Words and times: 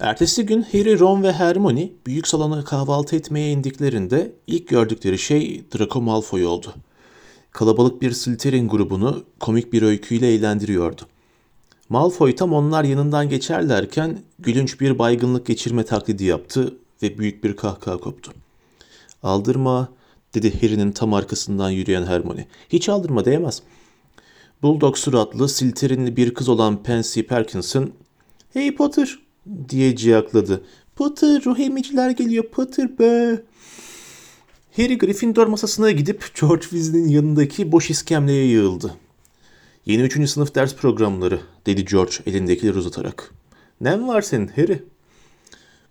Ertesi 0.00 0.46
gün 0.46 0.62
Harry, 0.62 0.98
Ron 0.98 1.22
ve 1.22 1.32
Hermione 1.32 1.90
büyük 2.06 2.28
salona 2.28 2.64
kahvaltı 2.64 3.16
etmeye 3.16 3.52
indiklerinde 3.52 4.32
ilk 4.46 4.68
gördükleri 4.68 5.18
şey 5.18 5.64
Draco 5.74 6.00
Malfoy 6.00 6.46
oldu. 6.46 6.74
Kalabalık 7.50 8.02
bir 8.02 8.10
Slytherin 8.10 8.68
grubunu 8.68 9.24
komik 9.40 9.72
bir 9.72 9.82
öyküyle 9.82 10.34
eğlendiriyordu. 10.34 11.02
Malfoy 11.88 12.34
tam 12.34 12.52
onlar 12.52 12.84
yanından 12.84 13.28
geçerlerken 13.28 14.22
gülünç 14.38 14.80
bir 14.80 14.98
baygınlık 14.98 15.46
geçirme 15.46 15.84
taklidi 15.84 16.24
yaptı 16.24 16.74
ve 17.02 17.18
büyük 17.18 17.44
bir 17.44 17.56
kahkaha 17.56 17.96
koptu. 17.96 18.32
Aldırma 19.22 19.88
dedi 20.34 20.60
Harry'nin 20.60 20.92
tam 20.92 21.14
arkasından 21.14 21.70
yürüyen 21.70 22.06
Hermione. 22.06 22.46
Hiç 22.68 22.88
aldırma 22.88 23.24
değmez. 23.24 23.62
Bulldog 24.62 24.96
suratlı 24.96 25.48
Slytherinli 25.48 26.16
bir 26.16 26.34
kız 26.34 26.48
olan 26.48 26.82
Pansy 26.82 27.22
Perkinson 27.22 27.92
Hey 28.52 28.74
Potter 28.74 29.23
diye 29.68 29.96
ciyakladı. 29.96 30.64
Potter 30.96 31.44
ruh 31.44 31.58
emiciler 31.58 32.10
geliyor 32.10 32.44
Potter 32.44 32.98
be. 32.98 33.42
Harry 34.76 34.98
Gryffindor 34.98 35.46
masasına 35.46 35.90
gidip 35.90 36.24
George 36.40 36.62
Weasley'nin 36.62 37.08
yanındaki 37.08 37.72
boş 37.72 37.90
iskemleye 37.90 38.46
yığıldı. 38.46 38.94
Yeni 39.86 40.02
üçüncü 40.02 40.28
sınıf 40.28 40.54
ders 40.54 40.74
programları 40.74 41.40
dedi 41.66 41.84
George 41.84 42.12
elindekileri 42.26 42.78
uzatarak. 42.78 43.34
Nem 43.80 44.08
var 44.08 44.22
senin 44.22 44.48
Harry? 44.48 44.82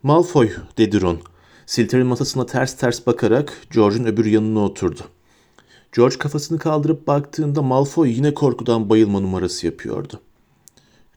Malfoy 0.03 0.51
dedi 0.77 1.01
Ron. 1.01 1.19
Slytherin 1.65 2.07
masasına 2.07 2.45
ters 2.45 2.77
ters 2.77 3.07
bakarak 3.07 3.61
George'un 3.73 4.05
öbür 4.05 4.25
yanına 4.25 4.59
oturdu. 4.59 5.01
George 5.95 6.17
kafasını 6.17 6.59
kaldırıp 6.59 7.07
baktığında 7.07 7.61
Malfoy 7.61 8.11
yine 8.11 8.33
korkudan 8.33 8.89
bayılma 8.89 9.19
numarası 9.19 9.65
yapıyordu. 9.65 10.21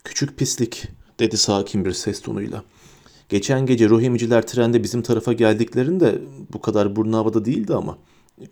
Küçük 0.05 0.39
pislik 0.39 0.89
dedi 1.19 1.37
sakin 1.37 1.85
bir 1.85 1.93
ses 1.93 2.21
tonuyla. 2.21 2.65
Geçen 3.29 3.67
gece 3.67 3.89
ruh 3.89 4.03
emiciler 4.03 4.47
trende 4.47 4.83
bizim 4.83 5.03
tarafa 5.03 5.33
geldiklerinde 5.33 6.19
bu 6.53 6.61
kadar 6.61 6.97
burnu 6.97 7.17
havada 7.17 7.45
değildi 7.45 7.75
ama. 7.75 7.99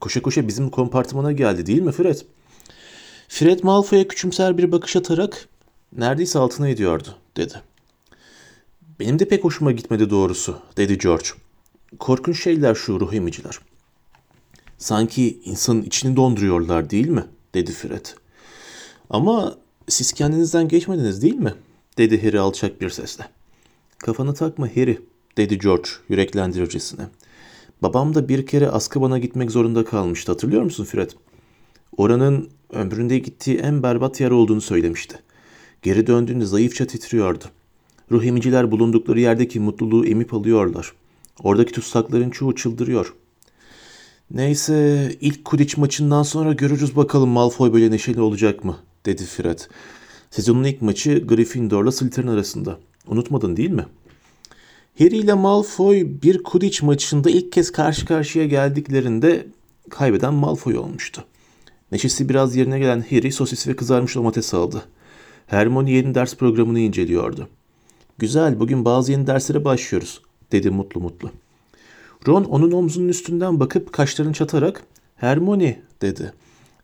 Koşa 0.01 0.23
koşa 0.23 0.49
bizim 0.49 0.71
kompartımana 0.71 1.33
geldi 1.33 1.67
değil 1.67 1.83
mi 1.83 1.93
Fred? 1.93 2.21
Fred 3.29 3.61
Malfoy'a 3.63 4.09
küçümser 4.09 4.59
bir 4.59 4.73
bakış 4.73 4.97
atarak 4.97 5.49
neredeyse 5.97 6.39
altına 6.39 6.69
ediyordu 6.69 7.09
dedi. 7.37 7.55
Benim 9.01 9.19
de 9.19 9.29
pek 9.29 9.45
hoşuma 9.45 9.73
gitmedi 9.73 10.11
doğrusu 10.11 10.59
dedi 10.77 10.99
George. 10.99 11.29
Korkunç 11.99 12.43
şeyler 12.43 12.75
şu 12.75 13.01
ruh 13.01 13.13
emiciler. 13.13 13.59
Sanki 14.79 15.41
insanın 15.45 15.83
içini 15.83 16.17
donduruyorlar 16.17 16.91
değil 16.91 17.09
mi? 17.09 17.25
dedi 17.55 17.73
Fred. 17.73 18.07
Ama 19.11 19.59
siz 19.89 20.13
kendinizden 20.13 20.69
geçmediniz 20.69 21.23
değil 21.23 21.35
mi? 21.35 21.55
Dedi 21.99 22.23
Harry 22.27 22.39
alçak 22.39 22.81
bir 22.81 22.91
sesle. 22.91 23.25
Kafanı 23.99 24.35
takma 24.35 24.69
Harry, 24.69 24.99
dedi 25.37 25.59
George 25.59 25.89
yüreklendiricesine. 26.09 27.03
Babam 27.83 28.15
da 28.15 28.29
bir 28.29 28.47
kere 28.47 28.71
Azkaban'a 28.71 29.19
gitmek 29.19 29.51
zorunda 29.51 29.85
kalmıştı 29.85 30.33
hatırlıyor 30.33 30.63
musun 30.63 30.85
Fred? 30.85 31.11
Oranın 31.97 32.51
ömründe 32.71 33.19
gittiği 33.19 33.59
en 33.59 33.83
berbat 33.83 34.21
yer 34.21 34.31
olduğunu 34.31 34.61
söylemişti. 34.61 35.19
Geri 35.83 36.07
döndüğünde 36.07 36.45
zayıfça 36.45 36.87
titriyordu. 36.87 37.45
Ruh 38.11 38.25
emiciler 38.25 38.71
bulundukları 38.71 39.21
yerdeki 39.21 39.61
mutluluğu 39.61 40.07
emip 40.07 40.35
alıyorlar. 40.35 40.93
Oradaki 41.43 41.73
tutsakların 41.73 42.31
çoğu 42.31 42.55
çıldırıyor. 42.55 43.15
Neyse 44.31 45.11
ilk 45.21 45.45
Quidditch 45.45 45.79
maçından 45.79 46.23
sonra 46.23 46.53
görürüz 46.53 46.97
bakalım 46.97 47.29
Malfoy 47.29 47.73
böyle 47.73 47.91
neşeli 47.91 48.21
olacak 48.21 48.65
mı? 48.65 48.77
dedi 49.07 49.25
Fred. 49.25 49.59
Sezonun 50.35 50.65
ilk 50.65 50.83
maçı 50.83 51.27
Gryffindor'la 51.27 51.93
Slytherin 51.93 52.27
arasında. 52.27 52.79
Unutmadın 53.07 53.57
değil 53.57 53.71
mi? 53.71 53.87
Harry 54.99 55.17
ile 55.17 55.35
Malfoy 55.35 56.07
bir 56.23 56.43
Quidditch 56.43 56.83
maçında 56.83 57.31
ilk 57.31 57.53
kez 57.53 57.73
karşı 57.73 58.07
karşıya 58.07 58.47
geldiklerinde 58.47 59.47
kaybeden 59.91 60.35
Malfoy 60.35 60.79
olmuştu. 60.79 61.25
Neşesi 61.93 62.29
biraz 62.29 62.57
yerine 62.57 62.79
gelen 62.79 63.05
Harry 63.11 63.33
sosis 63.33 63.69
ve 63.69 63.77
kızarmış 63.77 64.15
domates 64.15 64.55
aldı. 64.55 64.85
Hermione 65.47 65.91
yeni 65.91 66.15
ders 66.15 66.37
programını 66.37 66.79
inceliyordu. 66.79 67.49
Güzel, 68.19 68.61
bugün 68.61 68.85
bazı 68.85 69.13
yeni 69.13 69.27
derslere 69.27 69.65
başlıyoruz, 69.65 70.23
dedi 70.53 70.71
mutlu 70.71 71.01
mutlu. 71.01 71.31
Ron 72.29 72.45
onun 72.45 72.73
omzunun 72.73 73.09
üstünden 73.09 73.61
bakıp 73.61 73.93
kaşlarını 73.93 74.33
çatarak, 74.33 74.85
Hermione, 75.17 75.83
dedi. 76.03 76.33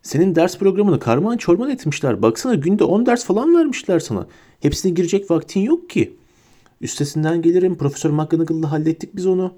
Senin 0.02 0.34
ders 0.34 0.58
programını 0.58 0.98
karman 0.98 1.36
çorman 1.36 1.70
etmişler. 1.70 2.22
Baksana 2.22 2.54
günde 2.54 2.84
10 2.84 3.06
ders 3.06 3.24
falan 3.24 3.54
vermişler 3.54 4.00
sana. 4.00 4.26
Hepsine 4.60 4.92
girecek 4.92 5.30
vaktin 5.30 5.60
yok 5.60 5.90
ki. 5.90 6.16
Üstesinden 6.80 7.42
gelirim. 7.42 7.78
Profesör 7.78 8.10
McGonagall'la 8.10 8.72
hallettik 8.72 9.16
biz 9.16 9.26
onu. 9.26 9.54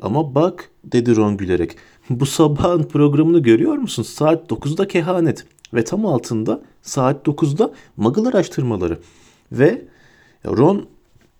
Ama 0.00 0.34
bak 0.34 0.70
dedi 0.84 1.16
Ron 1.16 1.36
gülerek. 1.36 1.76
Bu 2.10 2.26
sabahın 2.26 2.82
programını 2.82 3.38
görüyor 3.38 3.74
musun? 3.74 4.02
Saat 4.02 4.50
9'da 4.50 4.88
kehanet. 4.88 5.46
Ve 5.74 5.84
tam 5.84 6.06
altında 6.06 6.62
saat 6.82 7.26
9'da 7.26 7.72
Muggle 7.96 8.28
araştırmaları. 8.28 8.98
Ve 9.52 9.84
Ron 10.46 10.86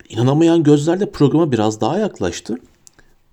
inanamayan 0.09 0.63
gözlerle 0.63 1.11
programa 1.11 1.53
biraz 1.53 1.81
daha 1.81 1.99
yaklaştı. 1.99 2.59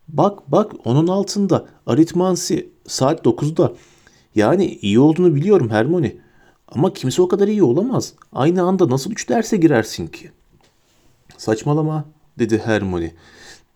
Bak 0.07 0.51
bak 0.51 0.71
onun 0.85 1.07
altında 1.07 1.65
aritmansi 1.87 2.69
saat 2.87 3.25
9'da. 3.25 3.73
Yani 4.35 4.65
iyi 4.81 4.99
olduğunu 4.99 5.35
biliyorum 5.35 5.69
Hermione. 5.69 6.15
Ama 6.67 6.93
kimse 6.93 7.21
o 7.21 7.27
kadar 7.27 7.47
iyi 7.47 7.63
olamaz. 7.63 8.13
Aynı 8.33 8.63
anda 8.63 8.89
nasıl 8.89 9.11
üç 9.11 9.29
derse 9.29 9.57
girersin 9.57 10.07
ki? 10.07 10.31
Saçmalama 11.37 12.05
dedi 12.39 12.61
Hermione. 12.65 13.11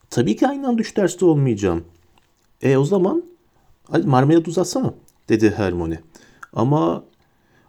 Tabii 0.10 0.36
ki 0.36 0.48
aynı 0.48 0.68
anda 0.68 0.82
üç 0.82 0.98
derste 0.98 1.26
olmayacağım. 1.26 1.84
E 2.62 2.78
o 2.78 2.86
zaman 2.86 3.24
marmelat 4.04 4.48
uzatsana 4.48 4.94
dedi 5.30 5.54
Hermione. 5.58 6.00
Ama 6.54 7.04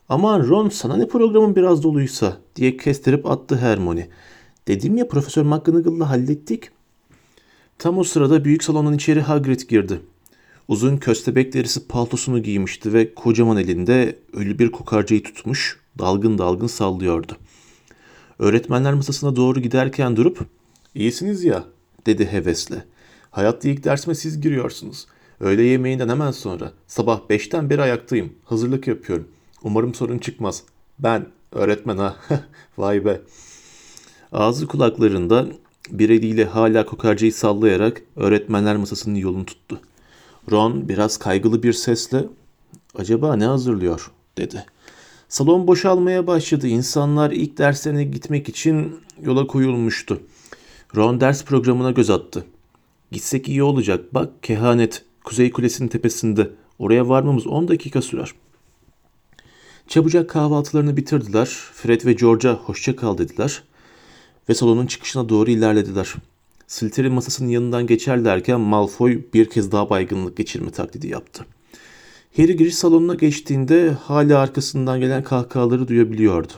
aman 0.08 0.48
Ron 0.48 0.68
sana 0.68 0.96
ne 0.96 1.08
programın 1.08 1.56
biraz 1.56 1.82
doluysa 1.82 2.36
diye 2.56 2.76
kestirip 2.76 3.26
attı 3.26 3.56
Hermione. 3.56 4.08
Dedim 4.68 4.96
ya 4.96 5.08
Profesör 5.08 5.42
McGonagall'la 5.42 6.10
hallettik. 6.10 6.70
Tam 7.78 7.98
o 7.98 8.04
sırada 8.04 8.44
büyük 8.44 8.64
salonun 8.64 8.92
içeri 8.92 9.20
Hagrid 9.20 9.60
girdi. 9.60 10.00
Uzun 10.68 10.96
köstebek 10.96 11.52
derisi 11.52 11.88
paltosunu 11.88 12.42
giymişti 12.42 12.92
ve 12.92 13.14
kocaman 13.14 13.56
elinde 13.56 14.18
ölü 14.32 14.58
bir 14.58 14.70
kokarcayı 14.70 15.22
tutmuş 15.22 15.80
dalgın 15.98 16.38
dalgın 16.38 16.66
sallıyordu. 16.66 17.36
Öğretmenler 18.38 18.94
masasına 18.94 19.36
doğru 19.36 19.60
giderken 19.60 20.16
durup 20.16 20.46
''İyisiniz 20.94 21.44
ya'' 21.44 21.64
dedi 22.06 22.26
hevesle. 22.32 22.84
''Hayatta 23.30 23.68
ilk 23.68 23.84
dersime 23.84 24.14
siz 24.14 24.40
giriyorsunuz. 24.40 25.06
Öğle 25.40 25.62
yemeğinden 25.62 26.08
hemen 26.08 26.30
sonra. 26.30 26.72
Sabah 26.86 27.20
beşten 27.30 27.70
beri 27.70 27.82
ayaktayım. 27.82 28.32
Hazırlık 28.44 28.86
yapıyorum. 28.86 29.28
Umarım 29.62 29.94
sorun 29.94 30.18
çıkmaz. 30.18 30.62
Ben 30.98 31.26
öğretmen 31.52 31.98
ha. 31.98 32.16
Vay 32.78 33.04
be.'' 33.04 33.20
Ağzı 34.32 34.66
kulaklarında 34.66 35.46
bir 35.90 36.10
eliyle 36.10 36.44
hala 36.44 36.86
kokarcayı 36.86 37.32
sallayarak 37.32 38.02
öğretmenler 38.16 38.76
masasının 38.76 39.14
yolunu 39.14 39.46
tuttu. 39.46 39.80
Ron 40.50 40.88
biraz 40.88 41.16
kaygılı 41.16 41.62
bir 41.62 41.72
sesle 41.72 42.24
acaba 42.94 43.36
ne 43.36 43.44
hazırlıyor 43.44 44.10
dedi. 44.38 44.66
Salon 45.28 45.66
boşalmaya 45.66 46.26
başladı. 46.26 46.66
İnsanlar 46.66 47.30
ilk 47.30 47.58
derslerine 47.58 48.04
gitmek 48.04 48.48
için 48.48 49.00
yola 49.22 49.46
koyulmuştu. 49.46 50.20
Ron 50.96 51.20
ders 51.20 51.44
programına 51.44 51.90
göz 51.90 52.10
attı. 52.10 52.44
Gitsek 53.12 53.48
iyi 53.48 53.62
olacak. 53.62 54.14
Bak 54.14 54.42
kehanet. 54.42 55.04
Kuzey 55.24 55.50
Kulesi'nin 55.50 55.88
tepesinde. 55.88 56.50
Oraya 56.78 57.08
varmamız 57.08 57.46
10 57.46 57.68
dakika 57.68 58.02
sürer. 58.02 58.30
Çabucak 59.88 60.30
kahvaltılarını 60.30 60.96
bitirdiler. 60.96 61.46
Fred 61.72 62.04
ve 62.04 62.12
George'a 62.12 62.54
hoşça 62.54 62.96
kal 62.96 63.18
dediler. 63.18 63.62
Ve 64.48 64.54
salonun 64.54 64.86
çıkışına 64.86 65.28
doğru 65.28 65.50
ilerlediler. 65.50 66.14
Slytherin 66.66 67.12
masasının 67.12 67.48
yanından 67.48 67.86
geçerlerken 67.86 68.60
Malfoy 68.60 69.22
bir 69.34 69.50
kez 69.50 69.72
daha 69.72 69.90
baygınlık 69.90 70.36
geçirme 70.36 70.70
taklidi 70.70 71.08
yaptı. 71.08 71.46
Harry 72.36 72.56
giriş 72.56 72.74
salonuna 72.74 73.14
geçtiğinde 73.14 73.90
hala 73.90 74.38
arkasından 74.38 75.00
gelen 75.00 75.22
kahkahaları 75.22 75.88
duyabiliyordu. 75.88 76.52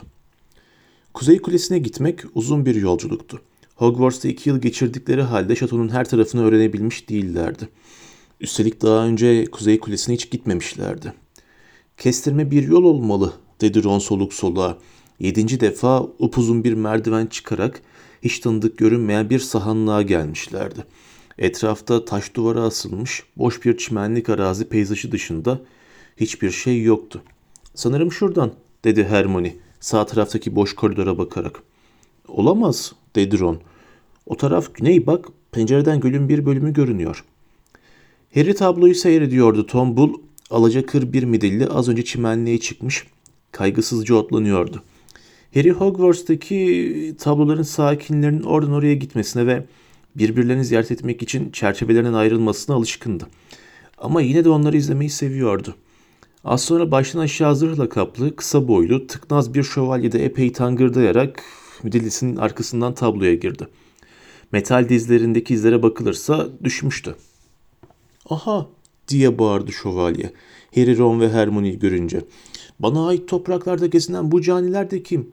Kuzey 1.13 1.41
Kulesi'ne 1.41 1.79
gitmek 1.79 2.19
uzun 2.35 2.65
bir 2.65 2.75
yolculuktu. 2.75 3.41
Hogwarts'ta 3.75 4.27
iki 4.27 4.49
yıl 4.49 4.61
geçirdikleri 4.61 5.21
halde 5.21 5.55
şatonun 5.55 5.89
her 5.89 6.09
tarafını 6.09 6.45
öğrenebilmiş 6.45 7.09
değillerdi. 7.09 7.69
Üstelik 8.39 8.81
daha 8.81 9.05
önce 9.05 9.45
Kuzey 9.45 9.79
Kulesi'ne 9.79 10.15
hiç 10.15 10.31
gitmemişlerdi. 10.31 11.13
Kestirme 11.97 12.51
bir 12.51 12.67
yol 12.67 12.83
olmalı 12.83 13.33
dedi 13.61 13.83
Ron 13.83 13.99
soluk 13.99 14.33
soluğa. 14.33 14.77
Yedinci 15.19 15.59
defa 15.59 16.03
upuzun 16.03 16.63
bir 16.63 16.73
merdiven 16.73 17.25
çıkarak 17.25 17.81
hiç 18.23 18.39
tanıdık 18.39 18.77
görünmeyen 18.77 19.29
bir 19.29 19.39
sahanlığa 19.39 20.01
gelmişlerdi. 20.01 20.85
Etrafta 21.37 22.05
taş 22.05 22.35
duvara 22.35 22.61
asılmış 22.61 23.23
boş 23.37 23.65
bir 23.65 23.77
çimenlik 23.77 24.29
arazi 24.29 24.69
peyzajı 24.69 25.11
dışında 25.11 25.61
hiçbir 26.17 26.51
şey 26.51 26.83
yoktu. 26.83 27.21
Sanırım 27.75 28.11
şuradan 28.11 28.51
dedi 28.83 29.03
Hermione 29.03 29.55
sağ 29.79 30.05
taraftaki 30.05 30.55
boş 30.55 30.75
koridora 30.75 31.17
bakarak. 31.17 31.63
Olamaz 32.27 32.93
dedi 33.15 33.39
Ron. 33.39 33.59
O 34.25 34.37
taraf 34.37 34.75
güney 34.75 35.07
bak, 35.07 35.25
pencereden 35.51 35.99
gölün 35.99 36.29
bir 36.29 36.45
bölümü 36.45 36.73
görünüyor. 36.73 37.23
Harry 38.33 38.55
tabloyu 38.55 38.95
seyrediyordu. 38.95 39.65
Tombul, 39.65 40.13
alacakır 40.49 41.13
bir 41.13 41.23
midilli 41.23 41.67
az 41.67 41.89
önce 41.89 42.05
çimenliğe 42.05 42.59
çıkmış, 42.59 43.07
kaygısızca 43.51 44.15
otlanıyordu. 44.15 44.83
Harry 45.53 45.71
Hogwarts'taki 45.71 47.15
tabloların 47.19 47.63
sakinlerinin 47.63 48.43
oradan 48.43 48.71
oraya 48.71 48.93
gitmesine 48.93 49.47
ve 49.47 49.65
birbirlerini 50.15 50.65
ziyaret 50.65 50.91
etmek 50.91 51.21
için 51.21 51.51
çerçevelerinin 51.51 52.13
ayrılmasına 52.13 52.75
alışkındı. 52.75 53.27
Ama 53.97 54.21
yine 54.21 54.45
de 54.45 54.49
onları 54.49 54.77
izlemeyi 54.77 55.09
seviyordu. 55.09 55.75
Az 56.43 56.61
sonra 56.61 56.91
baştan 56.91 57.19
aşağı 57.19 57.55
zırhla 57.55 57.89
kaplı, 57.89 58.35
kısa 58.35 58.67
boylu, 58.67 59.07
tıknaz 59.07 59.53
bir 59.53 59.63
şövalye 59.63 60.11
de 60.11 60.25
epey 60.25 60.53
tangırdayarak 60.53 61.43
müdillisinin 61.83 62.35
arkasından 62.35 62.93
tabloya 62.93 63.33
girdi. 63.33 63.67
Metal 64.51 64.89
dizlerindeki 64.89 65.53
izlere 65.53 65.83
bakılırsa 65.83 66.47
düşmüştü. 66.63 67.15
Aha 68.29 68.67
diye 69.07 69.39
bağırdı 69.39 69.71
şövalye. 69.71 70.31
Harry, 70.75 70.97
Ron 70.97 71.19
ve 71.19 71.29
Hermione'yi 71.29 71.79
görünce. 71.79 72.21
Bana 72.79 73.07
ait 73.07 73.27
topraklarda 73.27 73.87
gezinen 73.87 74.31
bu 74.31 74.41
caniler 74.41 74.91
de 74.91 75.03
kim? 75.03 75.31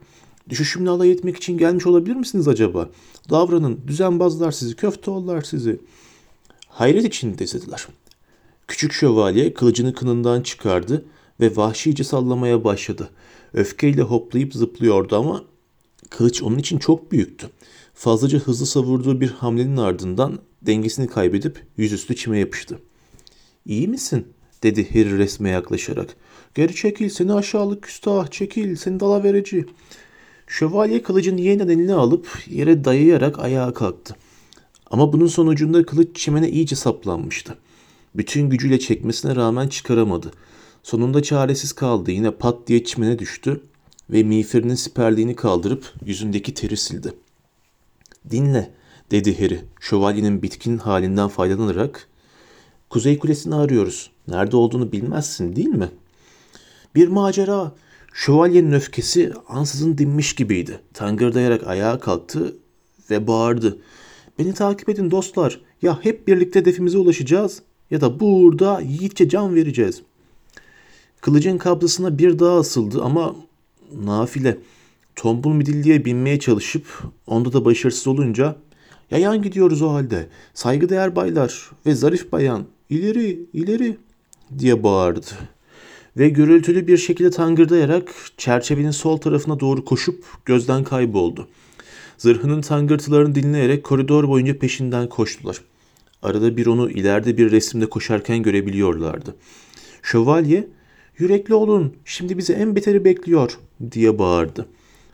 Düşüşümle 0.49 0.91
alay 0.91 1.11
etmek 1.11 1.37
için 1.37 1.59
gelmiş 1.59 1.87
olabilir 1.87 2.17
misiniz 2.17 2.49
acaba? 2.49 2.91
Davranın, 3.31 3.81
düzenbazlar 3.87 4.53
sizi, 4.53 4.77
köfteoğullar 4.77 5.43
sizi. 5.43 5.81
Hayret 6.69 7.05
içinde 7.05 7.39
dediler. 7.39 7.87
Küçük 8.69 8.93
şövalye 8.93 9.55
kılıcını 9.55 9.95
kınından 9.95 10.43
çıkardı 10.43 11.05
ve 11.41 11.57
vahşice 11.57 12.05
sallamaya 12.05 12.65
başladı. 12.65 13.11
Öfkeyle 13.55 14.03
hoplayıp 14.03 14.55
zıplıyordu 14.55 15.17
ama 15.17 15.45
kılıç 16.11 16.43
onun 16.43 16.59
için 16.59 16.79
çok 16.79 17.13
büyüktü. 17.13 17.51
Fazlaca 17.95 18.39
hızlı 18.39 18.67
savurduğu 18.67 19.21
bir 19.21 19.31
hamlenin 19.31 19.77
ardından 19.77 20.39
dengesini 20.63 21.07
kaybedip 21.07 21.67
yüzüstü 21.77 22.17
çime 22.17 22.39
yapıştı. 22.39 22.79
İyi 23.67 23.89
misin? 23.89 24.27
dedi 24.63 24.91
Harry 24.91 25.19
resme 25.19 25.51
yaklaşarak. 25.51 26.17
Geri 26.57 26.75
çekil 26.75 27.09
seni 27.09 27.33
aşağılık 27.33 27.83
küstah 27.83 28.31
çekil 28.31 28.77
seni 28.77 29.01
dala 29.01 29.25
verici. 29.25 29.67
Şövalye 30.47 31.03
kılıcını 31.03 31.41
yeniden 31.41 31.69
eline 31.69 31.95
alıp 31.95 32.43
yere 32.47 32.85
dayayarak 32.85 33.39
ayağa 33.39 33.75
kalktı. 33.75 34.17
Ama 34.91 35.13
bunun 35.13 35.27
sonucunda 35.27 35.87
kılıç 35.87 36.17
çimene 36.17 36.51
iyice 36.51 36.77
saplanmıştı. 36.77 37.59
Bütün 38.15 38.51
gücüyle 38.51 38.79
çekmesine 38.79 39.37
rağmen 39.37 39.69
çıkaramadı. 39.69 40.31
Sonunda 40.83 41.23
çaresiz 41.23 41.73
kaldı. 41.73 42.11
Yine 42.11 42.31
pat 42.31 42.67
diye 42.67 42.85
çimene 42.85 43.19
düştü 43.19 43.61
ve 44.11 44.23
miğferinin 44.23 44.75
siperliğini 44.75 45.37
kaldırıp 45.37 45.93
yüzündeki 46.05 46.55
teri 46.55 46.77
sildi. 46.77 47.13
Dinle, 48.31 48.71
dedi 49.11 49.43
Harry, 49.43 49.61
şövalyenin 49.81 50.43
bitkin 50.43 50.79
halinden 50.79 51.29
faydalanarak. 51.29 52.09
Kuzey 52.91 53.19
Kulesi'ni 53.19 53.55
arıyoruz. 53.55 54.11
Nerede 54.29 54.57
olduğunu 54.57 54.93
bilmezsin 54.93 55.57
değil 55.57 55.69
mi? 55.69 55.91
Bir 56.97 57.09
macera. 57.09 57.73
Şövalyenin 58.13 58.73
öfkesi 58.73 59.33
ansızın 59.49 59.99
dinmiş 59.99 60.35
gibiydi. 60.35 60.81
Tangırdayarak 60.95 61.67
ayağa 61.67 61.99
kalktı 61.99 62.57
ve 63.11 63.27
bağırdı. 63.27 63.79
Beni 64.39 64.55
takip 64.55 64.89
edin 64.89 65.11
dostlar. 65.11 65.61
Ya 65.83 66.05
hep 66.05 66.29
birlikte 66.29 66.61
hedefimize 66.61 66.99
ulaşacağız 66.99 67.63
ya 67.91 68.01
da 68.01 68.21
burada 68.21 68.81
yiğitçe 68.81 69.29
can 69.29 69.55
vereceğiz. 69.55 70.03
Kılıcın 71.21 71.59
kablosuna 71.59 72.19
bir 72.19 72.39
daha 72.39 72.59
asıldı 72.59 73.03
ama 73.03 73.37
nafile. 74.05 74.59
Tombul 75.17 75.53
midilliye 75.53 76.05
binmeye 76.05 76.39
çalışıp 76.39 77.03
onda 77.27 77.53
da 77.53 77.65
başarısız 77.65 78.07
olunca 78.07 78.57
yayan 79.11 79.43
gidiyoruz 79.43 79.83
o 79.83 79.93
halde. 79.93 80.29
Saygıdeğer 80.55 81.17
baylar 81.17 81.71
ve 81.87 81.95
zarif 81.95 82.33
bayan 82.33 82.65
ileri 82.91 83.47
ileri 83.53 83.97
diye 84.59 84.83
bağırdı. 84.83 85.56
Ve 86.17 86.29
gürültülü 86.29 86.87
bir 86.87 86.97
şekilde 86.97 87.31
tangırdayarak 87.31 88.15
çerçevenin 88.37 88.91
sol 88.91 89.17
tarafına 89.17 89.61
doğru 89.61 89.85
koşup 89.85 90.25
gözden 90.45 90.85
kayboldu. 90.85 91.49
Zırhının 92.19 92.61
tangırtılarını 92.61 93.35
dinleyerek 93.35 93.85
koridor 93.85 94.29
boyunca 94.29 94.59
peşinden 94.59 95.09
koştular. 95.09 95.61
Arada 96.23 96.57
bir 96.57 96.67
onu 96.67 96.91
ileride 96.91 97.39
bir 97.39 97.51
resimde 97.51 97.87
koşarken 97.87 98.43
görebiliyorlardı. 98.43 99.35
Şövalye, 100.03 100.69
yürekli 101.19 101.55
olun 101.55 101.93
şimdi 102.05 102.39
bizi 102.39 102.53
en 102.53 102.77
beteri 102.77 103.05
bekliyor 103.05 103.59
diye 103.93 104.19
bağırdı. 104.19 104.67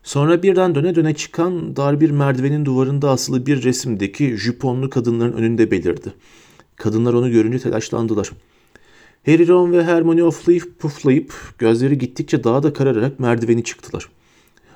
Sonra 0.02 0.42
birden 0.42 0.74
döne 0.74 0.94
döne 0.94 1.14
çıkan 1.14 1.76
dar 1.76 2.00
bir 2.00 2.10
merdivenin 2.10 2.64
duvarında 2.64 3.10
asılı 3.10 3.46
bir 3.46 3.62
resimdeki 3.62 4.36
jüponlu 4.36 4.90
kadınların 4.90 5.32
önünde 5.32 5.70
belirdi. 5.70 6.12
Kadınlar 6.76 7.14
onu 7.14 7.30
görünce 7.30 7.58
telaşlandılar. 7.58 8.30
Harry, 9.26 9.48
Ron 9.48 9.72
ve 9.72 9.84
Hermione 9.84 10.24
oflayıp 10.24 10.78
puflayıp 10.78 11.34
gözleri 11.58 11.98
gittikçe 11.98 12.44
daha 12.44 12.62
da 12.62 12.72
karararak 12.72 13.20
merdiveni 13.20 13.64
çıktılar. 13.64 14.08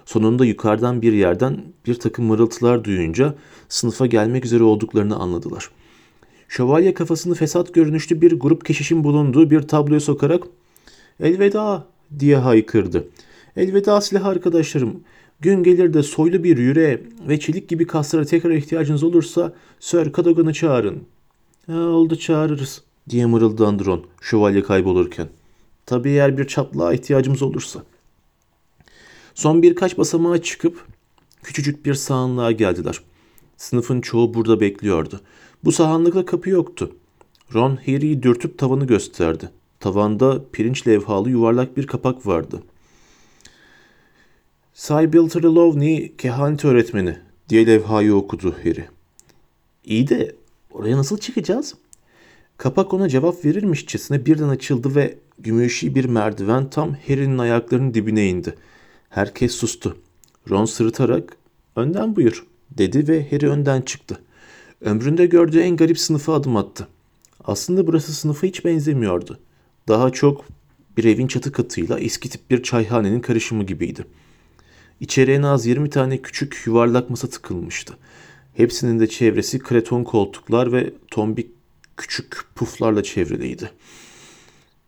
Sonunda 0.04 0.44
yukarıdan 0.44 1.02
bir 1.02 1.12
yerden 1.12 1.62
bir 1.86 1.94
takım 1.94 2.24
mırıltılar 2.24 2.84
duyunca 2.84 3.34
sınıfa 3.68 4.06
gelmek 4.06 4.44
üzere 4.44 4.62
olduklarını 4.62 5.16
anladılar. 5.16 5.70
Şövalye 6.48 6.94
kafasını 6.94 7.34
fesat 7.34 7.74
görünüşlü 7.74 8.20
bir 8.20 8.32
grup 8.32 8.64
keşişin 8.64 9.04
bulunduğu 9.04 9.50
bir 9.50 9.62
tabloya 9.62 10.00
sokarak 10.00 10.42
''Elveda!'' 11.20 11.86
diye 12.18 12.36
haykırdı. 12.36 13.08
''Elveda 13.56 14.00
silah 14.00 14.24
arkadaşlarım. 14.24 15.00
Gün 15.40 15.62
gelir 15.62 15.94
de 15.94 16.02
soylu 16.02 16.44
bir 16.44 16.58
yüreğe 16.58 17.02
ve 17.28 17.40
çelik 17.40 17.68
gibi 17.68 17.86
kaslara 17.86 18.24
tekrar 18.24 18.50
ihtiyacınız 18.50 19.02
olursa 19.02 19.52
Sir 19.80 20.12
Cadogan'ı 20.12 20.52
çağırın.'' 20.52 21.04
Ha, 21.66 21.72
''Oldu 21.72 22.16
çağırırız.'' 22.16 22.95
Diye 23.10 23.26
mırıldandı 23.26 23.66
Andron 23.66 24.06
şövalye 24.20 24.62
kaybolurken. 24.62 25.28
''Tabii 25.86 26.10
eğer 26.10 26.38
bir 26.38 26.46
çatlağa 26.46 26.92
ihtiyacımız 26.92 27.42
olursa.'' 27.42 27.84
Son 29.36 29.62
birkaç 29.62 29.98
basamağa 29.98 30.42
çıkıp 30.42 30.86
küçücük 31.42 31.86
bir 31.86 31.94
sağanlığa 31.94 32.52
geldiler. 32.52 33.00
Sınıfın 33.56 34.00
çoğu 34.00 34.34
burada 34.34 34.60
bekliyordu. 34.60 35.20
Bu 35.64 35.72
sahanlıkta 35.72 36.26
kapı 36.26 36.50
yoktu. 36.50 36.92
Ron 37.54 37.76
Harry'i 37.76 38.22
dürtüp 38.22 38.58
tavanı 38.58 38.86
gösterdi. 38.86 39.50
Tavanda 39.80 40.44
pirinç 40.52 40.88
levhalı 40.88 41.30
yuvarlak 41.30 41.76
bir 41.76 41.86
kapak 41.86 42.26
vardı. 42.26 42.62
Sybil 44.74 45.28
Trelawney 45.28 46.16
kehanet 46.16 46.64
öğretmeni 46.64 47.18
diye 47.48 47.66
levhayı 47.66 48.14
okudu 48.14 48.54
Harry. 48.64 48.84
İyi 49.84 50.08
de 50.08 50.36
oraya 50.70 50.96
nasıl 50.96 51.18
çıkacağız? 51.18 51.74
Kapak 52.56 52.94
ona 52.94 53.08
cevap 53.08 53.44
verirmişçesine 53.44 54.26
birden 54.26 54.48
açıldı 54.48 54.94
ve 54.94 55.18
gümüşi 55.38 55.94
bir 55.94 56.04
merdiven 56.04 56.70
tam 56.70 56.96
Harry'nin 57.08 57.38
ayaklarının 57.38 57.94
dibine 57.94 58.28
indi. 58.28 58.54
Herkes 59.08 59.54
sustu. 59.54 59.96
Ron 60.50 60.64
sırıtarak 60.64 61.36
önden 61.76 62.16
buyur 62.16 62.46
dedi 62.70 63.08
ve 63.08 63.30
Harry 63.30 63.48
önden 63.48 63.80
çıktı. 63.80 64.20
Ömründe 64.80 65.26
gördüğü 65.26 65.60
en 65.60 65.76
garip 65.76 65.98
sınıfa 65.98 66.34
adım 66.34 66.56
attı. 66.56 66.88
Aslında 67.44 67.86
burası 67.86 68.12
sınıfa 68.12 68.46
hiç 68.46 68.64
benzemiyordu. 68.64 69.38
Daha 69.88 70.10
çok 70.10 70.44
bir 70.96 71.04
evin 71.04 71.26
çatı 71.26 71.52
katıyla 71.52 71.98
eski 72.00 72.28
tip 72.28 72.50
bir 72.50 72.62
çayhanenin 72.62 73.20
karışımı 73.20 73.64
gibiydi. 73.64 74.04
İçeri 75.00 75.32
en 75.32 75.42
az 75.42 75.66
20 75.66 75.90
tane 75.90 76.22
küçük 76.22 76.62
yuvarlak 76.66 77.10
masa 77.10 77.28
tıkılmıştı. 77.28 77.96
Hepsinin 78.54 79.00
de 79.00 79.06
çevresi 79.06 79.58
kreton 79.58 80.04
koltuklar 80.04 80.72
ve 80.72 80.92
tombik 81.10 81.55
küçük 81.96 82.44
puflarla 82.54 83.02
çevriliydi. 83.02 83.70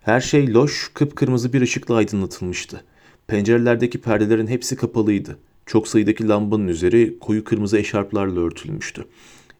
Her 0.00 0.20
şey 0.20 0.54
loş, 0.54 0.90
kıpkırmızı 0.94 1.52
bir 1.52 1.60
ışıkla 1.60 1.94
aydınlatılmıştı. 1.94 2.84
Pencerelerdeki 3.26 4.00
perdelerin 4.00 4.46
hepsi 4.46 4.76
kapalıydı. 4.76 5.38
Çok 5.66 5.88
sayıdaki 5.88 6.28
lambanın 6.28 6.68
üzeri 6.68 7.18
koyu 7.18 7.44
kırmızı 7.44 7.78
eşarplarla 7.78 8.40
örtülmüştü. 8.40 9.04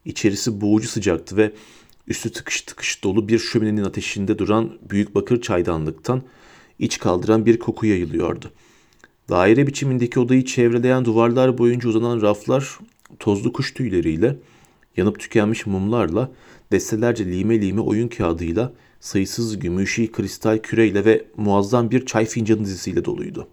İçerisi 0.04 0.60
boğucu 0.60 0.88
sıcaktı 0.88 1.36
ve 1.36 1.52
üstü 2.06 2.32
tıkış 2.32 2.60
tıkış 2.60 3.04
dolu 3.04 3.28
bir 3.28 3.38
şöminenin 3.38 3.84
ateşinde 3.84 4.38
duran 4.38 4.78
büyük 4.90 5.14
bakır 5.14 5.40
çaydanlıktan 5.40 6.22
iç 6.78 6.98
kaldıran 6.98 7.46
bir 7.46 7.58
koku 7.58 7.86
yayılıyordu. 7.86 8.50
Daire 9.28 9.66
biçimindeki 9.66 10.20
odayı 10.20 10.44
çevreleyen 10.44 11.04
duvarlar 11.04 11.58
boyunca 11.58 11.88
uzanan 11.88 12.22
raflar 12.22 12.78
tozlu 13.18 13.52
kuş 13.52 13.74
tüyleriyle, 13.74 14.36
yanıp 14.96 15.20
tükenmiş 15.20 15.66
mumlarla, 15.66 16.30
destelerce 16.72 17.24
lime 17.24 17.60
lime 17.60 17.80
oyun 17.80 18.08
kağıdıyla, 18.08 18.72
sayısız 19.00 19.58
gümüşi 19.58 20.12
kristal 20.12 20.58
küreyle 20.58 21.04
ve 21.04 21.24
muazzam 21.36 21.90
bir 21.90 22.06
çay 22.06 22.24
fincanı 22.26 22.64
dizisiyle 22.64 23.04
doluydu. 23.04 23.48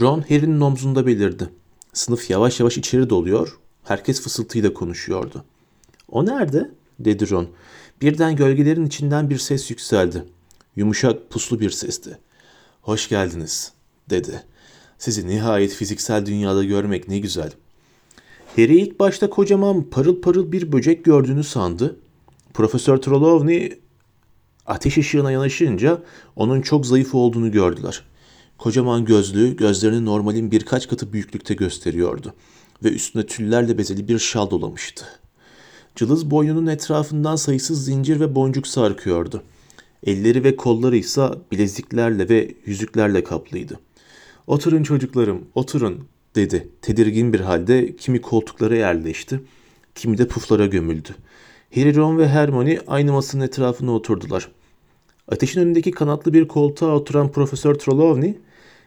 Ron 0.00 0.20
Harry'nin 0.20 0.60
omzunda 0.60 1.06
belirdi. 1.06 1.48
Sınıf 1.92 2.30
yavaş 2.30 2.60
yavaş 2.60 2.78
içeri 2.78 3.10
doluyor, 3.10 3.58
herkes 3.84 4.22
fısıltıyla 4.22 4.74
konuşuyordu. 4.74 5.44
O 6.08 6.26
nerede? 6.26 6.70
dedi 7.00 7.30
Ron. 7.30 7.48
Birden 8.02 8.36
gölgelerin 8.36 8.86
içinden 8.86 9.30
bir 9.30 9.38
ses 9.38 9.70
yükseldi. 9.70 10.24
Yumuşak, 10.76 11.30
puslu 11.30 11.60
bir 11.60 11.70
sesti. 11.70 12.18
Hoş 12.82 13.08
geldiniz, 13.08 13.72
dedi. 14.10 14.42
Sizi 14.98 15.28
nihayet 15.28 15.72
fiziksel 15.72 16.26
dünyada 16.26 16.64
görmek 16.64 17.08
ne 17.08 17.18
güzel. 17.18 17.52
Harry 18.58 18.80
ilk 18.80 19.00
başta 19.00 19.30
kocaman 19.30 19.82
parıl 19.82 20.20
parıl 20.20 20.52
bir 20.52 20.72
böcek 20.72 21.04
gördüğünü 21.04 21.44
sandı. 21.44 21.96
Profesör 22.54 22.96
Trelawney 22.96 23.78
ateş 24.66 24.98
ışığına 24.98 25.30
yanaşınca 25.30 26.02
onun 26.36 26.60
çok 26.60 26.86
zayıf 26.86 27.14
olduğunu 27.14 27.52
gördüler. 27.52 28.04
Kocaman 28.58 29.04
gözlüğü 29.04 29.56
gözlerini 29.56 30.04
normalin 30.04 30.50
birkaç 30.50 30.88
katı 30.88 31.12
büyüklükte 31.12 31.54
gösteriyordu 31.54 32.34
ve 32.84 32.88
üstüne 32.88 33.26
tüllerle 33.26 33.78
bezeli 33.78 34.08
bir 34.08 34.18
şal 34.18 34.50
dolamıştı. 34.50 35.04
Cılız 35.96 36.30
boynunun 36.30 36.66
etrafından 36.66 37.36
sayısız 37.36 37.84
zincir 37.84 38.20
ve 38.20 38.34
boncuk 38.34 38.66
sarkıyordu. 38.66 39.42
Elleri 40.06 40.44
ve 40.44 40.56
kolları 40.56 40.96
ise 40.96 41.28
bileziklerle 41.52 42.28
ve 42.28 42.54
yüzüklerle 42.66 43.24
kaplıydı. 43.24 43.80
Oturun 44.46 44.82
çocuklarım, 44.82 45.44
oturun 45.54 46.08
dedi. 46.34 46.68
Tedirgin 46.82 47.32
bir 47.32 47.40
halde 47.40 47.96
kimi 47.96 48.20
koltuklara 48.20 48.76
yerleşti, 48.76 49.40
kimi 49.94 50.18
de 50.18 50.28
puflara 50.28 50.66
gömüldü. 50.66 51.14
Harry, 51.74 51.96
Ron 51.96 52.18
ve 52.18 52.28
Hermione 52.28 52.80
aynı 52.86 53.12
masanın 53.12 53.44
etrafına 53.44 53.92
oturdular. 53.92 54.48
Ateşin 55.28 55.60
önündeki 55.60 55.90
kanatlı 55.90 56.32
bir 56.32 56.48
koltuğa 56.48 56.94
oturan 56.94 57.32
Profesör 57.32 57.74
Trelawney, 57.74 58.38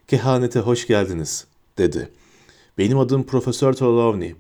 "Kehanete 0.08 0.60
hoş 0.60 0.88
geldiniz." 0.88 1.48
dedi. 1.78 2.10
"Benim 2.78 3.00
adım 3.00 3.24
Profesör 3.24 3.74
Trelawney. 3.74 4.36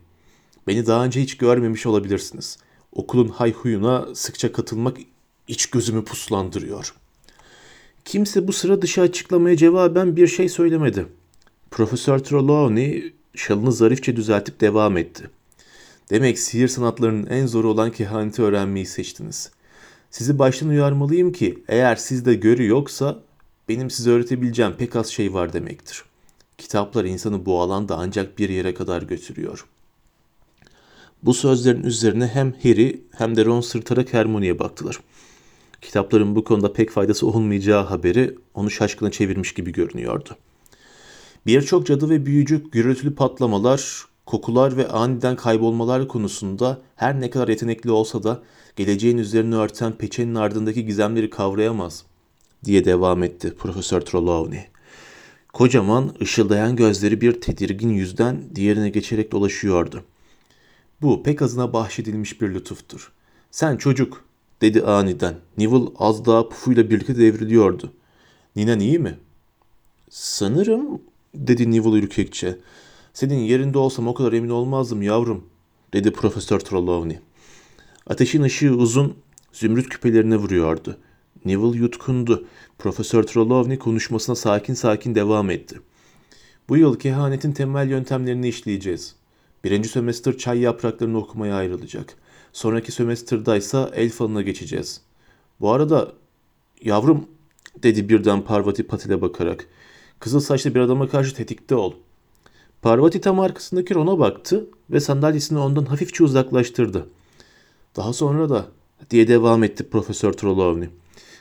Beni 0.67 0.87
daha 0.87 1.05
önce 1.05 1.21
hiç 1.21 1.37
görmemiş 1.37 1.85
olabilirsiniz. 1.85 2.57
Okulun 2.91 3.27
hayhuyuna 3.27 4.15
sıkça 4.15 4.51
katılmak 4.51 4.97
iç 5.47 5.65
gözümü 5.65 6.03
puslandırıyor." 6.03 6.95
Kimse 8.05 8.47
bu 8.47 8.53
sıra 8.53 8.81
dışı 8.81 9.01
açıklamaya 9.01 9.57
cevaben 9.57 10.15
bir 10.15 10.27
şey 10.27 10.49
söylemedi. 10.49 11.05
Profesör 11.71 12.19
Trelawney 12.19 13.13
şalını 13.35 13.71
zarifçe 13.71 14.15
düzeltip 14.15 14.61
devam 14.61 14.97
etti. 14.97 15.29
Demek 16.09 16.39
sihir 16.39 16.67
sanatlarının 16.67 17.25
en 17.25 17.45
zoru 17.45 17.69
olan 17.69 17.91
kehaneti 17.91 18.41
öğrenmeyi 18.41 18.85
seçtiniz. 18.85 19.51
Sizi 20.09 20.39
baştan 20.39 20.69
uyarmalıyım 20.69 21.31
ki 21.31 21.63
eğer 21.67 21.95
sizde 21.95 22.33
görü 22.33 22.67
yoksa 22.67 23.19
benim 23.69 23.89
size 23.89 24.11
öğretebileceğim 24.11 24.73
pek 24.73 24.95
az 24.95 25.07
şey 25.07 25.33
var 25.33 25.53
demektir. 25.53 26.03
Kitaplar 26.57 27.05
insanı 27.05 27.45
bu 27.45 27.61
alanda 27.61 27.97
ancak 27.97 28.39
bir 28.39 28.49
yere 28.49 28.73
kadar 28.73 29.01
götürüyor. 29.01 29.65
Bu 31.23 31.33
sözlerin 31.33 31.83
üzerine 31.83 32.27
hem 32.27 32.53
Harry 32.63 33.01
hem 33.11 33.35
de 33.35 33.45
Ron 33.45 33.61
sırtarak 33.61 34.13
Hermione'ye 34.13 34.59
baktılar. 34.59 34.99
Kitapların 35.81 36.35
bu 36.35 36.43
konuda 36.43 36.73
pek 36.73 36.89
faydası 36.89 37.27
olmayacağı 37.27 37.83
haberi 37.83 38.35
onu 38.53 38.69
şaşkına 38.71 39.11
çevirmiş 39.11 39.53
gibi 39.53 39.71
görünüyordu. 39.71 40.37
Birçok 41.45 41.85
cadı 41.85 42.09
ve 42.09 42.25
büyücü 42.25 42.69
gürültülü 42.71 43.15
patlamalar, 43.15 44.05
kokular 44.25 44.77
ve 44.77 44.87
aniden 44.87 45.35
kaybolmalar 45.35 46.07
konusunda 46.07 46.81
her 46.95 47.21
ne 47.21 47.29
kadar 47.29 47.47
yetenekli 47.47 47.91
olsa 47.91 48.23
da 48.23 48.43
geleceğin 48.75 49.17
üzerine 49.17 49.55
örten 49.55 49.91
peçenin 49.91 50.35
ardındaki 50.35 50.85
gizemleri 50.85 51.29
kavrayamaz 51.29 52.05
diye 52.65 52.85
devam 52.85 53.23
etti 53.23 53.55
Profesör 53.57 54.01
Trelawney. 54.01 54.67
Kocaman, 55.53 56.15
ışıldayan 56.21 56.75
gözleri 56.75 57.21
bir 57.21 57.41
tedirgin 57.41 57.89
yüzden 57.89 58.55
diğerine 58.55 58.89
geçerek 58.89 59.31
dolaşıyordu. 59.31 60.03
Bu 61.01 61.23
pek 61.23 61.41
azına 61.41 61.73
bahşedilmiş 61.73 62.41
bir 62.41 62.53
lütuftur. 62.53 63.11
Sen 63.51 63.77
çocuk, 63.77 64.25
dedi 64.61 64.83
aniden. 64.83 65.35
Neville 65.57 65.89
az 65.99 66.25
daha 66.25 66.49
pufuyla 66.49 66.89
birlikte 66.89 67.17
devriliyordu. 67.17 67.93
Ninen 68.55 68.79
iyi 68.79 68.99
mi? 68.99 69.17
Sanırım, 70.09 71.01
dedi 71.35 71.71
Neville 71.71 72.05
ürkekçe. 72.05 72.57
Senin 73.13 73.39
yerinde 73.39 73.77
olsam 73.77 74.07
o 74.07 74.13
kadar 74.13 74.33
emin 74.33 74.49
olmazdım 74.49 75.01
yavrum, 75.01 75.43
dedi 75.93 76.11
Profesör 76.11 76.59
Trelawney. 76.59 77.19
Ateşin 78.07 78.41
ışığı 78.41 78.73
uzun, 78.73 79.15
zümrüt 79.53 79.89
küpelerine 79.89 80.35
vuruyordu. 80.35 80.97
Neville 81.45 81.77
yutkundu. 81.77 82.47
Profesör 82.77 83.23
Trelawney 83.23 83.79
konuşmasına 83.79 84.35
sakin 84.35 84.73
sakin 84.73 85.15
devam 85.15 85.49
etti. 85.49 85.79
Bu 86.69 86.77
yıl 86.77 86.99
kehanetin 86.99 87.51
temel 87.51 87.89
yöntemlerini 87.89 88.47
işleyeceğiz. 88.47 89.15
Birinci 89.63 89.89
sömestr 89.89 90.37
çay 90.37 90.59
yapraklarını 90.59 91.17
okumaya 91.17 91.55
ayrılacak. 91.55 92.15
Sonraki 92.53 92.91
sömestrda 92.91 93.57
ise 93.57 93.89
el 93.93 94.09
falına 94.09 94.41
geçeceğiz. 94.41 95.01
Bu 95.61 95.71
arada 95.71 96.13
yavrum 96.81 97.25
dedi 97.83 98.09
birden 98.09 98.41
Parvati 98.41 98.83
Patil'e 98.83 99.21
bakarak. 99.21 99.67
Kızıl 100.21 100.39
saçlı 100.39 100.75
bir 100.75 100.79
adama 100.79 101.07
karşı 101.07 101.35
tetikte 101.35 101.75
ol. 101.75 101.93
Parvati 102.81 103.21
tam 103.21 103.39
arkasındaki 103.39 103.95
Ron'a 103.95 104.19
baktı 104.19 104.65
ve 104.89 104.99
sandalyesini 104.99 105.59
ondan 105.59 105.85
hafifçe 105.85 106.23
uzaklaştırdı. 106.23 107.07
Daha 107.95 108.13
sonra 108.13 108.49
da 108.49 108.67
diye 109.09 109.27
devam 109.27 109.63
etti 109.63 109.89
Profesör 109.89 110.33
Trelawney. 110.33 110.89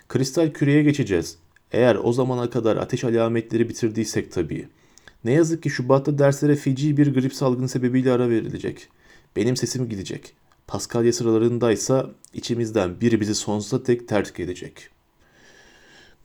Kristal 0.09 0.51
küreye 0.51 0.83
geçeceğiz. 0.83 1.37
Eğer 1.73 1.99
o 2.03 2.13
zamana 2.13 2.51
kadar 2.51 2.77
ateş 2.77 3.05
alametleri 3.05 3.69
bitirdiysek 3.69 4.33
tabii. 4.33 4.69
Ne 5.25 5.33
yazık 5.33 5.63
ki 5.63 5.71
Şubat'ta 5.71 6.19
derslere 6.19 6.57
feci 6.57 6.97
bir 6.97 7.15
grip 7.15 7.35
salgını 7.35 7.69
sebebiyle 7.69 8.13
ara 8.13 8.31
verilecek. 8.31 8.89
Benim 9.37 9.57
sesim 9.57 9.89
gidecek. 9.89 10.33
Paskalya 10.67 11.13
sıralarındaysa 11.13 12.11
içimizden 12.35 13.01
biri 13.01 13.21
bizi 13.21 13.35
sonsuza 13.35 13.83
tek 13.83 14.09
terk 14.09 14.41
edecek. 14.41 14.89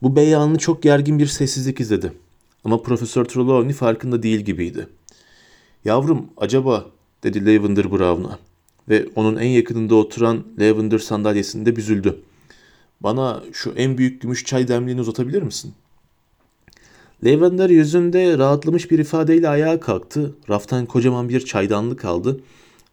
Bu 0.02 0.16
beyanını 0.16 0.58
çok 0.58 0.82
gergin 0.82 1.18
bir 1.18 1.26
sessizlik 1.26 1.80
izledi. 1.80 2.12
Ama 2.66 2.82
Profesör 2.82 3.24
Trelawney 3.24 3.72
farkında 3.72 4.22
değil 4.22 4.40
gibiydi. 4.40 4.88
Yavrum 5.84 6.26
acaba 6.36 6.86
dedi 7.22 7.46
Lavender 7.46 7.90
Brown'a 7.90 8.38
ve 8.88 9.06
onun 9.14 9.36
en 9.36 9.48
yakınında 9.48 9.94
oturan 9.94 10.44
Lavender 10.58 10.98
sandalyesinde 10.98 11.76
büzüldü. 11.76 12.18
Bana 13.00 13.42
şu 13.52 13.72
en 13.76 13.98
büyük 13.98 14.22
gümüş 14.22 14.44
çay 14.44 14.68
demliğini 14.68 15.00
uzatabilir 15.00 15.42
misin? 15.42 15.74
Lavender 17.24 17.70
yüzünde 17.70 18.38
rahatlamış 18.38 18.90
bir 18.90 18.98
ifadeyle 18.98 19.48
ayağa 19.48 19.80
kalktı. 19.80 20.34
Raftan 20.50 20.86
kocaman 20.86 21.28
bir 21.28 21.40
çaydanlık 21.40 22.04
aldı 22.04 22.40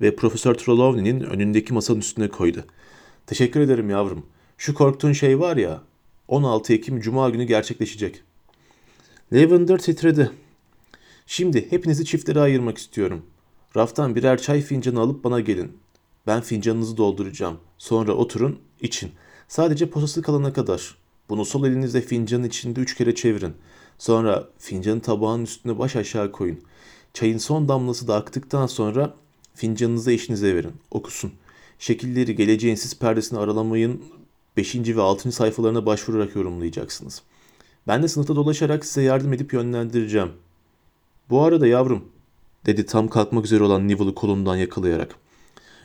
ve 0.01 0.15
Profesör 0.15 0.56
Trelawney'nin 0.56 1.20
önündeki 1.20 1.74
masanın 1.74 2.00
üstüne 2.00 2.27
koydu. 2.27 2.63
Teşekkür 3.27 3.60
ederim 3.60 3.89
yavrum. 3.89 4.25
Şu 4.58 4.74
korktuğun 4.74 5.13
şey 5.13 5.39
var 5.39 5.58
ya, 5.58 5.82
16 6.27 6.74
Ekim 6.74 7.00
Cuma 7.00 7.30
günü 7.30 7.44
gerçekleşecek. 7.44 8.24
Lavender 9.33 9.77
titredi. 9.77 10.31
Şimdi 11.27 11.71
hepinizi 11.71 12.05
çiftlere 12.05 12.39
ayırmak 12.39 12.77
istiyorum. 12.77 13.25
Raftan 13.75 14.15
birer 14.15 14.41
çay 14.41 14.61
fincanı 14.61 14.99
alıp 14.99 15.23
bana 15.23 15.39
gelin. 15.39 15.77
Ben 16.27 16.41
fincanınızı 16.41 16.97
dolduracağım. 16.97 17.57
Sonra 17.77 18.13
oturun, 18.13 18.59
için. 18.81 19.11
Sadece 19.47 19.89
posası 19.89 20.21
kalana 20.21 20.53
kadar. 20.53 20.97
Bunu 21.29 21.45
sol 21.45 21.65
elinizle 21.65 22.01
fincanın 22.01 22.43
içinde 22.43 22.79
üç 22.79 22.95
kere 22.95 23.15
çevirin. 23.15 23.53
Sonra 23.97 24.49
fincanı 24.57 25.01
tabağın 25.01 25.43
üstüne 25.43 25.79
baş 25.79 25.95
aşağı 25.95 26.31
koyun. 26.31 26.59
Çayın 27.13 27.37
son 27.37 27.69
damlası 27.69 28.07
da 28.07 28.15
aktıktan 28.15 28.67
sonra 28.67 29.15
fincanınızı 29.55 30.11
eşinize 30.11 30.55
verin. 30.55 30.73
Okusun. 30.91 31.31
Şekilleri 31.79 32.35
geleceğin 32.35 32.75
siz 32.75 32.99
perdesini 32.99 33.39
aralamayın 33.39 34.03
5. 34.57 34.75
ve 34.75 35.01
6. 35.01 35.31
sayfalarına 35.31 35.85
başvurarak 35.85 36.35
yorumlayacaksınız. 36.35 37.21
Ben 37.87 38.03
de 38.03 38.07
sınıfta 38.07 38.35
dolaşarak 38.35 38.85
size 38.85 39.01
yardım 39.01 39.33
edip 39.33 39.53
yönlendireceğim. 39.53 40.31
Bu 41.29 41.41
arada 41.41 41.67
yavrum, 41.67 42.05
dedi 42.65 42.85
tam 42.85 43.07
kalkmak 43.07 43.45
üzere 43.45 43.63
olan 43.63 43.87
Neville'ı 43.87 44.15
kolundan 44.15 44.55
yakalayarak. 44.55 45.15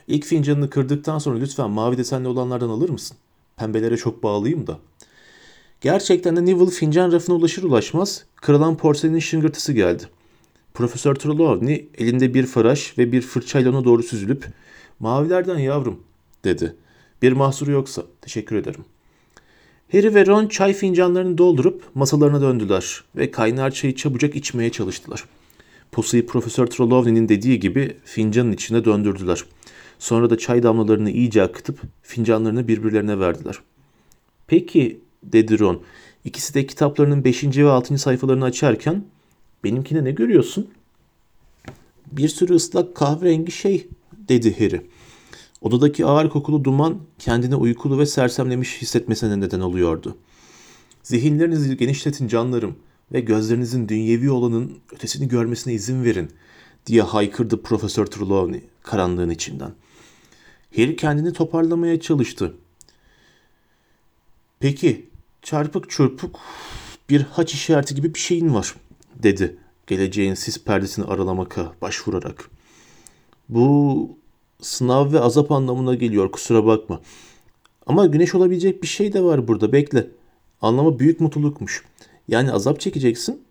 İlk 0.07 0.25
fincanını 0.25 0.71
kırdıktan 0.71 1.19
sonra 1.19 1.39
lütfen 1.39 1.71
mavi 1.71 1.99
desenli 1.99 2.29
olanlardan 2.29 2.69
alır 2.69 2.89
mısın? 2.89 3.17
Pembelere 3.57 3.97
çok 3.97 4.23
bağlıyım 4.23 4.67
da. 4.67 4.79
Gerçekten 5.81 6.37
de 6.37 6.45
Neville 6.45 6.71
fincan 6.71 7.13
rafına 7.13 7.37
ulaşır 7.37 7.63
ulaşmaz 7.63 8.25
kırılan 8.35 8.77
porselenin 8.77 9.19
şıngırtısı 9.19 9.73
geldi. 9.73 10.05
Profesör 10.75 11.15
Trelawney 11.15 11.89
elinde 11.99 12.35
bir 12.35 12.47
faraş 12.47 12.99
ve 12.99 13.13
bir 13.13 13.23
fırçayla 13.23 13.71
ona 13.71 13.85
doğru 13.85 14.03
süzülüp 14.03 14.47
''Mavilerden 15.01 15.59
yavrum'' 15.59 16.01
dedi. 16.45 16.77
''Bir 17.23 17.33
mahsuru 17.33 17.71
yoksa 17.71 18.03
teşekkür 18.21 18.57
ederim.'' 18.57 18.98
Harry 19.93 20.15
ve 20.15 20.27
Ron 20.27 20.47
çay 20.47 20.73
fincanlarını 20.73 21.39
doldurup 21.39 21.83
masalarına 21.95 22.41
döndüler 22.41 23.05
ve 23.17 23.31
kaynar 23.31 23.71
çayı 23.71 23.95
çabucak 23.95 24.37
içmeye 24.37 24.71
çalıştılar. 24.71 25.25
Posayı 25.93 26.27
Profesör 26.27 26.67
Trelawney'nin 26.67 27.29
dediği 27.29 27.61
gibi 27.61 27.97
fincanın 28.05 28.53
içine 28.53 28.85
döndürdüler. 28.85 29.45
Sonra 29.99 30.31
da 30.31 30.39
çay 30.39 30.63
damlalarını 30.63 31.11
iyice 31.11 31.43
akıtıp 31.43 31.81
fincanlarını 32.03 32.69
birbirlerine 32.69 33.19
verdiler. 33.19 33.59
Peki 34.47 35.01
dedi 35.23 35.59
Ron. 35.59 35.83
İkisi 36.25 36.55
de 36.55 36.67
kitaplarının 36.67 37.25
5. 37.25 37.45
ve 37.45 37.71
6. 37.71 37.99
sayfalarını 37.99 38.45
açarken 38.45 39.05
benimkine 39.65 40.05
ne 40.05 40.11
görüyorsun? 40.11 40.71
Bir 42.13 42.29
sürü 42.29 42.55
ıslak 42.55 42.95
kahverengi 42.95 43.53
şey 43.53 43.89
dedi 44.13 44.59
Harry. 44.59 44.87
Odadaki 45.63 46.07
ağır 46.07 46.31
kokulu 46.31 46.65
duman 46.65 46.99
kendini 47.19 47.57
uykulu 47.57 47.99
ve 47.99 48.07
sersemlemiş 48.07 48.83
hissetmesine 48.83 49.41
neden 49.41 49.61
oluyordu. 49.61 50.17
Zihinlerinizi 51.03 51.77
genişletin 51.77 52.29
canlarım 52.29 52.77
ve 53.13 53.21
gözlerinizin 53.21 53.89
dünyevi 53.89 54.31
olanın 54.31 54.79
ötesini 54.93 55.29
görmesine 55.29 55.75
izin 55.75 56.05
verin. 56.05 56.31
diye 56.87 57.03
haykırdı 57.03 57.63
Profesör 57.63 58.07
Trelawney 58.07 58.65
karanlığın 58.83 59.31
içinden. 59.31 59.73
Harry 60.77 60.97
kendini 60.97 61.33
toparlamaya 61.33 62.01
çalıştı. 62.01 62.55
Peki, 64.61 65.07
çarpık 65.43 65.91
çırpık 65.91 66.37
bir 67.11 67.21
haç 67.21 67.55
işareti 67.55 67.95
gibi 67.95 68.15
bir 68.15 68.19
şeyin 68.19 68.55
var, 68.55 68.75
dedi 69.23 69.57
geleceğin 69.87 70.35
sis 70.35 70.65
perdesini 70.65 71.05
aralamaka 71.05 71.73
başvurarak. 71.83 72.51
Bu 73.49 74.18
sınav 74.61 75.13
ve 75.13 75.21
azap 75.21 75.53
anlamına 75.53 75.95
geliyor, 75.95 76.31
kusura 76.31 76.67
bakma. 76.67 77.01
Ama 77.87 78.07
güneş 78.07 78.35
olabilecek 78.35 78.83
bir 78.83 78.89
şey 78.89 79.13
de 79.13 79.23
var 79.23 79.49
burada, 79.49 79.73
bekle. 79.73 80.11
Anlamı 80.63 80.99
büyük 80.99 81.21
mutlulukmuş. 81.21 81.85
Yani 82.29 82.53
azap 82.53 82.81
çekeceksin 82.81 83.43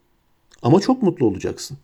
ama 0.62 0.80
çok 0.80 1.04
mutlu 1.04 1.26
olacaksın. 1.26 1.78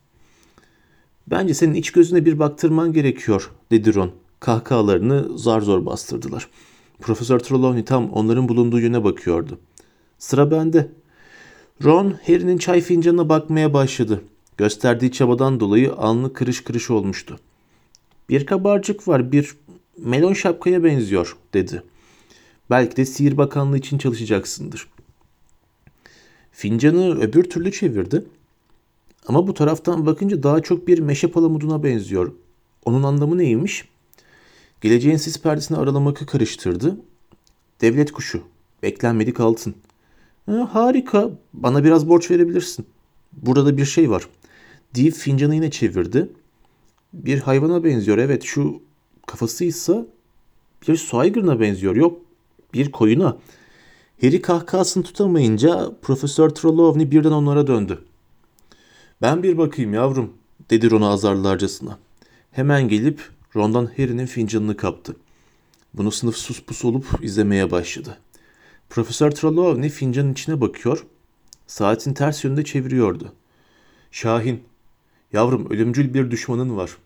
Bence 1.28 1.54
senin 1.54 1.74
iç 1.74 1.92
gözüne 1.92 2.26
bir 2.26 2.40
baktırman 2.40 2.94
gerekiyor, 2.94 3.52
dedi 3.72 3.96
Ron. 3.96 4.12
Kahkahalarını 4.40 5.38
zar 5.38 5.62
zor 5.62 5.86
bastırdılar. 5.86 6.48
Profesör 7.00 7.40
Trelawney 7.40 7.86
tam 7.86 8.10
onların 8.10 8.50
bulunduğu 8.50 8.80
yöne 8.80 9.04
bakıyordu. 9.04 9.60
Sıra 10.20 10.52
bende. 10.52 10.92
Ron, 11.84 12.16
Harry'nin 12.28 12.58
çay 12.58 12.82
fincanına 12.82 13.30
bakmaya 13.30 13.74
başladı. 13.74 14.22
Gösterdiği 14.58 15.12
çabadan 15.12 15.60
dolayı 15.60 15.94
alnı 15.94 16.34
kırış 16.34 16.64
kırış 16.64 16.90
olmuştu. 16.90 17.40
Bir 18.30 18.46
kabarcık 18.46 19.08
var, 19.08 19.32
bir 19.32 19.56
melon 19.98 20.34
şapkaya 20.34 20.84
benziyor, 20.84 21.38
dedi. 21.54 21.84
Belki 22.70 22.98
de 22.98 23.06
sihir 23.06 23.38
bakanlığı 23.38 23.78
için 23.78 23.98
çalışacaksındır. 23.98 24.88
Fincanı 26.52 27.22
öbür 27.22 27.44
türlü 27.44 27.72
çevirdi. 27.72 28.26
Ama 29.28 29.48
bu 29.48 29.54
taraftan 29.54 30.06
bakınca 30.06 30.44
daha 30.44 30.62
çok 30.62 30.88
bir 30.88 31.00
meşe 31.00 31.32
palamuduna 31.32 31.84
benziyor. 31.84 32.32
Onun 32.86 33.04
anlamı 33.04 33.38
neymiş? 33.38 33.86
Geleceğin 34.82 35.18
sis 35.18 35.42
perdesini 35.42 35.78
aralamakı 35.78 36.26
karıştırdı. 36.26 36.98
Devlet 37.82 38.12
kuşu. 38.12 38.42
Beklenmedik 38.84 39.40
altın. 39.40 39.76
Ha, 40.46 40.70
harika. 40.72 41.30
Bana 41.54 41.84
biraz 41.84 42.10
borç 42.10 42.32
verebilirsin. 42.32 42.86
Burada 43.34 43.78
bir 43.78 43.86
şey 43.86 44.10
var. 44.10 44.28
Deyip 44.96 45.14
fincanı 45.14 45.56
yine 45.56 45.72
çevirdi. 45.72 46.30
Bir 47.14 47.40
hayvana 47.40 47.84
benziyor. 47.84 48.18
Evet 48.18 48.44
şu 48.44 48.82
kafası 49.28 49.66
ise 49.66 50.06
bir 50.88 50.98
su 50.98 51.18
aygırına 51.18 51.60
benziyor. 51.60 51.96
Yok 51.96 52.22
bir 52.74 52.92
koyuna. 52.92 53.38
Harry 54.22 54.42
kahkahasını 54.42 55.04
tutamayınca 55.04 55.92
Profesör 56.02 56.50
Trelawney 56.50 57.12
birden 57.12 57.32
onlara 57.32 57.68
döndü. 57.68 58.06
Ben 59.22 59.44
bir 59.44 59.58
bakayım 59.58 59.94
yavrum 59.94 60.34
dedi 60.70 60.92
Ron'a 60.92 61.10
azarlarcasına. 61.10 62.00
Hemen 62.52 62.88
gelip 62.90 63.22
Ron'dan 63.56 63.86
Harry'nin 63.86 64.26
fincanını 64.26 64.78
kaptı. 64.78 65.16
Bunu 65.94 66.12
sınıf 66.12 66.38
sus 66.38 66.64
pus 66.64 66.86
olup 66.86 67.06
izlemeye 67.22 67.72
başladı. 67.72 68.18
Profesör 68.90 69.32
Trelawney 69.32 69.90
fincanın 69.90 70.32
içine 70.32 70.62
bakıyor, 70.62 71.06
saatin 71.68 72.14
ters 72.14 72.44
yönünde 72.44 72.64
çeviriyordu. 72.64 73.34
Şahin, 74.12 74.64
yavrum 75.34 75.70
ölümcül 75.70 76.14
bir 76.14 76.32
düşmanın 76.32 76.78
var. 76.78 76.98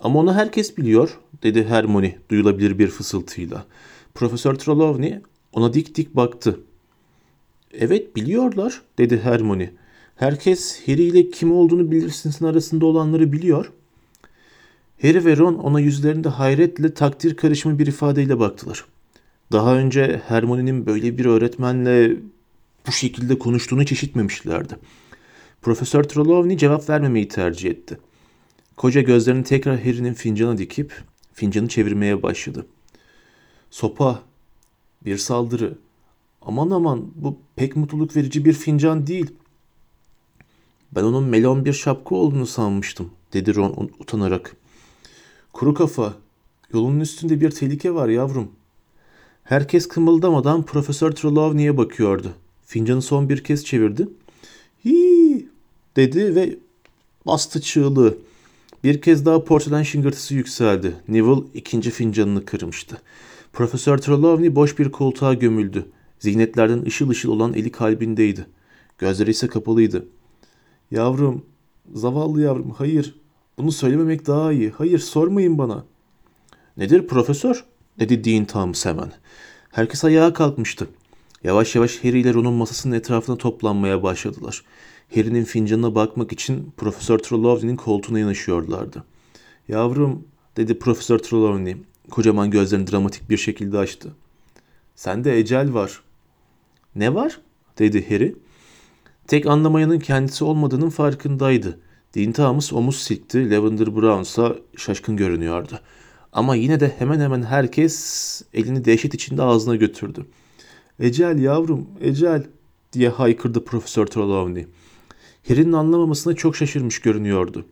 Ama 0.00 0.18
onu 0.18 0.34
herkes 0.34 0.76
biliyor, 0.76 1.18
dedi 1.42 1.64
Hermione 1.64 2.18
duyulabilir 2.30 2.78
bir 2.78 2.88
fısıltıyla. 2.88 3.66
Profesör 4.14 4.54
Trelawney 4.54 5.18
ona 5.52 5.74
dik 5.74 5.94
dik 5.94 6.16
baktı. 6.16 6.60
Evet 7.72 8.16
biliyorlar, 8.16 8.82
dedi 8.98 9.20
Hermione. 9.22 9.72
Herkes 10.16 10.88
Harry 10.88 11.02
ile 11.02 11.30
kim 11.30 11.52
olduğunu 11.52 11.90
bilirsinsin 11.90 12.44
arasında 12.44 12.86
olanları 12.86 13.32
biliyor. 13.32 13.72
Harry 15.02 15.24
ve 15.24 15.36
Ron 15.36 15.54
ona 15.54 15.80
yüzlerinde 15.80 16.28
hayretle 16.28 16.94
takdir 16.94 17.36
karışımı 17.36 17.78
bir 17.78 17.86
ifadeyle 17.86 18.38
baktılar. 18.38 18.84
Daha 19.52 19.76
önce 19.76 20.22
Hermione'nin 20.28 20.86
böyle 20.86 21.18
bir 21.18 21.24
öğretmenle 21.24 22.16
bu 22.86 22.92
şekilde 22.92 23.38
konuştuğunu 23.38 23.82
hiç 23.82 23.92
işitmemişlerdi. 23.92 24.76
Profesör 25.62 26.04
Trelawney 26.04 26.56
cevap 26.56 26.90
vermemeyi 26.90 27.28
tercih 27.28 27.70
etti. 27.70 27.98
Koca 28.76 29.00
gözlerini 29.00 29.44
tekrar 29.44 29.80
Harry'nin 29.84 30.14
fincana 30.14 30.58
dikip 30.58 31.02
fincanı 31.32 31.68
çevirmeye 31.68 32.22
başladı. 32.22 32.66
Sopa, 33.70 34.22
bir 35.04 35.16
saldırı. 35.16 35.78
Aman 36.42 36.70
aman 36.70 37.10
bu 37.14 37.38
pek 37.56 37.76
mutluluk 37.76 38.16
verici 38.16 38.44
bir 38.44 38.52
fincan 38.52 39.06
değil. 39.06 39.30
Ben 40.92 41.02
onun 41.02 41.24
melon 41.24 41.64
bir 41.64 41.72
şapka 41.72 42.14
olduğunu 42.14 42.46
sanmıştım, 42.46 43.10
dedi 43.32 43.54
Ron 43.54 43.90
utanarak. 43.98 44.56
Kuru 45.52 45.74
kafa, 45.74 46.14
yolunun 46.72 47.00
üstünde 47.00 47.40
bir 47.40 47.50
tehlike 47.50 47.94
var 47.94 48.08
yavrum. 48.08 48.48
Herkes 49.44 49.88
kımıldamadan 49.88 50.62
Profesör 50.62 51.12
Trelawney'e 51.12 51.76
bakıyordu. 51.76 52.32
Fincanı 52.66 53.02
son 53.02 53.28
bir 53.28 53.44
kez 53.44 53.64
çevirdi. 53.64 54.08
Hii 54.84 55.48
dedi 55.96 56.34
ve 56.34 56.58
bastı 57.26 57.60
çığlığı. 57.60 58.18
Bir 58.84 59.00
kez 59.00 59.26
daha 59.26 59.44
porselen 59.44 59.82
şıngırtısı 59.82 60.34
yükseldi. 60.34 60.94
Neville 61.08 61.44
ikinci 61.54 61.90
fincanını 61.90 62.44
kırmıştı. 62.44 62.96
Profesör 63.52 63.98
Trelawney 63.98 64.54
boş 64.54 64.78
bir 64.78 64.92
koltuğa 64.92 65.34
gömüldü. 65.34 65.86
Zihnetlerden 66.18 66.82
ışıl 66.82 67.08
ışıl 67.08 67.30
olan 67.30 67.54
eli 67.54 67.72
kalbindeydi. 67.72 68.46
Gözleri 68.98 69.30
ise 69.30 69.46
kapalıydı. 69.46 70.06
Yavrum, 70.90 71.44
zavallı 71.94 72.40
yavrum, 72.40 72.70
hayır. 72.70 73.14
Bunu 73.58 73.72
söylememek 73.72 74.26
daha 74.26 74.52
iyi. 74.52 74.70
Hayır, 74.70 74.98
sormayın 74.98 75.58
bana. 75.58 75.84
Nedir 76.76 77.06
profesör? 77.06 77.64
dedi 77.98 78.24
Dean 78.24 78.44
Thomas 78.44 78.86
hemen. 78.86 79.12
Herkes 79.70 80.04
ayağa 80.04 80.32
kalkmıştı. 80.32 80.88
Yavaş 81.44 81.74
yavaş 81.74 82.04
Harry 82.04 82.20
ile 82.20 82.34
Ron'un 82.34 82.54
masasının 82.54 82.94
etrafına 82.94 83.36
toplanmaya 83.36 84.02
başladılar. 84.02 84.62
Harry'nin 85.14 85.44
fincanına 85.44 85.94
bakmak 85.94 86.32
için 86.32 86.72
Profesör 86.76 87.18
Trelawney'nin 87.18 87.76
koltuğuna 87.76 88.18
yanaşıyorlardı. 88.18 89.04
Yavrum, 89.68 90.24
dedi 90.56 90.78
Profesör 90.78 91.18
Trelawney, 91.18 91.76
kocaman 92.10 92.50
gözlerini 92.50 92.90
dramatik 92.90 93.30
bir 93.30 93.36
şekilde 93.36 93.78
açtı. 93.78 94.12
Sende 94.94 95.38
ecel 95.38 95.74
var. 95.74 96.02
Ne 96.94 97.14
var? 97.14 97.40
dedi 97.78 98.10
Harry. 98.10 98.36
Tek 99.26 99.46
anlamayanın 99.46 99.98
kendisi 99.98 100.44
olmadığının 100.44 100.90
farkındaydı. 100.90 101.78
Dean 102.14 102.32
Thomas 102.32 102.72
omuz 102.72 102.96
silkti, 102.96 103.50
Lavender 103.50 103.96
Brown 103.96 104.22
ise 104.22 104.62
şaşkın 104.76 105.16
görünüyordu. 105.16 105.80
Ama 106.32 106.54
yine 106.54 106.80
de 106.80 106.94
hemen 106.98 107.20
hemen 107.20 107.42
herkes 107.42 108.42
elini 108.54 108.84
dehşet 108.84 109.14
içinde 109.14 109.42
ağzına 109.42 109.76
götürdü. 109.76 110.26
Ecel 111.00 111.38
yavrum, 111.38 111.86
ecel 112.00 112.46
diye 112.92 113.08
haykırdı 113.08 113.64
Profesör 113.64 114.06
Trelawney. 114.06 114.66
Harry'nin 115.48 115.72
anlamamasına 115.72 116.34
çok 116.34 116.56
şaşırmış 116.56 116.98
görünüyordu. 116.98 117.66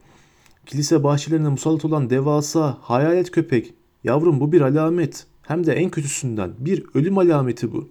Kilise 0.67 1.05
bahçelerine 1.05 1.49
musallat 1.49 1.85
olan 1.85 2.11
devasa 2.11 2.79
hayalet 2.81 3.31
köpek. 3.31 3.75
Yavrum 4.05 4.41
bu 4.41 4.53
bir 4.53 4.61
alamet. 4.61 5.27
Hem 5.43 5.67
de 5.67 5.73
en 5.73 5.91
kötüsünden. 5.91 6.53
Bir 6.59 6.85
ölüm 6.95 7.19
alameti 7.19 7.73
bu. 7.73 7.89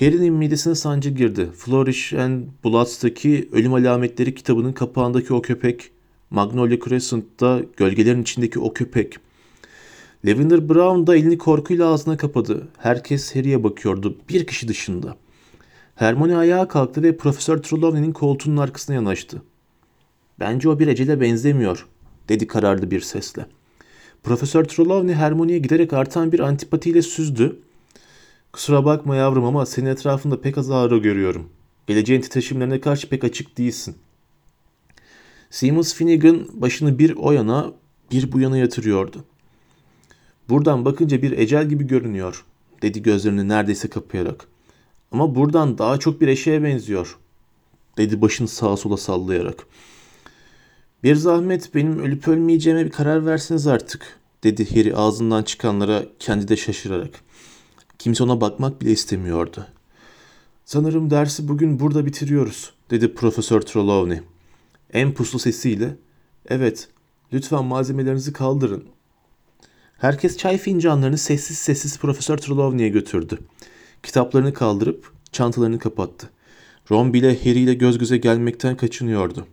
Harry'nin 0.00 0.34
midesine 0.34 0.74
sancı 0.74 1.10
girdi. 1.10 1.48
Flourish 1.56 2.14
and 2.14 2.44
Bloods'taki 2.64 3.48
Ölüm 3.52 3.74
Alametleri 3.74 4.34
kitabının 4.34 4.72
kapağındaki 4.72 5.34
o 5.34 5.42
köpek. 5.42 5.90
Magnolia 6.30 6.78
Crescent'ta 6.78 7.60
gölgelerin 7.76 8.22
içindeki 8.22 8.58
o 8.58 8.72
köpek. 8.72 9.16
Lavender 10.24 10.68
Brown 10.68 11.06
da 11.06 11.16
elini 11.16 11.38
korkuyla 11.38 11.88
ağzına 11.88 12.16
kapadı. 12.16 12.68
Herkes 12.78 13.36
Harry'e 13.36 13.64
bakıyordu. 13.64 14.16
Bir 14.28 14.46
kişi 14.46 14.68
dışında. 14.68 15.16
Hermione 15.96 16.36
ayağa 16.36 16.68
kalktı 16.68 17.02
ve 17.02 17.16
Profesör 17.16 17.58
Trelawney'nin 17.58 18.12
koltuğunun 18.12 18.56
arkasına 18.56 18.96
yanaştı. 18.96 19.42
Bence 20.40 20.68
o 20.68 20.78
bir 20.78 20.86
ecele 20.86 21.20
benzemiyor, 21.20 21.86
dedi 22.28 22.46
kararlı 22.46 22.90
bir 22.90 23.00
sesle. 23.00 23.46
Profesör 24.22 24.64
Trelawney 24.64 25.14
Hermione'ye 25.14 25.58
giderek 25.58 25.92
artan 25.92 26.32
bir 26.32 26.40
antipatiyle 26.40 27.02
süzdü. 27.02 27.60
Kusura 28.52 28.84
bakma 28.84 29.16
yavrum 29.16 29.44
ama 29.44 29.66
senin 29.66 29.86
etrafında 29.86 30.40
pek 30.40 30.58
az 30.58 30.70
ağrı 30.70 30.98
görüyorum. 30.98 31.48
Geleceğin 31.86 32.20
titreşimlerine 32.20 32.80
karşı 32.80 33.08
pek 33.08 33.24
açık 33.24 33.58
değilsin. 33.58 33.96
Seamus 35.50 35.94
Finnegan 35.94 36.46
başını 36.52 36.98
bir 36.98 37.16
o 37.16 37.32
yana 37.32 37.72
bir 38.12 38.32
bu 38.32 38.40
yana 38.40 38.58
yatırıyordu. 38.58 39.24
Buradan 40.48 40.84
bakınca 40.84 41.22
bir 41.22 41.38
ecel 41.38 41.68
gibi 41.68 41.86
görünüyor, 41.86 42.44
dedi 42.82 43.02
gözlerini 43.02 43.48
neredeyse 43.48 43.88
kapayarak. 43.88 44.48
Ama 45.12 45.34
buradan 45.34 45.78
daha 45.78 45.98
çok 45.98 46.20
bir 46.20 46.28
eşeğe 46.28 46.62
benziyor, 46.62 47.18
dedi 47.96 48.20
başını 48.22 48.48
sağa 48.48 48.76
sola 48.76 48.96
sallayarak. 48.96 49.66
Bir 51.02 51.14
zahmet 51.14 51.74
benim 51.74 51.98
ölüp 51.98 52.28
ölmeyeceğime 52.28 52.84
bir 52.84 52.90
karar 52.90 53.26
verseniz 53.26 53.66
artık, 53.66 54.20
dedi 54.44 54.70
Harry 54.70 54.96
ağzından 54.96 55.42
çıkanlara 55.42 56.02
kendi 56.18 56.48
de 56.48 56.56
şaşırarak. 56.56 57.20
Kimse 57.98 58.24
ona 58.24 58.40
bakmak 58.40 58.80
bile 58.80 58.90
istemiyordu. 58.90 59.66
Sanırım 60.64 61.10
dersi 61.10 61.48
bugün 61.48 61.80
burada 61.80 62.06
bitiriyoruz, 62.06 62.72
dedi 62.90 63.14
Profesör 63.14 63.60
Trelawney. 63.60 64.20
En 64.92 65.14
puslu 65.14 65.38
sesiyle, 65.38 65.96
Evet, 66.48 66.88
lütfen 67.32 67.64
malzemelerinizi 67.64 68.32
kaldırın. 68.32 68.84
Herkes 69.98 70.36
çay 70.36 70.58
fincanlarını 70.58 71.18
sessiz 71.18 71.58
sessiz 71.58 71.98
Profesör 71.98 72.38
Trelawney'e 72.38 72.88
götürdü. 72.88 73.38
Kitaplarını 74.06 74.54
kaldırıp 74.54 75.12
çantalarını 75.32 75.78
kapattı. 75.78 76.30
Ron 76.90 77.12
bile 77.12 77.44
Harry 77.44 77.60
ile 77.60 77.74
göz 77.74 77.98
göze 77.98 78.16
gelmekten 78.16 78.76
kaçınıyordu. 78.76 79.46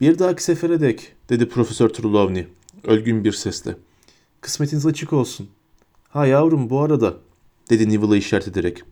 Bir 0.00 0.18
dahaki 0.18 0.44
sefere 0.44 0.80
dek, 0.80 1.12
dedi 1.28 1.48
Profesör 1.48 1.88
Trelawney, 1.88 2.46
ölgün 2.84 3.24
bir 3.24 3.32
sesle. 3.32 3.76
Kısmetiniz 4.40 4.86
açık 4.86 5.12
olsun. 5.12 5.48
Ha 6.08 6.26
yavrum 6.26 6.70
bu 6.70 6.80
arada, 6.80 7.14
dedi 7.70 7.88
Neville'a 7.88 8.16
işaret 8.16 8.48
ederek. 8.48 8.82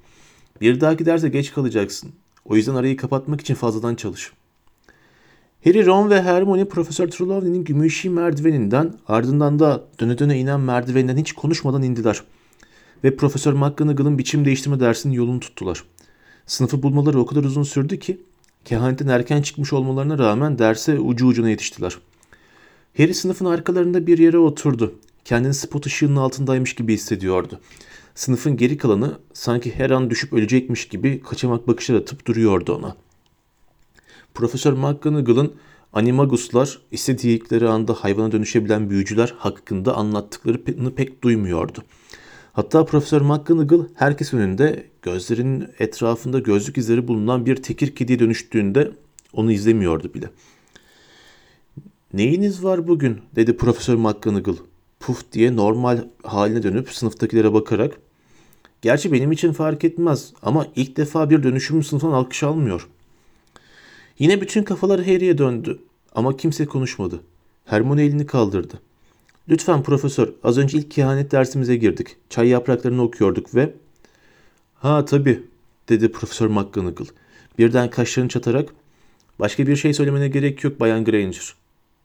Bir 0.61 0.81
dahaki 0.81 1.07
derse 1.07 1.29
geç 1.29 1.53
kalacaksın. 1.53 2.13
O 2.45 2.57
yüzden 2.57 2.75
arayı 2.75 2.97
kapatmak 2.97 3.41
için 3.41 3.55
fazladan 3.55 3.95
çalış. 3.95 4.33
Harry, 5.65 5.87
Ron 5.87 6.11
ve 6.11 6.23
Hermione 6.23 6.65
Profesör 6.65 7.09
Trelawney'nin 7.09 7.65
gümüşi 7.65 8.11
merdiveninden 8.11 8.95
ardından 9.09 9.59
da 9.59 9.85
döne 10.01 10.19
döne 10.19 10.39
inen 10.39 10.61
merdiveninden 10.61 11.17
hiç 11.17 11.33
konuşmadan 11.33 11.83
indiler. 11.83 12.23
Ve 13.05 13.17
Profesör 13.17 13.53
McGonagall'ın 13.53 14.19
biçim 14.19 14.45
değiştirme 14.45 14.81
dersinin 14.81 15.15
yolunu 15.15 15.41
tuttular. 15.41 15.85
Sınıfı 16.47 16.83
bulmaları 16.83 17.21
o 17.21 17.27
kadar 17.27 17.45
uzun 17.45 17.63
sürdü 17.63 17.99
ki 17.99 18.21
kehanetten 18.65 19.07
erken 19.09 19.43
çıkmış 19.43 19.73
olmalarına 19.73 20.19
rağmen 20.19 20.59
derse 20.59 20.99
ucu 20.99 21.27
ucuna 21.27 21.51
yetiştiler. 21.51 21.99
Harry 22.97 23.15
sınıfın 23.15 23.47
arkalarında 23.47 24.07
bir 24.07 24.19
yere 24.19 24.39
oturdu. 24.39 24.95
Kendini 25.25 25.55
spot 25.55 25.87
ışığının 25.87 26.17
altındaymış 26.17 26.75
gibi 26.75 26.95
hissediyordu. 26.95 27.61
Sınıfın 28.15 28.57
geri 28.57 28.77
kalanı 28.77 29.19
sanki 29.33 29.75
her 29.75 29.91
an 29.91 30.11
düşüp 30.11 30.33
ölecekmiş 30.33 30.89
gibi 30.89 31.21
kaçamak 31.21 31.69
bakışlar 31.69 31.97
atıp 31.97 32.27
duruyordu 32.27 32.75
ona. 32.75 32.97
Profesör 34.35 34.73
McGonagall'ın 34.73 35.55
animaguslar 35.93 36.79
istedikleri 36.91 37.69
anda 37.69 37.95
hayvana 37.95 38.33
dönüşebilen 38.33 38.91
büyücüler 38.91 39.35
hakkında 39.39 39.97
anlattıklarını 39.97 40.95
pek 40.95 41.23
duymuyordu. 41.25 41.85
Hatta 42.53 42.85
Profesör 42.85 43.21
McGonagall 43.21 43.85
herkes 43.95 44.35
önünde 44.35 44.87
gözlerinin 45.03 45.69
etrafında 45.79 46.39
gözlük 46.39 46.79
izleri 46.79 47.09
bulunan 47.09 47.47
bir 47.47 47.57
tekir 47.57 47.95
kediye 47.95 48.19
dönüştüğünde 48.19 48.91
onu 49.33 49.53
izlemiyordu 49.53 50.15
bile. 50.15 50.31
Neyiniz 52.13 52.65
var 52.65 52.89
bugün 52.89 53.21
dedi 53.37 53.57
Profesör 53.57 53.95
McGonagall 53.95 54.57
puf 55.01 55.33
diye 55.33 55.57
normal 55.57 56.05
haline 56.23 56.63
dönüp 56.63 56.91
sınıftakilere 56.91 57.53
bakarak 57.53 57.99
Gerçi 58.83 59.13
benim 59.13 59.33
için 59.33 59.53
fark 59.53 59.85
etmez 59.85 60.33
ama 60.43 60.67
ilk 60.77 60.97
defa 60.97 61.31
bir 61.31 61.43
dönüşüm 61.43 61.83
sınıftan 61.83 62.13
alkış 62.13 62.43
almıyor. 62.43 62.89
Yine 64.19 64.41
bütün 64.41 64.63
kafalar 64.63 65.01
Harry'e 65.01 65.39
döndü 65.39 65.79
ama 66.15 66.37
kimse 66.37 66.67
konuşmadı. 66.67 67.21
Hermione 67.65 68.05
elini 68.05 68.27
kaldırdı. 68.27 68.81
Lütfen 69.49 69.83
profesör 69.83 70.33
az 70.43 70.59
önce 70.59 70.79
ilk 70.79 70.91
kehanet 70.91 71.33
dersimize 71.33 71.77
girdik. 71.77 72.17
Çay 72.31 72.49
yapraklarını 72.49 73.03
okuyorduk 73.03 73.55
ve... 73.55 73.75
Ha 74.75 75.05
tabii 75.05 75.43
dedi 75.89 76.13
Profesör 76.13 76.47
McGonagall. 76.47 77.07
Birden 77.59 77.91
kaşlarını 77.91 78.29
çatarak 78.29 78.75
başka 79.39 79.67
bir 79.67 79.77
şey 79.77 79.95
söylemene 79.95 80.29
gerek 80.29 80.65
yok 80.65 80.81
Bayan 80.81 81.05
Granger. 81.05 81.55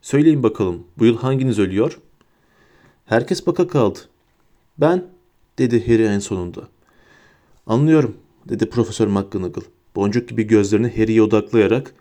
Söyleyin 0.01 0.43
bakalım 0.43 0.83
bu 0.97 1.05
yıl 1.05 1.17
hanginiz 1.17 1.59
ölüyor? 1.59 1.99
Herkes 3.05 3.47
baka 3.47 3.67
kaldı. 3.67 3.99
Ben, 4.77 5.05
dedi 5.57 5.87
Harry 5.87 6.05
en 6.05 6.19
sonunda. 6.19 6.67
Anlıyorum, 7.67 8.17
dedi 8.49 8.69
Profesör 8.69 9.07
McGonagall. 9.07 9.63
Boncuk 9.95 10.29
gibi 10.29 10.43
gözlerini 10.43 10.89
Harry'e 10.97 11.21
odaklayarak. 11.21 11.93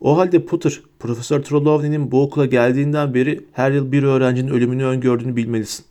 O 0.00 0.18
halde 0.18 0.46
Potter, 0.46 0.80
Profesör 0.98 1.42
Trelawney'nin 1.42 2.10
bu 2.10 2.22
okula 2.22 2.46
geldiğinden 2.46 3.14
beri 3.14 3.44
her 3.52 3.70
yıl 3.70 3.92
bir 3.92 4.02
öğrencinin 4.02 4.50
ölümünü 4.50 4.84
öngördüğünü 4.84 5.36
bilmelisin. 5.36 5.84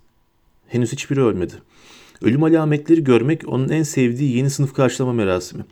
Henüz 0.68 0.92
hiçbiri 0.92 1.22
ölmedi. 1.22 1.54
Ölüm 2.22 2.44
alametleri 2.44 3.04
görmek 3.04 3.48
onun 3.48 3.70
en 3.70 3.84
sevdiği 3.84 4.38
yeni 4.38 4.50
sınıf 4.50 4.74
karşılama 4.74 5.14
merasimi. 5.14 5.66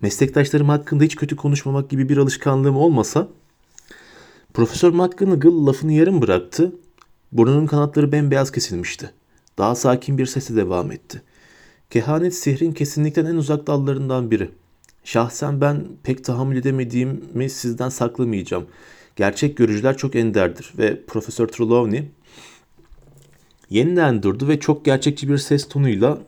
Meslektaşlarım 0.00 0.68
hakkında 0.68 1.04
hiç 1.04 1.16
kötü 1.16 1.36
konuşmamak 1.36 1.90
gibi 1.90 2.08
bir 2.08 2.16
alışkanlığım 2.16 2.76
olmasa 2.76 3.28
Profesör 4.54 4.92
McGonagall 4.92 5.66
lafını 5.66 5.92
yarım 5.92 6.22
bıraktı 6.22 6.72
Burnunun 7.32 7.66
kanatları 7.66 8.12
bembeyaz 8.12 8.52
kesilmişti. 8.52 9.10
Daha 9.58 9.74
sakin 9.74 10.18
bir 10.18 10.26
sesle 10.26 10.56
devam 10.56 10.92
etti. 10.92 11.22
Kehanet 11.90 12.34
sihrin 12.34 12.72
kesinlikle 12.72 13.22
en 13.22 13.36
uzak 13.36 13.66
dallarından 13.66 14.30
biri. 14.30 14.50
Şahsen 15.04 15.60
ben 15.60 15.86
pek 16.02 16.24
tahammül 16.24 16.56
edemediğimi 16.56 17.50
sizden 17.50 17.88
saklamayacağım. 17.88 18.66
Gerçek 19.16 19.56
görücüler 19.56 19.96
çok 19.96 20.16
enderdir 20.16 20.72
ve 20.78 21.04
Profesör 21.06 21.48
Trelawney 21.48 22.08
yeniden 23.70 24.22
durdu 24.22 24.48
ve 24.48 24.60
çok 24.60 24.84
gerçekçi 24.84 25.28
bir 25.28 25.38
ses 25.38 25.68
tonuyla 25.68 26.18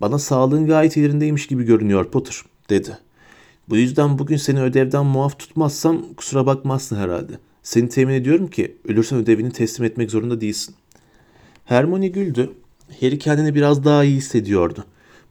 bana 0.00 0.18
sağlığın 0.18 0.66
gayet 0.66 0.96
yerindeymiş 0.96 1.46
gibi 1.46 1.64
görünüyor 1.64 2.10
Potter 2.10 2.42
dedi. 2.70 2.98
Bu 3.68 3.76
yüzden 3.76 4.18
bugün 4.18 4.36
seni 4.36 4.62
ödevden 4.62 5.06
muaf 5.06 5.38
tutmazsam 5.38 6.14
kusura 6.16 6.46
bakmazsın 6.46 6.96
herhalde. 6.96 7.32
Seni 7.62 7.88
temin 7.88 8.14
ediyorum 8.14 8.46
ki 8.46 8.76
ölürsen 8.88 9.18
ödevini 9.18 9.52
teslim 9.52 9.86
etmek 9.86 10.10
zorunda 10.10 10.40
değilsin. 10.40 10.74
Hermione 11.64 12.08
güldü. 12.08 12.50
Harry 13.00 13.18
kendini 13.18 13.54
biraz 13.54 13.84
daha 13.84 14.04
iyi 14.04 14.16
hissediyordu. 14.16 14.84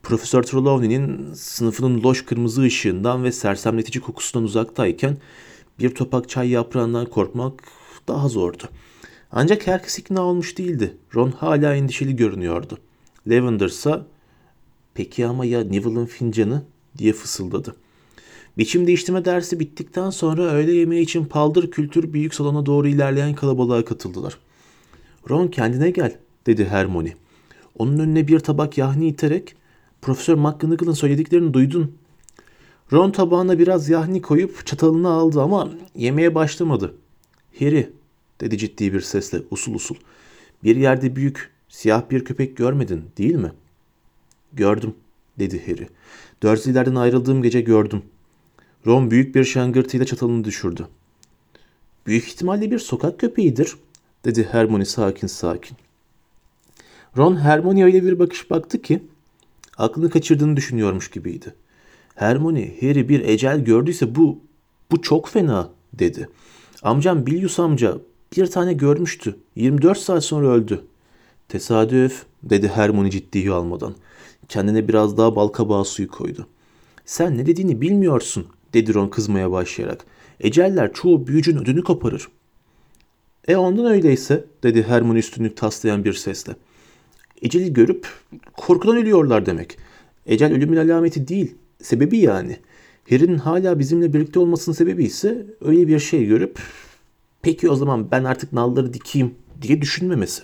Profesör 0.03 0.43
Trelawney'nin 0.43 1.33
sınıfının 1.33 2.03
loş 2.03 2.25
kırmızı 2.25 2.61
ışığından 2.61 3.23
ve 3.23 3.31
sersemletici 3.31 4.01
kokusundan 4.01 4.45
uzaktayken 4.45 5.17
bir 5.79 5.95
topak 5.95 6.29
çay 6.29 6.49
yaprağından 6.49 7.05
korkmak 7.05 7.63
daha 8.07 8.27
zordu. 8.29 8.63
Ancak 9.31 9.67
herkes 9.67 9.99
ikna 9.99 10.21
olmuş 10.21 10.57
değildi. 10.57 10.97
Ron 11.15 11.31
hala 11.31 11.75
endişeli 11.75 12.15
görünüyordu. 12.15 12.77
Lavender 13.27 13.67
ise 13.67 13.99
peki 14.93 15.25
ama 15.25 15.45
ya 15.45 15.63
Neville'ın 15.63 16.05
fincanı 16.05 16.63
diye 16.97 17.13
fısıldadı. 17.13 17.75
Biçim 18.57 18.87
değiştirme 18.87 19.25
dersi 19.25 19.59
bittikten 19.59 20.09
sonra 20.09 20.41
öğle 20.41 20.71
yemeği 20.71 21.03
için 21.03 21.25
paldır 21.25 21.71
kültür 21.71 22.13
büyük 22.13 22.35
salona 22.35 22.65
doğru 22.65 22.87
ilerleyen 22.87 23.35
kalabalığa 23.35 23.85
katıldılar. 23.85 24.37
Ron 25.29 25.47
kendine 25.47 25.89
gel 25.89 26.17
dedi 26.45 26.65
Hermione. 26.65 27.13
Onun 27.77 27.99
önüne 27.99 28.27
bir 28.27 28.39
tabak 28.39 28.77
yahni 28.77 29.07
iterek 29.07 29.55
Profesör 30.01 30.35
McGonagall'ın 30.35 30.93
söylediklerini 30.93 31.53
duydun. 31.53 31.95
Ron 32.91 33.11
tabağına 33.11 33.59
biraz 33.59 33.89
yahni 33.89 34.21
koyup 34.21 34.65
çatalını 34.65 35.09
aldı 35.09 35.41
ama 35.41 35.69
yemeye 35.95 36.35
başlamadı. 36.35 36.95
Harry 37.59 37.89
dedi 38.41 38.57
ciddi 38.57 38.93
bir 38.93 39.01
sesle 39.01 39.41
usul 39.51 39.73
usul. 39.73 39.95
Bir 40.63 40.75
yerde 40.75 41.15
büyük 41.15 41.51
siyah 41.69 42.09
bir 42.11 42.25
köpek 42.25 42.57
görmedin 42.57 43.05
değil 43.17 43.35
mi? 43.35 43.51
Gördüm 44.53 44.93
dedi 45.39 45.65
Harry. 45.65 45.87
Dursley'lerden 46.43 46.95
ayrıldığım 46.95 47.41
gece 47.41 47.61
gördüm. 47.61 48.01
Ron 48.85 49.11
büyük 49.11 49.35
bir 49.35 49.43
şangırtıyla 49.43 50.05
çatalını 50.05 50.43
düşürdü. 50.43 50.87
Büyük 52.05 52.27
ihtimalle 52.27 52.71
bir 52.71 52.79
sokak 52.79 53.19
köpeğidir, 53.19 53.75
dedi 54.25 54.47
Hermione 54.51 54.85
sakin 54.85 55.27
sakin. 55.27 55.77
Ron 57.17 57.35
Hermione 57.35 57.83
öyle 57.83 58.03
bir 58.03 58.19
bakış 58.19 58.49
baktı 58.49 58.81
ki 58.81 59.03
aklını 59.79 60.09
kaçırdığını 60.09 60.57
düşünüyormuş 60.57 61.11
gibiydi. 61.11 61.55
Hermione, 62.15 62.75
Harry 62.81 63.09
bir 63.09 63.19
ecel 63.19 63.63
gördüyse 63.63 64.15
bu, 64.15 64.39
bu 64.91 65.01
çok 65.01 65.29
fena 65.29 65.69
dedi. 65.93 66.29
Amcam 66.83 67.25
Bilius 67.25 67.59
amca 67.59 67.97
bir 68.37 68.47
tane 68.47 68.73
görmüştü. 68.73 69.35
24 69.55 69.97
saat 69.97 70.23
sonra 70.23 70.47
öldü. 70.47 70.83
Tesadüf 71.49 72.25
dedi 72.43 72.67
Hermione 72.67 73.11
ciddiyi 73.11 73.51
almadan. 73.51 73.95
Kendine 74.49 74.87
biraz 74.87 75.17
daha 75.17 75.35
bal 75.35 75.47
kabağı 75.47 75.85
suyu 75.85 76.07
koydu. 76.07 76.47
Sen 77.05 77.37
ne 77.37 77.45
dediğini 77.45 77.81
bilmiyorsun 77.81 78.47
dedi 78.73 78.93
Ron 78.93 79.07
kızmaya 79.07 79.51
başlayarak. 79.51 80.05
Eceller 80.39 80.93
çoğu 80.93 81.27
büyücünün 81.27 81.61
ödünü 81.61 81.83
koparır. 81.83 82.27
E 83.47 83.55
ondan 83.55 83.85
öyleyse 83.85 84.45
dedi 84.63 84.83
Hermione 84.83 85.19
üstünlük 85.19 85.57
taslayan 85.57 86.03
bir 86.03 86.13
sesle. 86.13 86.55
Eceli 87.41 87.73
görüp 87.73 88.07
korkudan 88.57 88.97
ölüyorlar 88.97 89.45
demek. 89.45 89.77
Ecel 90.25 90.53
ölümün 90.53 90.77
alameti 90.77 91.27
değil, 91.27 91.55
sebebi 91.81 92.17
yani. 92.17 92.57
Harry'nin 93.09 93.37
hala 93.37 93.79
bizimle 93.79 94.13
birlikte 94.13 94.39
olmasının 94.39 94.75
sebebi 94.75 95.03
ise 95.03 95.45
öyle 95.61 95.87
bir 95.87 95.99
şey 95.99 96.25
görüp 96.25 96.59
peki 97.41 97.69
o 97.69 97.75
zaman 97.75 98.11
ben 98.11 98.23
artık 98.23 98.53
nalları 98.53 98.93
dikeyim 98.93 99.35
diye 99.61 99.81
düşünmemesi. 99.81 100.43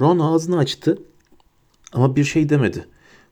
Ron 0.00 0.18
ağzını 0.18 0.58
açtı 0.58 0.98
ama 1.92 2.16
bir 2.16 2.24
şey 2.24 2.48
demedi. 2.48 2.86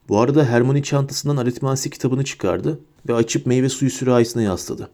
Bu 0.08 0.20
arada 0.20 0.44
Hermione 0.44 0.82
çantasından 0.82 1.36
aritmansi 1.36 1.90
kitabını 1.90 2.24
çıkardı 2.24 2.80
ve 3.08 3.14
açıp 3.14 3.46
meyve 3.46 3.68
suyu 3.68 3.90
sürahisine 3.90 4.42
yasladı. 4.42 4.90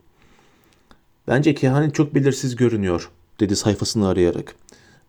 Bence 1.28 1.54
kehanet 1.54 1.94
çok 1.94 2.14
belirsiz 2.14 2.56
görünüyor, 2.56 3.10
dedi 3.40 3.56
sayfasını 3.56 4.08
arayarak. 4.08 4.54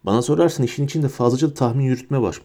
Bana 0.05 0.21
sorarsın 0.21 0.63
işin 0.63 0.85
içinde 0.85 1.07
fazlaca 1.07 1.49
da 1.49 1.53
tahmin 1.53 1.83
yürütme 1.83 2.21
var. 2.21 2.41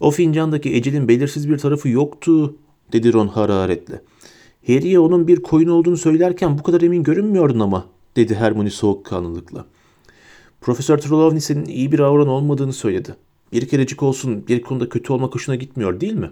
O 0.00 0.10
fincandaki 0.10 0.74
ecelin 0.74 1.08
belirsiz 1.08 1.48
bir 1.48 1.58
tarafı 1.58 1.88
yoktu, 1.88 2.56
dedi 2.92 3.12
Ron 3.12 3.28
hararetle. 3.28 4.02
Harry'e 4.66 4.98
onun 4.98 5.28
bir 5.28 5.42
koyun 5.42 5.68
olduğunu 5.68 5.96
söylerken 5.96 6.58
bu 6.58 6.62
kadar 6.62 6.80
emin 6.80 7.02
görünmüyordun 7.02 7.60
ama, 7.60 7.86
dedi 8.16 8.34
Hermione 8.34 8.70
soğukkanlılıkla. 8.70 9.66
Profesör 10.60 10.98
Trelawney 10.98 11.40
senin 11.40 11.64
iyi 11.64 11.92
bir 11.92 11.98
avran 11.98 12.28
olmadığını 12.28 12.72
söyledi. 12.72 13.16
Bir 13.52 13.68
kerecik 13.68 14.02
olsun 14.02 14.46
bir 14.48 14.62
konuda 14.62 14.88
kötü 14.88 15.12
olmak 15.12 15.34
hoşuna 15.34 15.54
gitmiyor 15.54 16.00
değil 16.00 16.14
mi? 16.14 16.30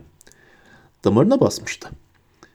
Damarına 1.05 1.41
basmıştı. 1.41 1.91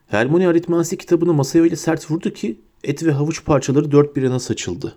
Hermione 0.07 0.47
aritmansi 0.47 0.97
kitabını 0.97 1.33
masaya 1.33 1.61
öyle 1.61 1.75
sert 1.75 2.11
vurdu 2.11 2.29
ki 2.29 2.59
et 2.83 3.03
ve 3.03 3.11
havuç 3.11 3.45
parçaları 3.45 3.91
dört 3.91 4.15
bir 4.15 4.21
yana 4.21 4.39
saçıldı. 4.39 4.95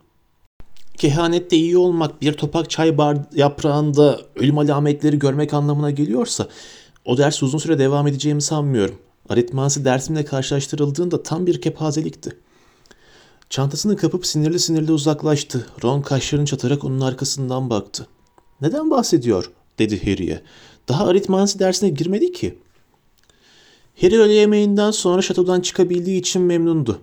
Kehanette 0.98 1.56
iyi 1.56 1.76
olmak 1.76 2.22
bir 2.22 2.32
topak 2.32 2.70
çay 2.70 2.98
bar 2.98 3.18
yaprağında 3.34 4.20
ölüm 4.36 4.58
alametleri 4.58 5.18
görmek 5.18 5.54
anlamına 5.54 5.90
geliyorsa 5.90 6.48
o 7.04 7.18
ders 7.18 7.42
uzun 7.42 7.58
süre 7.58 7.78
devam 7.78 8.06
edeceğimi 8.06 8.42
sanmıyorum. 8.42 8.98
Aritmansi 9.28 9.84
dersimle 9.84 10.24
karşılaştırıldığında 10.24 11.22
tam 11.22 11.46
bir 11.46 11.60
kepazelikti. 11.60 12.36
Çantasını 13.50 13.96
kapıp 13.96 14.26
sinirli 14.26 14.58
sinirli 14.58 14.92
uzaklaştı. 14.92 15.66
Ron 15.84 16.02
kaşlarını 16.02 16.46
çatarak 16.46 16.84
onun 16.84 17.00
arkasından 17.00 17.70
baktı. 17.70 18.06
Neden 18.60 18.90
bahsediyor? 18.90 19.50
dedi 19.78 20.10
Harry'e. 20.10 20.42
Daha 20.88 21.06
aritmansi 21.06 21.58
dersine 21.58 21.88
girmedi 21.90 22.32
ki. 22.32 22.58
Harry 24.00 24.18
öğle 24.18 24.32
yemeğinden 24.32 24.90
sonra 24.90 25.22
şatodan 25.22 25.60
çıkabildiği 25.60 26.20
için 26.20 26.42
memnundu. 26.42 26.98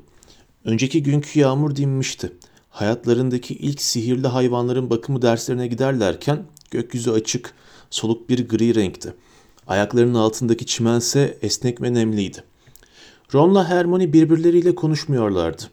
Önceki 0.65 1.03
günkü 1.03 1.39
yağmur 1.39 1.75
dinmişti. 1.75 2.31
Hayatlarındaki 2.75 3.53
ilk 3.53 3.81
sihirli 3.81 4.27
hayvanların 4.27 4.89
bakımı 4.89 5.21
derslerine 5.21 5.67
giderlerken 5.67 6.43
gökyüzü 6.71 7.11
açık, 7.11 7.53
soluk 7.89 8.29
bir 8.29 8.49
gri 8.49 8.75
renkti. 8.75 9.13
Ayaklarının 9.67 10.13
altındaki 10.13 10.65
çimense 10.65 11.38
esnek 11.41 11.81
ve 11.81 11.93
nemliydi. 11.93 12.43
Ron'la 13.33 13.69
Hermione 13.69 14.13
birbirleriyle 14.13 14.75
konuşmuyorlardı. 14.75 15.63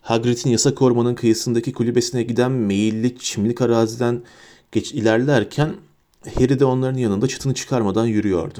Hagrid'in 0.00 0.50
yasak 0.50 0.82
ormanın 0.82 1.14
kıyısındaki 1.14 1.72
kulübesine 1.72 2.22
giden 2.22 2.52
meyilli 2.52 3.18
çimlik 3.18 3.62
araziden 3.62 4.22
geç 4.72 4.92
ilerlerken 4.92 5.74
Harry 6.34 6.60
de 6.60 6.64
onların 6.64 6.98
yanında 6.98 7.28
çıtını 7.28 7.54
çıkarmadan 7.54 8.06
yürüyordu. 8.06 8.58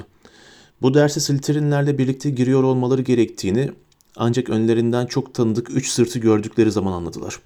Bu 0.81 0.93
derse 0.93 1.19
Slytherinlerle 1.19 1.97
birlikte 1.97 2.29
giriyor 2.29 2.63
olmaları 2.63 3.01
gerektiğini 3.01 3.71
ancak 4.15 4.49
önlerinden 4.49 5.05
çok 5.05 5.33
tanıdık 5.33 5.69
üç 5.69 5.87
sırtı 5.89 6.19
gördükleri 6.19 6.71
zaman 6.71 6.91
anladılar. 6.91 7.39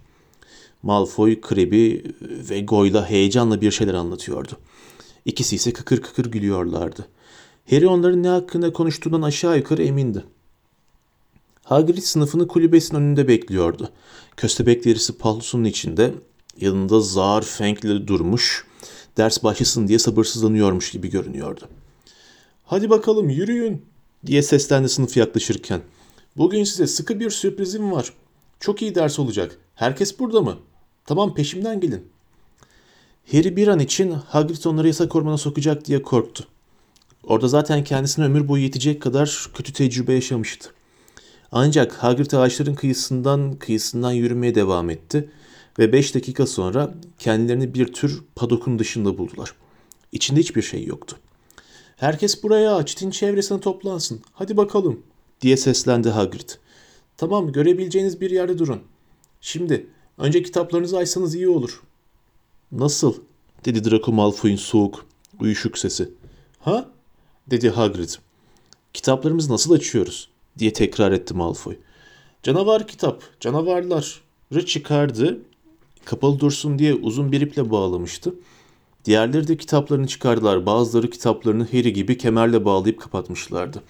Malfoy, 0.86 1.42
Crabbe 1.42 2.04
ve 2.50 2.62
Goyla 2.62 3.10
heyecanla 3.10 3.62
bir 3.62 3.72
şeyler 3.72 3.94
anlatıyordu. 3.94 4.52
İkisi 5.26 5.56
ise 5.56 5.74
kıkır 5.74 6.02
kıkır 6.02 6.26
gülüyorlardı. 6.26 7.08
Harry 7.70 7.88
onların 7.88 8.24
ne 8.24 8.28
hakkında 8.28 8.74
konuştuğundan 8.74 9.22
aşağı 9.22 9.58
yukarı 9.58 9.84
emindi. 9.84 10.24
Hagrid 11.64 12.02
sınıfını 12.02 12.48
kulübesinin 12.48 13.00
önünde 13.00 13.28
bekliyordu. 13.28 13.90
Köstebek 14.38 14.86
derisi 14.86 15.18
paltosunun 15.18 15.64
içinde 15.64 16.14
yanında 16.62 17.00
Zar 17.00 17.42
Feng'le 17.42 18.08
durmuş, 18.08 18.66
ders 19.18 19.44
başlasın 19.44 19.88
diye 19.88 20.00
sabırsızlanıyormuş 20.00 20.92
gibi 20.92 21.10
görünüyordu. 21.10 21.68
Hadi 22.66 22.90
bakalım 22.90 23.30
yürüyün 23.30 23.82
diye 24.26 24.42
seslendi 24.42 24.90
sınıf 24.90 25.18
yaklaşırken. 25.18 25.82
Bugün 26.38 26.64
size 26.64 26.88
sıkı 26.88 27.20
bir 27.20 27.30
sürprizim 27.30 27.92
var. 27.92 28.14
Çok 28.60 28.82
iyi 28.82 28.96
ders 28.96 29.20
olacak. 29.20 29.58
Herkes 29.76 30.20
burada 30.20 30.42
mı? 30.42 30.58
Tamam 31.06 31.34
peşimden 31.34 31.80
gelin. 31.80 32.08
Harry 33.32 33.56
bir 33.56 33.68
an 33.68 33.80
için 33.80 34.12
Hagrid 34.12 34.64
onları 34.66 34.88
yasak 34.88 35.16
ormana 35.16 35.38
sokacak 35.38 35.86
diye 35.86 36.02
korktu. 36.02 36.48
Orada 37.24 37.48
zaten 37.48 37.84
kendisine 37.84 38.26
ömür 38.26 38.48
boyu 38.48 38.64
yetecek 38.64 39.02
kadar 39.02 39.50
kötü 39.54 39.74
tecrübe 39.74 40.14
yaşamıştı. 40.14 40.70
Ancak 41.52 41.94
Hagrid 41.94 42.32
ağaçların 42.32 42.76
kıyısından 42.76 43.56
kıyısından 43.60 44.12
yürümeye 44.12 44.56
devam 44.56 44.90
etti 44.90 45.30
ve 45.80 45.94
5 45.94 46.16
dakika 46.16 46.48
sonra 46.48 46.94
kendilerini 47.20 47.74
bir 47.74 47.94
tür 47.94 48.24
padokun 48.36 48.80
dışında 48.80 49.18
buldular. 49.18 49.56
İçinde 50.12 50.40
hiçbir 50.40 50.62
şey 50.62 50.86
yoktu. 50.86 51.18
Herkes 51.96 52.44
buraya 52.44 52.86
çitin 52.86 53.12
çevresine 53.12 53.60
toplansın. 53.60 54.22
Hadi 54.34 54.58
bakalım 54.58 55.04
diye 55.42 55.58
seslendi 55.58 56.10
Hagrid. 56.10 56.50
Tamam 57.18 57.52
görebileceğiniz 57.52 58.22
bir 58.22 58.32
yerde 58.32 58.58
durun. 58.58 58.82
Şimdi 59.42 59.88
önce 60.18 60.44
kitaplarınızı 60.44 60.98
açsanız 60.98 61.36
iyi 61.36 61.50
olur. 61.50 61.82
Nasıl? 62.72 63.14
dedi 63.66 63.92
Draco 63.92 64.12
Malfoy'un 64.12 64.56
soğuk, 64.56 65.06
uyuşuk 65.40 65.78
sesi. 65.78 66.10
Ha? 66.60 66.90
dedi 67.48 67.70
Hagrid. 67.70 68.10
Kitaplarımızı 68.94 69.54
nasıl 69.54 69.72
açıyoruz? 69.72 70.30
diye 70.58 70.74
tekrar 70.74 71.12
etti 71.12 71.34
Malfoy. 71.34 71.78
Canavar 72.44 72.88
kitap, 72.88 73.24
canavarları 73.40 74.66
çıkardı. 74.66 75.40
Kapalı 76.06 76.40
dursun 76.40 76.80
diye 76.80 76.94
uzun 76.94 77.32
bir 77.32 77.42
iple 77.42 77.72
bağlamıştı. 77.72 78.34
Diğerleri 79.06 79.48
de 79.48 79.58
kitaplarını 79.58 80.08
çıkardılar. 80.08 80.66
Bazıları 80.66 81.10
kitaplarını 81.10 81.68
Harry 81.72 81.94
gibi 81.94 82.18
kemerle 82.18 82.66
bağlayıp 82.66 83.02
kapatmışlardı. 83.02 83.84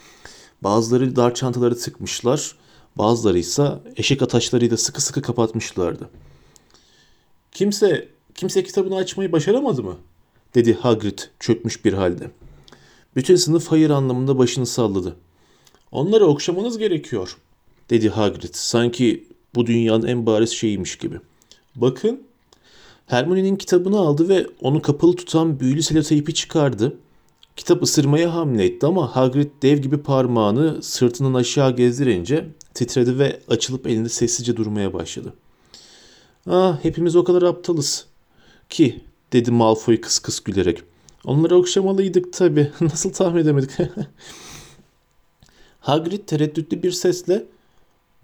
Bazıları 0.62 1.16
dar 1.16 1.36
çantaları 1.36 1.78
tıkmışlar. 1.78 2.56
Bazıları 2.98 3.40
ise 3.40 3.72
eşek 3.96 4.22
ataşlarıyla 4.22 4.78
sıkı 4.78 5.02
sıkı 5.02 5.22
kapatmışlardı. 5.22 6.10
Kimse, 7.52 8.10
kimse 8.36 8.64
kitabını 8.64 8.96
açmayı 8.96 9.32
başaramadı 9.32 9.84
mı? 9.84 9.98
dedi 10.56 10.74
Hagrid 10.74 11.20
çökmüş 11.40 11.86
bir 11.86 11.94
halde. 11.94 12.32
Bütün 13.16 13.36
sınıf 13.36 13.68
hayır 13.68 13.90
anlamında 13.90 14.38
başını 14.38 14.66
salladı. 14.66 15.16
Onları 15.92 16.26
okşamanız 16.26 16.78
gerekiyor, 16.78 17.38
dedi 17.90 18.10
Hagrid 18.10 18.54
sanki 18.54 19.28
bu 19.56 19.66
dünyanın 19.66 20.08
en 20.08 20.26
bariz 20.26 20.50
şeyiymiş 20.52 20.98
gibi. 20.98 21.20
Bakın, 21.76 22.24
Hermione'nin 23.08 23.56
kitabını 23.56 23.98
aldı 23.98 24.30
ve 24.30 24.48
onu 24.62 24.82
kapalı 24.82 25.16
tutan 25.16 25.60
büyülü 25.60 25.84
seloteypi 25.84 26.34
çıkardı. 26.34 26.98
Kitap 27.56 27.84
ısırmaya 27.84 28.34
hamle 28.34 28.66
etti 28.66 28.86
ama 28.86 29.16
Hagrid 29.16 29.50
dev 29.62 29.78
gibi 29.78 29.98
parmağını 29.98 30.84
sırtının 30.84 31.34
aşağı 31.34 31.76
gezdirince 31.76 32.46
titredi 32.76 33.20
ve 33.20 33.40
açılıp 33.50 33.88
elinde 33.88 34.10
sessizce 34.10 34.58
durmaya 34.58 34.94
başladı. 34.94 35.34
Ah 36.50 36.84
hepimiz 36.84 37.16
o 37.16 37.24
kadar 37.24 37.42
aptalız. 37.42 38.06
Ki 38.70 39.02
dedi 39.34 39.52
Malfoy 39.52 40.02
kıs 40.02 40.20
kıs 40.20 40.40
gülerek. 40.40 40.82
Onları 41.26 41.56
okşamalıydık 41.56 42.34
tabi. 42.34 42.72
Nasıl 42.82 43.14
tahmin 43.14 43.42
edemedik? 43.42 43.72
Hagrid 45.80 46.28
tereddütlü 46.28 46.84
bir 46.84 46.92
sesle 46.92 47.46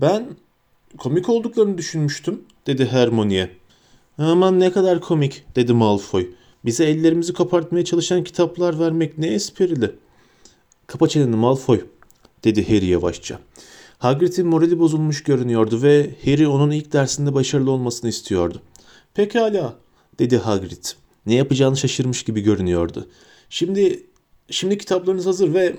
ben 0.02 0.28
komik 0.98 1.30
olduklarını 1.30 1.78
düşünmüştüm 1.78 2.42
dedi 2.68 2.86
Hermione'ye. 2.86 3.50
Aman 4.18 4.60
ne 4.60 4.72
kadar 4.72 5.02
komik 5.02 5.44
dedi 5.56 5.74
Malfoy. 5.74 6.30
Bize 6.66 6.86
ellerimizi 6.86 7.34
kopartmaya 7.34 7.86
çalışan 7.86 8.24
kitaplar 8.24 8.80
vermek 8.80 9.18
ne 9.18 9.28
esprili. 9.28 9.96
Kapa 10.88 11.08
çeneni 11.08 11.36
Malfoy 11.36 11.86
dedi 12.44 12.68
Harry 12.68 12.86
yavaşça. 12.86 13.40
Hagrid'in 14.02 14.48
morali 14.48 14.80
bozulmuş 14.80 15.24
görünüyordu 15.24 15.82
ve 15.82 16.16
Harry 16.26 16.48
onun 16.48 16.72
ilk 16.72 16.94
dersinde 16.94 17.34
başarılı 17.34 17.72
olmasını 17.72 18.10
istiyordu. 18.10 18.62
Pekala 19.14 19.76
dedi 20.20 20.38
Hagrid. 20.38 20.86
Ne 21.26 21.34
yapacağını 21.34 21.78
şaşırmış 21.78 22.24
gibi 22.24 22.42
görünüyordu. 22.42 23.08
Şimdi 23.50 24.04
şimdi 24.50 24.78
kitaplarınız 24.78 25.26
hazır 25.26 25.54
ve 25.54 25.76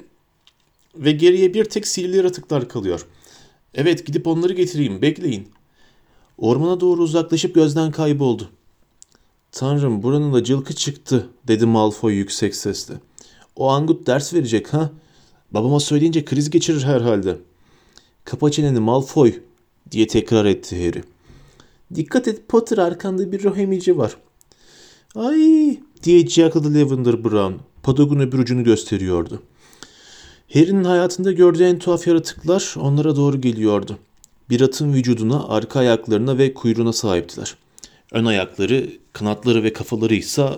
ve 0.97 1.13
geriye 1.13 1.55
bir 1.55 1.65
tek 1.65 1.87
sihirli 1.87 2.17
yaratıklar 2.17 2.69
kalıyor. 2.69 3.07
Evet 3.75 4.07
gidip 4.07 4.27
onları 4.27 4.53
getireyim 4.53 5.03
bekleyin. 5.03 5.49
Ormana 6.39 6.81
doğru 6.81 7.03
uzaklaşıp 7.03 7.55
gözden 7.55 7.91
kayboldu. 7.91 8.49
Tanrım 9.53 10.03
buranın 10.03 10.33
da 10.33 10.45
cılkı 10.45 10.75
çıktı 10.75 11.29
dedi 11.49 11.67
Malfoy 11.67 12.15
yüksek 12.15 12.57
sesle. 12.57 12.95
O 13.57 13.69
angut 13.69 14.07
ders 14.07 14.35
verecek 14.35 14.75
ha? 14.75 14.91
Babama 15.51 15.81
söyleyince 15.81 16.25
kriz 16.25 16.51
geçirir 16.51 16.83
herhalde. 16.85 17.39
Kapa 18.25 18.51
çeneni 18.51 18.81
Malfoy 18.81 19.35
diye 19.91 20.07
tekrar 20.07 20.45
etti 20.45 20.87
Harry. 20.87 21.03
Dikkat 21.95 22.29
et 22.29 22.49
Potter 22.49 22.79
arkanda 22.79 23.33
bir 23.33 23.45
rohemici 23.45 23.99
var. 23.99 24.17
Ay 25.15 25.79
diye 26.03 26.27
ciyakladı 26.27 26.75
Lavender 26.75 27.25
Brown. 27.25 27.55
Padogun 27.83 28.21
öbür 28.21 28.39
ucunu 28.39 28.65
gösteriyordu. 28.65 29.43
Harry'nin 30.55 30.85
hayatında 30.85 31.33
gördüğü 31.33 31.65
en 31.65 31.79
tuhaf 31.79 32.07
yaratıklar 32.07 32.75
onlara 32.81 33.17
doğru 33.17 33.41
geliyordu. 33.41 33.99
Bir 34.51 34.61
atın 34.61 34.93
vücuduna, 34.93 35.49
arka 35.49 35.81
ayaklarına 35.81 36.39
ve 36.39 36.55
kuyruğuna 36.55 36.93
sahiptiler. 36.93 37.57
Ön 38.13 38.25
ayakları, 38.25 38.91
kanatları 39.13 39.63
ve 39.63 39.73
kafaları 39.73 40.15
ise 40.15 40.49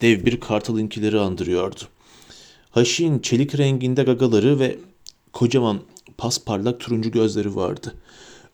dev 0.00 0.24
bir 0.24 0.40
kartalınkileri 0.40 1.20
andırıyordu. 1.20 1.80
Haşin 2.70 3.18
çelik 3.18 3.58
renginde 3.58 4.02
gagaları 4.02 4.58
ve 4.58 4.78
kocaman 5.32 5.80
pasparlak 6.20 6.80
turuncu 6.80 7.10
gözleri 7.10 7.56
vardı. 7.56 7.94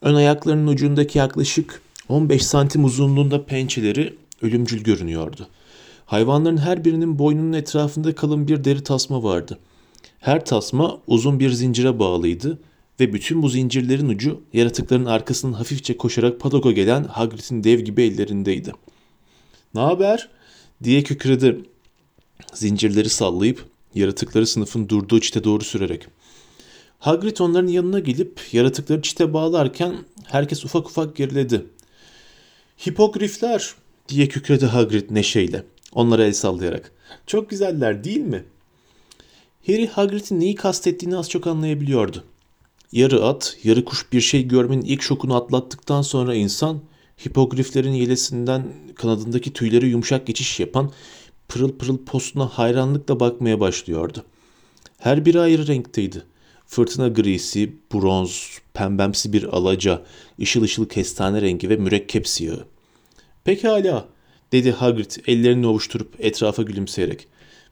Ön 0.02 0.14
ayaklarının 0.14 0.66
ucundaki 0.66 1.18
yaklaşık 1.18 1.82
15 2.08 2.46
santim 2.46 2.84
uzunluğunda 2.84 3.44
pençeleri 3.44 4.14
ölümcül 4.42 4.84
görünüyordu. 4.84 5.46
Hayvanların 6.06 6.56
her 6.56 6.84
birinin 6.84 7.18
boynunun 7.18 7.52
etrafında 7.52 8.14
kalın 8.14 8.48
bir 8.48 8.64
deri 8.64 8.82
tasma 8.82 9.22
vardı. 9.22 9.58
Her 10.20 10.44
tasma 10.44 10.98
uzun 11.06 11.40
bir 11.40 11.50
zincire 11.50 11.98
bağlıydı 11.98 12.58
Ve 13.00 13.12
bütün 13.12 13.42
bu 13.42 13.48
zincirlerin 13.48 14.08
ucu 14.08 14.40
yaratıkların 14.52 15.04
arkasından 15.04 15.52
hafifçe 15.52 15.96
koşarak 15.96 16.40
Padok'a 16.40 16.72
gelen 16.72 17.04
Hagrid'in 17.04 17.64
dev 17.64 17.80
gibi 17.80 18.02
ellerindeydi. 18.02 18.72
''Ne 19.74 19.80
haber?'' 19.80 20.28
diye 20.84 21.02
kükredi 21.02 21.60
zincirleri 22.54 23.08
sallayıp 23.08 23.64
yaratıkları 23.94 24.46
sınıfın 24.46 24.88
durduğu 24.88 25.20
çite 25.20 25.44
doğru 25.44 25.64
sürerek. 25.64 26.06
Hagrid 26.98 27.38
onların 27.38 27.68
yanına 27.68 27.98
gelip 27.98 28.40
yaratıkları 28.52 29.02
çite 29.02 29.32
bağlarken 29.32 29.96
herkes 30.24 30.64
ufak 30.64 30.86
ufak 30.86 31.16
geriledi. 31.16 31.66
Hipogrifler 32.86 33.74
diye 34.08 34.28
kükredi 34.28 34.66
Hagrid 34.66 35.10
neşeyle. 35.10 35.64
Onlara 35.92 36.24
el 36.24 36.32
sallayarak. 36.32 36.92
Çok 37.26 37.50
güzeller 37.50 38.04
değil 38.04 38.20
mi? 38.20 38.44
Harry 39.66 39.86
Hagrid'in 39.86 40.40
neyi 40.40 40.54
kastettiğini 40.54 41.16
az 41.16 41.30
çok 41.30 41.46
anlayabiliyordu. 41.46 42.24
Yarı 42.92 43.24
at, 43.24 43.56
yarı 43.64 43.84
kuş 43.84 44.12
bir 44.12 44.20
şey 44.20 44.48
görmenin 44.48 44.82
ilk 44.84 45.02
şokunu 45.02 45.36
atlattıktan 45.36 46.02
sonra 46.02 46.34
insan 46.34 46.80
hipogriflerin 47.26 47.92
yelesinden 47.92 48.72
kanadındaki 48.94 49.52
tüyleri 49.52 49.88
yumuşak 49.88 50.26
geçiş 50.26 50.60
yapan 50.60 50.92
pırıl 51.48 51.72
pırıl 51.72 51.98
postuna 51.98 52.46
hayranlıkla 52.46 53.20
bakmaya 53.20 53.60
başlıyordu. 53.60 54.24
Her 54.98 55.24
biri 55.24 55.40
ayrı 55.40 55.66
renkteydi. 55.66 56.22
Fırtına 56.66 57.08
grisi, 57.08 57.72
bronz, 57.94 58.58
pembemsi 58.74 59.32
bir 59.32 59.44
alaca, 59.44 60.02
ışıl 60.40 60.62
ışıl 60.62 60.88
kestane 60.88 61.42
rengi 61.42 61.68
ve 61.68 61.76
mürekkep 61.76 62.28
siyahı. 62.28 62.64
Pekala, 63.44 64.08
dedi 64.52 64.72
Hagrid 64.72 65.10
ellerini 65.26 65.66
ovuşturup 65.66 66.14
etrafa 66.18 66.62
gülümseyerek. 66.62 67.28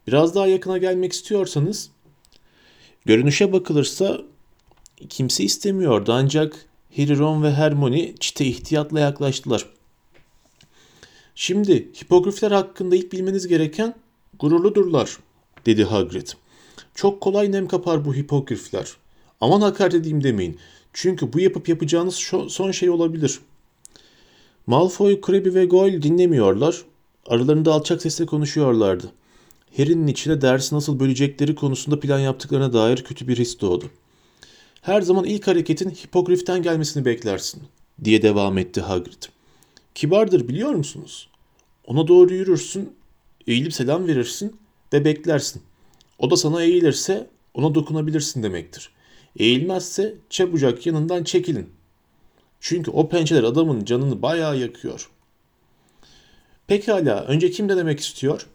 Biraz 0.06 0.34
daha 0.34 0.46
yakına 0.46 0.78
gelmek 0.78 1.12
istiyorsanız. 1.12 1.90
Görünüşe 3.04 3.52
bakılırsa 3.52 4.20
kimse 5.08 5.44
istemiyordu 5.44 6.12
ancak 6.12 6.66
Harry, 6.96 7.18
Ron 7.18 7.42
ve 7.42 7.52
Hermione 7.52 8.14
çite 8.20 8.44
ihtiyatla 8.44 9.00
yaklaştılar. 9.00 9.66
Şimdi 11.34 11.88
hipogrifler 12.02 12.50
hakkında 12.50 12.96
ilk 12.96 13.12
bilmeniz 13.12 13.48
gereken 13.48 13.94
gururludurlar, 14.38 15.18
dedi 15.66 15.84
Hagrid. 15.84 16.28
Çok 16.94 17.20
kolay 17.20 17.52
nem 17.52 17.68
kapar 17.68 18.04
bu 18.04 18.14
hipogrifler. 18.14 18.96
Aman 19.40 19.60
hakaret 19.60 19.94
edeyim 19.94 20.24
demeyin. 20.24 20.58
Çünkü 20.92 21.32
bu 21.32 21.40
yapıp 21.40 21.68
yapacağınız 21.68 22.14
son 22.48 22.70
şey 22.70 22.90
olabilir. 22.90 23.40
Malfoy, 24.66 25.20
Crabbe 25.26 25.54
ve 25.54 25.64
Goyle 25.64 26.02
dinlemiyorlar. 26.02 26.82
Aralarında 27.26 27.72
alçak 27.72 28.02
sesle 28.02 28.26
konuşuyorlardı. 28.26 29.12
Harry'nin 29.76 30.06
içine 30.06 30.40
dersi 30.40 30.74
nasıl 30.74 31.00
bölecekleri 31.00 31.54
konusunda 31.54 32.00
plan 32.00 32.18
yaptıklarına 32.18 32.72
dair 32.72 33.04
kötü 33.04 33.28
bir 33.28 33.38
his 33.38 33.60
doğdu. 33.60 33.90
Her 34.80 35.02
zaman 35.02 35.24
ilk 35.24 35.46
hareketin 35.46 35.90
hipogriften 35.90 36.62
gelmesini 36.62 37.04
beklersin, 37.04 37.62
diye 38.04 38.22
devam 38.22 38.58
etti 38.58 38.80
Hagrid. 38.80 39.22
Kibardır 39.94 40.48
biliyor 40.48 40.70
musunuz? 40.70 41.28
Ona 41.86 42.08
doğru 42.08 42.34
yürürsün, 42.34 42.92
eğilip 43.46 43.74
selam 43.74 44.06
verirsin 44.06 44.56
ve 44.92 45.04
beklersin. 45.04 45.62
O 46.18 46.30
da 46.30 46.36
sana 46.36 46.62
eğilirse 46.62 47.30
ona 47.54 47.74
dokunabilirsin 47.74 48.42
demektir. 48.42 48.90
Eğilmezse 49.36 50.14
çabucak 50.30 50.86
yanından 50.86 51.24
çekilin. 51.24 51.70
Çünkü 52.60 52.90
o 52.90 53.08
pençeler 53.08 53.42
adamın 53.42 53.84
canını 53.84 54.22
bayağı 54.22 54.58
yakıyor. 54.58 55.10
Pekala, 56.66 57.24
önce 57.24 57.50
kim 57.50 57.68
de 57.68 57.76
demek 57.76 58.00
istiyor? 58.00 58.46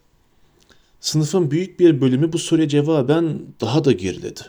Sınıfın 1.00 1.52
büyük 1.52 1.80
bir 1.80 2.02
bölümü 2.02 2.34
bu 2.34 2.38
soruya 2.38 2.68
cevaben 2.68 3.42
daha 3.62 3.86
da 3.86 3.92
geriledi. 3.92 4.42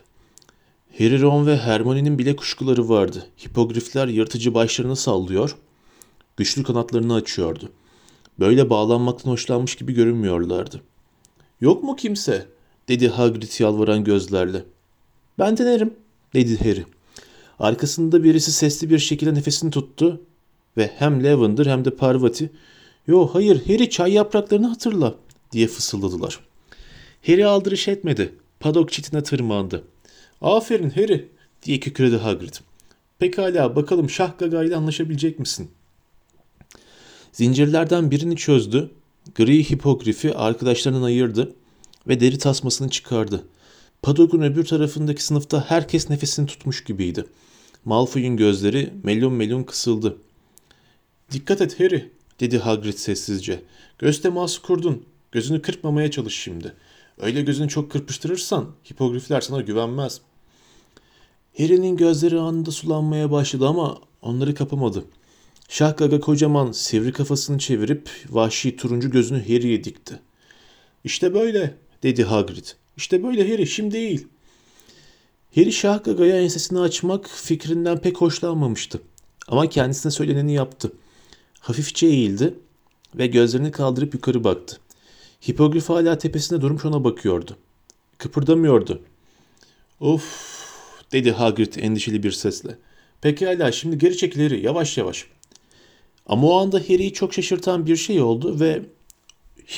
Harry, 0.98 1.20
Ron 1.20 1.46
ve 1.46 1.56
Hermione'nin 1.56 2.18
bile 2.18 2.36
kuşkuları 2.36 2.88
vardı. 2.88 3.26
Hipogrifler 3.46 4.08
yırtıcı 4.08 4.54
başlarını 4.54 4.96
sallıyor, 4.96 5.56
güçlü 6.36 6.62
kanatlarını 6.62 7.14
açıyordu. 7.14 7.72
Böyle 8.38 8.70
bağlanmaktan 8.70 9.30
hoşlanmış 9.30 9.76
gibi 9.76 9.92
görünmüyorlardı. 9.92 10.80
Yok 11.60 11.82
mu 11.82 11.96
kimse? 11.96 12.46
Dedi 12.90 13.08
Hagrid 13.08 13.60
yalvaran 13.60 14.04
gözlerle. 14.04 14.64
Ben 15.38 15.56
denerim, 15.56 15.94
dedi 16.34 16.58
Harry. 16.58 16.84
Arkasında 17.58 18.24
birisi 18.24 18.52
sesli 18.52 18.90
bir 18.90 18.98
şekilde 18.98 19.34
nefesini 19.34 19.70
tuttu 19.70 20.20
ve 20.76 20.90
hem 20.98 21.24
Lavender 21.24 21.66
hem 21.66 21.84
de 21.84 21.90
Parvati 21.90 22.50
''Yo 23.06 23.26
hayır 23.26 23.66
Harry 23.66 23.90
çay 23.90 24.12
yapraklarını 24.12 24.66
hatırla'' 24.66 25.14
diye 25.52 25.66
fısıldadılar. 25.66 26.40
Harry 27.26 27.46
aldırış 27.46 27.88
etmedi. 27.88 28.34
Padok 28.60 28.92
çitine 28.92 29.22
tırmandı. 29.22 29.84
''Aferin 30.40 30.90
Harry'' 30.90 31.28
diye 31.62 31.80
kükredi 31.80 32.16
Hagrid. 32.16 32.54
''Pekala 33.18 33.76
bakalım 33.76 34.10
Şah 34.10 34.38
Gaga 34.38 34.64
ile 34.64 34.76
anlaşabilecek 34.76 35.38
misin?'' 35.38 35.70
Zincirlerden 37.32 38.10
birini 38.10 38.36
çözdü. 38.36 38.90
Gri 39.34 39.70
hipogrifi 39.70 40.34
arkadaşlarından 40.34 41.02
ayırdı 41.02 41.54
ve 42.08 42.20
deri 42.20 42.38
tasmasını 42.38 42.90
çıkardı. 42.90 43.44
Padok'un 44.02 44.42
öbür 44.42 44.64
tarafındaki 44.64 45.24
sınıfta 45.24 45.70
herkes 45.70 46.10
nefesini 46.10 46.46
tutmuş 46.46 46.84
gibiydi. 46.84 47.24
Malfoy'un 47.84 48.36
gözleri 48.36 48.92
melun 49.02 49.32
melun 49.32 49.62
kısıldı. 49.62 50.16
''Dikkat 51.32 51.60
et 51.60 51.80
Harry'' 51.80 52.10
dedi 52.40 52.58
Hagrid 52.58 52.94
sessizce. 52.96 53.62
''Göz 53.98 54.22
teması 54.22 54.62
kurdun. 54.62 55.04
Gözünü 55.32 55.62
kırpmamaya 55.62 56.10
çalış 56.10 56.34
şimdi. 56.34 56.74
Öyle 57.18 57.42
gözünü 57.42 57.68
çok 57.68 57.90
kırpıştırırsan 57.90 58.66
hipogrifler 58.90 59.40
sana 59.40 59.60
güvenmez.'' 59.60 60.20
Harry'nin 61.58 61.96
gözleri 61.96 62.38
anında 62.38 62.70
sulanmaya 62.70 63.30
başladı 63.30 63.66
ama 63.68 63.98
onları 64.22 64.54
kapamadı. 64.54 65.04
Şahgaga 65.68 66.20
kocaman 66.20 66.72
sivri 66.72 67.12
kafasını 67.12 67.58
çevirip 67.58 68.10
vahşi 68.30 68.76
turuncu 68.76 69.10
gözünü 69.10 69.42
Harry'e 69.42 69.84
dikti. 69.84 70.20
''İşte 71.04 71.34
böyle'' 71.34 71.89
dedi 72.02 72.24
Hagrid. 72.24 72.66
''İşte 72.96 73.22
böyle 73.22 73.52
Harry, 73.52 73.66
şimdi 73.66 73.94
değil.'' 73.94 74.40
Harry 75.54 75.72
Şahgaga'ya 75.72 76.42
ensesini 76.42 76.80
açmak 76.80 77.28
fikrinden 77.28 77.98
pek 77.98 78.16
hoşlanmamıştı. 78.16 79.00
Ama 79.48 79.68
kendisine 79.68 80.12
söyleneni 80.12 80.52
yaptı. 80.52 80.92
Hafifçe 81.60 82.06
eğildi 82.06 82.54
ve 83.14 83.26
gözlerini 83.26 83.70
kaldırıp 83.70 84.14
yukarı 84.14 84.44
baktı. 84.44 84.80
Hipogrif 85.48 85.88
hala 85.88 86.18
tepesinde 86.18 86.60
durmuş 86.60 86.84
ona 86.84 87.04
bakıyordu. 87.04 87.56
Kıpırdamıyordu. 88.18 89.02
Of 90.00 90.24
dedi 91.12 91.32
Hagrid 91.32 91.74
endişeli 91.74 92.22
bir 92.22 92.32
sesle. 92.32 92.78
Pekala 93.20 93.72
şimdi 93.72 93.98
geri 93.98 94.16
çekil 94.16 94.42
Harry 94.42 94.64
yavaş 94.64 94.98
yavaş. 94.98 95.26
Ama 96.26 96.48
o 96.48 96.60
anda 96.60 96.78
Harry'i 96.78 97.12
çok 97.12 97.34
şaşırtan 97.34 97.86
bir 97.86 97.96
şey 97.96 98.22
oldu 98.22 98.60
ve 98.60 98.82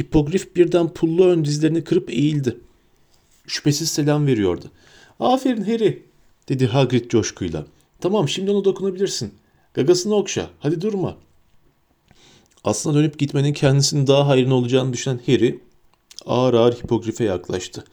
hipogrif 0.00 0.56
birden 0.56 0.88
pullu 0.88 1.26
ön 1.26 1.44
dizlerini 1.44 1.84
kırıp 1.84 2.10
eğildi. 2.10 2.56
Şüphesiz 3.46 3.88
selam 3.88 4.26
veriyordu. 4.26 4.70
Aferin 5.20 5.62
Harry 5.64 6.02
dedi 6.48 6.66
Hagrid 6.66 7.10
coşkuyla. 7.10 7.66
Tamam 8.00 8.28
şimdi 8.28 8.50
ona 8.50 8.64
dokunabilirsin. 8.64 9.34
Gagasını 9.74 10.14
okşa. 10.14 10.50
Hadi 10.60 10.80
durma. 10.80 11.16
Aslında 12.64 12.98
dönüp 12.98 13.18
gitmenin 13.18 13.52
kendisinin 13.52 14.06
daha 14.06 14.28
hayrına 14.28 14.54
olacağını 14.54 14.92
düşünen 14.92 15.20
Harry 15.26 15.60
ağır 16.26 16.54
ağır 16.54 16.72
hipogrife 16.72 17.24
yaklaştı 17.24 17.84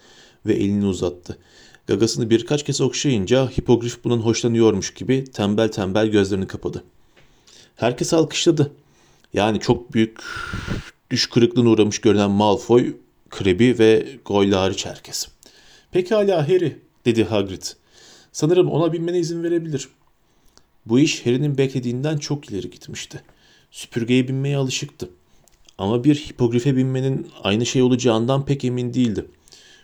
ve 0.46 0.54
elini 0.54 0.86
uzattı. 0.86 1.38
Gagasını 1.88 2.30
birkaç 2.30 2.64
kez 2.64 2.82
okşayınca 2.82 3.48
hipogrif 3.48 4.04
bunun 4.04 4.20
hoşlanıyormuş 4.20 4.94
gibi 4.94 5.24
tembel 5.24 5.72
tembel 5.72 6.08
gözlerini 6.08 6.48
kapadı. 6.48 6.84
Herkes 7.76 8.14
alkışladı. 8.14 8.72
Yani 9.34 9.60
çok 9.60 9.94
büyük 9.94 10.24
düş 11.12 11.30
kırıklığına 11.30 11.70
uğramış 11.70 12.02
görünen 12.02 12.32
Malfoy, 12.32 12.94
Krebi 13.30 13.80
ve 13.80 14.08
Goyle 14.26 14.56
hariç 14.56 14.86
herkes. 14.86 15.28
Pekala 15.92 16.50
Harry 16.50 16.80
dedi 17.06 17.24
Hagrid. 17.24 17.64
Sanırım 18.32 18.70
ona 18.70 18.94
binmene 18.94 19.20
izin 19.20 19.44
verebilir. 19.44 19.88
Bu 20.86 21.00
iş 21.00 21.26
Harry'nin 21.26 21.58
beklediğinden 21.58 22.18
çok 22.18 22.52
ileri 22.52 22.70
gitmişti. 22.70 23.22
Süpürgeye 23.72 24.28
binmeye 24.28 24.58
alışıktı. 24.58 25.10
Ama 25.78 26.04
bir 26.04 26.16
hipogrife 26.16 26.76
binmenin 26.76 27.28
aynı 27.44 27.66
şey 27.66 27.82
olacağından 27.82 28.46
pek 28.46 28.66
emin 28.66 28.94
değildi. 28.94 29.26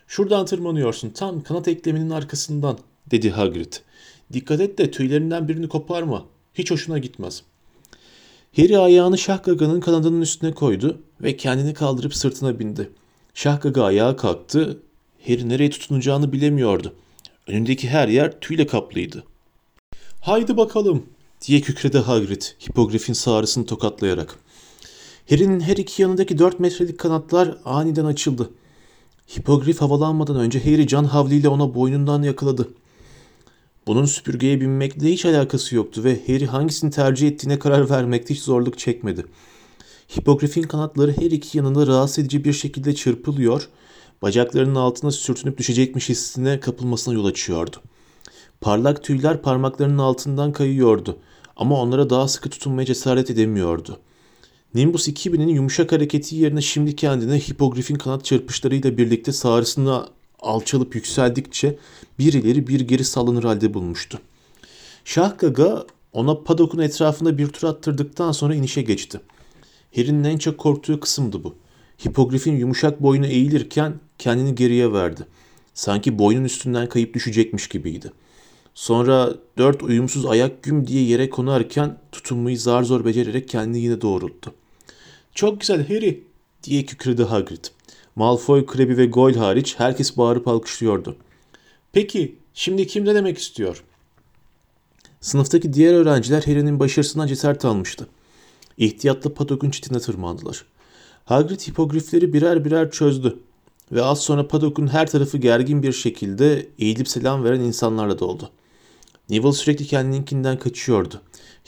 Şuradan 0.07 0.45
tırmanıyorsun 0.45 1.09
tam 1.09 1.41
kanat 1.41 1.67
ekleminin 1.67 2.09
arkasından 2.09 2.77
dedi 3.11 3.29
Hagrid. 3.29 3.73
Dikkat 4.33 4.61
et 4.61 4.77
de 4.77 4.91
tüylerinden 4.91 5.47
birini 5.47 5.67
koparma. 5.67 6.25
Hiç 6.53 6.71
hoşuna 6.71 6.97
gitmez. 6.97 7.43
Harry 8.57 8.77
ayağını 8.77 9.17
Şahgaga'nın 9.17 9.79
kanadının 9.79 10.21
üstüne 10.21 10.53
koydu 10.53 11.01
ve 11.21 11.37
kendini 11.37 11.73
kaldırıp 11.73 12.15
sırtına 12.15 12.59
bindi. 12.59 12.89
Şahgaga 13.33 13.83
ayağa 13.83 14.15
kalktı. 14.15 14.79
Harry 15.27 15.49
nereye 15.49 15.69
tutunacağını 15.69 16.31
bilemiyordu. 16.31 16.93
Önündeki 17.47 17.89
her 17.89 18.07
yer 18.07 18.39
tüyle 18.39 18.67
kaplıydı. 18.67 19.23
Haydi 20.21 20.57
bakalım 20.57 21.03
diye 21.47 21.61
kükredi 21.61 21.97
Hagrid 21.97 22.41
hipogrifin 22.41 23.13
sağrısını 23.13 23.65
tokatlayarak. 23.65 24.35
Harry'nin 25.29 25.59
her 25.59 25.77
iki 25.77 26.01
yanındaki 26.01 26.37
dört 26.37 26.59
metrelik 26.59 26.99
kanatlar 26.99 27.57
aniden 27.65 28.05
açıldı. 28.05 28.49
Hipogrif 29.37 29.81
havalanmadan 29.81 30.35
önce 30.35 30.59
Harry 30.63 30.87
can 30.87 31.03
havliyle 31.03 31.49
ona 31.49 31.75
boynundan 31.75 32.23
yakaladı. 32.23 32.69
Bunun 33.87 34.05
süpürgeye 34.05 34.61
binmekle 34.61 35.11
hiç 35.11 35.25
alakası 35.25 35.75
yoktu 35.75 36.03
ve 36.03 36.19
Harry 36.27 36.45
hangisini 36.45 36.91
tercih 36.91 37.27
ettiğine 37.27 37.59
karar 37.59 37.89
vermekte 37.89 38.33
hiç 38.33 38.41
zorluk 38.41 38.77
çekmedi. 38.77 39.25
Hipogrifin 40.17 40.63
kanatları 40.63 41.11
her 41.11 41.31
iki 41.31 41.57
yanında 41.57 41.87
rahatsız 41.87 42.19
edici 42.19 42.43
bir 42.43 42.53
şekilde 42.53 42.95
çırpılıyor, 42.95 43.69
bacaklarının 44.21 44.75
altına 44.75 45.11
sürtünüp 45.11 45.57
düşecekmiş 45.57 46.09
hissine 46.09 46.59
kapılmasına 46.59 47.13
yol 47.13 47.25
açıyordu. 47.25 47.77
Parlak 48.61 49.03
tüyler 49.03 49.41
parmaklarının 49.41 49.97
altından 49.97 50.51
kayıyordu 50.51 51.17
ama 51.55 51.81
onlara 51.81 52.09
daha 52.09 52.27
sıkı 52.27 52.49
tutunmaya 52.49 52.85
cesaret 52.85 53.29
edemiyordu. 53.29 53.99
Nimbus 54.73 55.07
2000'in 55.07 55.47
yumuşak 55.47 55.91
hareketi 55.91 56.35
yerine 56.35 56.61
şimdi 56.61 56.95
kendine 56.95 57.39
hipogrifin 57.39 57.95
kanat 57.95 58.25
çırpışlarıyla 58.25 58.97
birlikte 58.97 59.31
sağrısına 59.31 60.09
alçalıp 60.45 60.95
yükseldikçe 60.95 61.77
bir 62.19 62.33
ileri 62.33 62.67
bir 62.67 62.79
geri 62.79 63.03
sallanır 63.03 63.43
halde 63.43 63.73
bulmuştu. 63.73 64.19
Şah 65.05 65.37
Gaga 65.37 65.85
ona 66.13 66.43
padokun 66.43 66.79
etrafında 66.79 67.37
bir 67.37 67.47
tur 67.47 67.67
attırdıktan 67.67 68.31
sonra 68.31 68.55
inişe 68.55 68.81
geçti. 68.81 69.21
Harry'nin 69.95 70.23
en 70.23 70.37
çok 70.37 70.57
korktuğu 70.57 70.99
kısımdı 70.99 71.43
bu. 71.43 71.55
Hipogrifin 72.05 72.55
yumuşak 72.55 73.01
boynu 73.03 73.25
eğilirken 73.25 73.93
kendini 74.17 74.55
geriye 74.55 74.93
verdi. 74.93 75.21
Sanki 75.73 76.19
boynun 76.19 76.43
üstünden 76.43 76.89
kayıp 76.89 77.13
düşecekmiş 77.13 77.67
gibiydi. 77.67 78.11
Sonra 78.73 79.33
dört 79.57 79.83
uyumsuz 79.83 80.25
ayak 80.25 80.63
güm 80.63 80.87
diye 80.87 81.03
yere 81.03 81.29
konarken 81.29 81.97
tutunmayı 82.11 82.59
zar 82.59 82.83
zor 82.83 83.05
becererek 83.05 83.49
kendini 83.49 83.81
yine 83.81 84.01
doğrulttu. 84.01 84.53
Çok 85.35 85.61
güzel 85.61 85.87
Harry 85.87 86.23
diye 86.63 86.85
kükredi 86.85 87.23
Hagrid. 87.23 87.65
Malfoy, 88.15 88.65
Krebi 88.65 88.97
ve 88.97 89.05
Goyle 89.05 89.39
hariç 89.39 89.75
herkes 89.77 90.17
bağırıp 90.17 90.47
alkışlıyordu. 90.47 91.15
Peki 91.91 92.35
şimdi 92.53 92.87
kim 92.87 93.05
ne 93.05 93.15
demek 93.15 93.37
istiyor? 93.37 93.83
Sınıftaki 95.21 95.73
diğer 95.73 95.93
öğrenciler 95.93 96.43
Harry'nin 96.43 96.79
başarısından 96.79 97.27
cesaret 97.27 97.65
almıştı. 97.65 98.07
İhtiyatla 98.77 99.33
Padok'un 99.33 99.69
çitine 99.69 99.99
tırmandılar. 99.99 100.65
Hagrid 101.25 101.59
hipogrifleri 101.59 102.33
birer 102.33 102.65
birer 102.65 102.91
çözdü 102.91 103.39
ve 103.91 104.03
az 104.03 104.21
sonra 104.21 104.47
Padok'un 104.47 104.87
her 104.87 105.11
tarafı 105.11 105.37
gergin 105.37 105.83
bir 105.83 105.93
şekilde 105.93 106.69
eğilip 106.79 107.07
selam 107.07 107.43
veren 107.43 107.59
insanlarla 107.59 108.19
doldu. 108.19 108.49
Neville 109.29 109.51
sürekli 109.51 109.85
kendininkinden 109.85 110.59
kaçıyordu. 110.59 111.21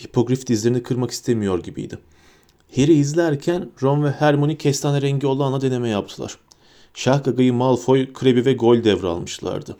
Hipogrif 0.04 0.48
dizlerini 0.48 0.84
kırmak 0.84 1.12
istemiyor 1.12 1.64
gibiydi. 1.64 1.98
Harry 2.76 2.93
izlerken 2.93 3.70
Ron 3.84 4.03
ve 4.03 4.11
Hermione 4.11 4.57
kestane 4.57 5.01
rengi 5.01 5.28
olanla 5.28 5.61
deneme 5.61 5.89
yaptılar. 5.89 6.38
Şah 6.93 7.24
Gaga'yı 7.24 7.53
Malfoy, 7.53 8.13
Krebi 8.13 8.45
ve 8.45 8.53
Gol 8.53 8.84
devralmışlardı. 8.84 9.78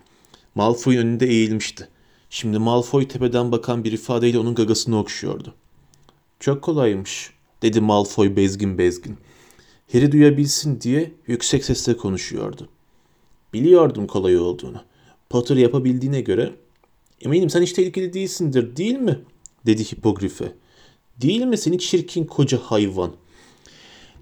Malfoy 0.56 0.98
önünde 0.98 1.28
eğilmişti. 1.28 1.88
Şimdi 2.30 2.60
Malfoy 2.60 3.08
tepeden 3.08 3.52
bakan 3.52 3.84
bir 3.84 3.92
ifadeyle 3.92 4.40
onun 4.40 4.56
gagasını 4.56 5.00
okşuyordu. 5.00 5.54
Çok 6.40 6.62
kolaymış, 6.62 7.32
dedi 7.62 7.82
Malfoy 7.82 8.36
bezgin 8.36 8.78
bezgin. 8.78 9.18
Harry 9.92 10.12
duyabilsin 10.12 10.82
diye 10.82 11.14
yüksek 11.28 11.66
sesle 11.66 11.98
konuşuyordu. 11.98 12.70
Biliyordum 13.54 14.08
kolay 14.08 14.38
olduğunu. 14.38 14.82
Potter 15.30 15.56
yapabildiğine 15.56 16.22
göre 16.22 16.54
eminim 17.22 17.50
sen 17.50 17.62
hiç 17.62 17.74
tehlikeli 17.74 18.14
değilsindir 18.14 18.76
değil 18.76 18.98
mi? 18.98 19.20
dedi 19.66 19.84
hipogrife. 19.84 20.54
Değil 21.22 21.42
mi 21.42 21.58
seni 21.58 21.80
çirkin 21.80 22.26
koca 22.26 22.58
hayvan? 22.58 23.12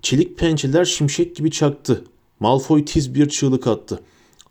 Çelik 0.01 0.37
pençeler 0.37 0.85
şimşek 0.85 1.35
gibi 1.35 1.51
çaktı. 1.51 2.03
Malfoy 2.39 2.85
tiz 2.85 3.15
bir 3.15 3.29
çığlık 3.29 3.67
attı. 3.67 3.99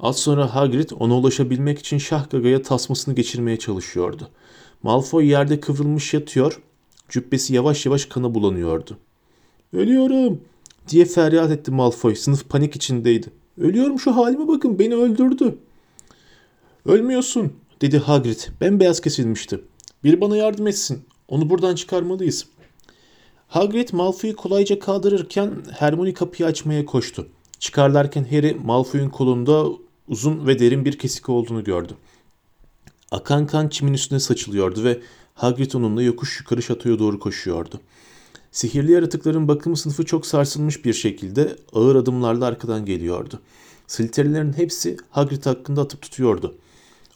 Az 0.01 0.19
sonra 0.19 0.55
Hagrid 0.55 0.91
ona 0.99 1.19
ulaşabilmek 1.19 1.79
için 1.79 1.99
Şahgaga'ya 1.99 2.63
tasmasını 2.63 3.15
geçirmeye 3.15 3.59
çalışıyordu. 3.59 4.29
Malfoy 4.83 5.27
yerde 5.27 5.61
kıvrılmış 5.61 6.15
yatıyor, 6.15 6.63
cübbesi 7.09 7.55
yavaş 7.55 7.87
yavaş 7.87 8.07
kana 8.07 8.35
bulanıyordu. 8.35 8.99
Ölüyorum 9.73 10.41
diye 10.89 11.05
feryat 11.05 11.51
etti 11.51 11.71
Malfoy. 11.71 12.15
Sınıf 12.15 12.49
panik 12.49 12.77
içindeydi. 12.77 13.27
Ölüyorum 13.59 13.99
şu 13.99 14.17
halime 14.17 14.49
bakın 14.49 14.79
beni 14.79 14.95
öldürdü. 14.95 15.59
Ölmüyorsun 16.87 17.53
dedi 17.81 17.99
Hagrid. 17.99 18.41
Bembeyaz 18.61 19.01
kesilmişti. 19.01 19.61
Bir 20.05 20.21
bana 20.21 20.37
yardım 20.37 20.67
etsin. 20.67 21.05
Onu 21.35 21.51
buradan 21.51 21.75
çıkarmalıyız. 21.75 22.47
Hagrid 23.49 23.89
Malfoy'u 23.93 24.37
kolayca 24.37 24.79
kaldırırken 24.79 25.53
Hermione 25.79 26.15
kapıyı 26.15 26.49
açmaya 26.49 26.87
koştu. 26.87 27.27
Çıkarlarken 27.59 28.25
Harry 28.25 28.55
Malfoy'un 28.65 29.09
kolunda 29.09 29.67
uzun 30.09 30.47
ve 30.47 30.59
derin 30.59 30.85
bir 30.85 30.99
kesik 30.99 31.29
olduğunu 31.29 31.65
gördü. 31.65 31.93
Akan 33.11 33.47
kan 33.47 33.69
çimin 33.69 33.93
üstüne 33.93 34.21
saçılıyordu 34.21 34.85
ve 34.85 35.01
Hagrid 35.35 35.73
onunla 35.73 36.03
yokuş 36.03 36.41
yukarı 36.41 36.63
şatoya 36.63 36.99
doğru 36.99 37.21
koşuyordu. 37.21 37.81
Sihirli 38.53 38.93
yaratıkların 38.93 39.49
bakımı 39.49 39.77
sınıfı 39.77 40.05
çok 40.05 40.27
sarsılmış 40.27 40.85
bir 40.85 40.95
şekilde 40.95 41.57
ağır 41.73 41.97
adımlarla 41.97 42.47
arkadan 42.47 42.85
geliyordu. 42.85 43.41
Slytherinlerin 43.87 44.53
hepsi 44.53 44.97
Hagrid 45.11 45.47
hakkında 45.47 45.81
atıp 45.81 46.03
tutuyordu. 46.03 46.55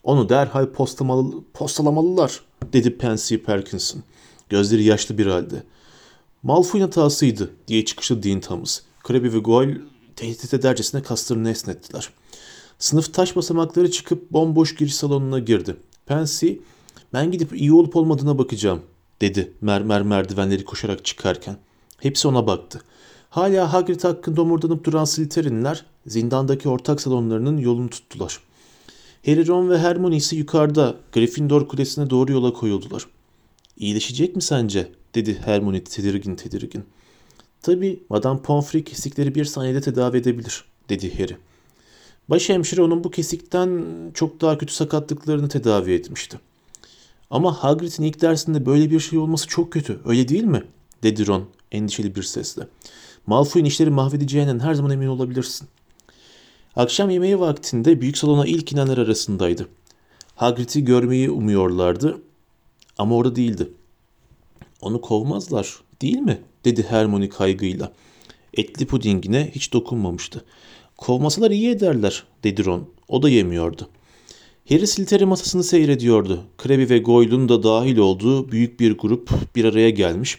Onu 0.02 0.28
derhal 0.28 0.66
postalamalı, 0.66 1.34
postalamalılar 1.54 2.40
dedi 2.72 2.98
Pansy 2.98 3.36
Parkinson. 3.36 4.02
Gözleri 4.48 4.84
yaşlı 4.84 5.18
bir 5.18 5.26
halde. 5.26 5.62
Malfoy'un 6.42 6.84
hatasıydı 6.84 7.50
diye 7.68 7.84
çıkıştı 7.84 8.22
Dean 8.22 8.40
Thomas. 8.40 8.80
Crabbe 9.08 9.32
ve 9.32 9.38
Goyle 9.38 9.80
tehdit 10.16 10.54
edercesine 10.54 11.02
kaslarını 11.02 11.50
esnettiler. 11.50 12.10
Sınıf 12.78 13.14
taş 13.14 13.36
basamakları 13.36 13.90
çıkıp 13.90 14.30
bomboş 14.30 14.74
giriş 14.74 14.94
salonuna 14.94 15.38
girdi. 15.38 15.76
Pansy, 16.06 16.52
ben 17.12 17.30
gidip 17.30 17.60
iyi 17.60 17.72
olup 17.72 17.96
olmadığına 17.96 18.38
bakacağım 18.38 18.82
dedi 19.20 19.52
mermer 19.60 20.02
merdivenleri 20.02 20.64
koşarak 20.64 21.04
çıkarken. 21.04 21.56
Hepsi 22.00 22.28
ona 22.28 22.46
baktı. 22.46 22.80
Hala 23.30 23.72
Hagrid 23.72 24.04
hakkında 24.04 24.42
omurdanıp 24.42 24.84
duran 24.84 25.04
Slytherinler 25.04 25.84
zindandaki 26.06 26.68
ortak 26.68 27.00
salonlarının 27.00 27.58
yolunu 27.58 27.88
tuttular. 27.88 28.40
Harry, 29.28 29.46
Ron 29.46 29.70
ve 29.70 29.78
Hermione 29.78 30.16
ise 30.16 30.36
yukarıda 30.36 30.96
Gryffindor 31.12 31.68
kulesine 31.68 32.10
doğru 32.10 32.32
yola 32.32 32.52
koyuldular. 32.52 33.06
İyileşecek 33.76 34.36
mi 34.36 34.42
sence? 34.42 34.92
dedi 35.14 35.38
Hermione 35.44 35.84
tedirgin 35.84 36.34
tedirgin. 36.36 36.84
Tabii 37.62 38.02
Madame 38.08 38.42
Pomfrey 38.42 38.84
kesikleri 38.84 39.34
bir 39.34 39.44
saniyede 39.44 39.80
tedavi 39.80 40.16
edebilir 40.16 40.64
dedi 40.88 41.18
Harry. 41.18 41.36
Başhemşire 42.30 42.82
onun 42.82 43.04
bu 43.04 43.10
kesikten 43.10 43.84
çok 44.14 44.40
daha 44.40 44.58
kötü 44.58 44.74
sakatlıklarını 44.74 45.48
tedavi 45.48 45.92
etmişti. 45.92 46.40
Ama 47.30 47.64
Hagrid'in 47.64 48.04
ilk 48.04 48.20
dersinde 48.20 48.66
böyle 48.66 48.90
bir 48.90 49.00
şey 49.00 49.18
olması 49.18 49.48
çok 49.48 49.72
kötü, 49.72 50.00
öyle 50.04 50.28
değil 50.28 50.44
mi? 50.44 50.62
dedi 51.02 51.26
Ron 51.26 51.44
endişeli 51.72 52.14
bir 52.14 52.22
sesle. 52.22 52.62
Malfoy'un 53.26 53.66
işleri 53.66 53.90
mahvedeceğinden 53.90 54.58
her 54.58 54.74
zaman 54.74 54.90
emin 54.90 55.06
olabilirsin. 55.06 55.68
Akşam 56.76 57.10
yemeği 57.10 57.40
vaktinde 57.40 58.00
büyük 58.00 58.18
salona 58.18 58.46
ilk 58.46 58.72
inenler 58.72 58.98
arasındaydı. 58.98 59.68
Hagrid'i 60.34 60.84
görmeyi 60.84 61.30
umuyorlardı 61.30 62.22
ama 62.98 63.16
orada 63.16 63.36
değildi. 63.36 63.68
Onu 64.80 65.00
kovmazlar 65.00 65.76
değil 66.02 66.18
mi? 66.18 66.40
dedi 66.64 66.86
Hermione 66.88 67.28
kaygıyla. 67.28 67.92
Etli 68.54 68.86
pudingine 68.86 69.50
hiç 69.54 69.72
dokunmamıştı. 69.72 70.44
Kovmasalar 70.96 71.50
iyi 71.50 71.70
ederler 71.70 72.24
dedi 72.44 72.64
Ron. 72.64 72.88
O 73.08 73.22
da 73.22 73.28
yemiyordu. 73.28 73.88
Harry 74.68 74.86
Slytherin 74.86 75.28
masasını 75.28 75.64
seyrediyordu. 75.64 76.44
Krebi 76.58 76.90
ve 76.90 76.98
Goyle'un 76.98 77.48
da 77.48 77.62
dahil 77.62 77.96
olduğu 77.96 78.52
büyük 78.52 78.80
bir 78.80 78.98
grup 78.98 79.30
bir 79.56 79.64
araya 79.64 79.90
gelmiş. 79.90 80.38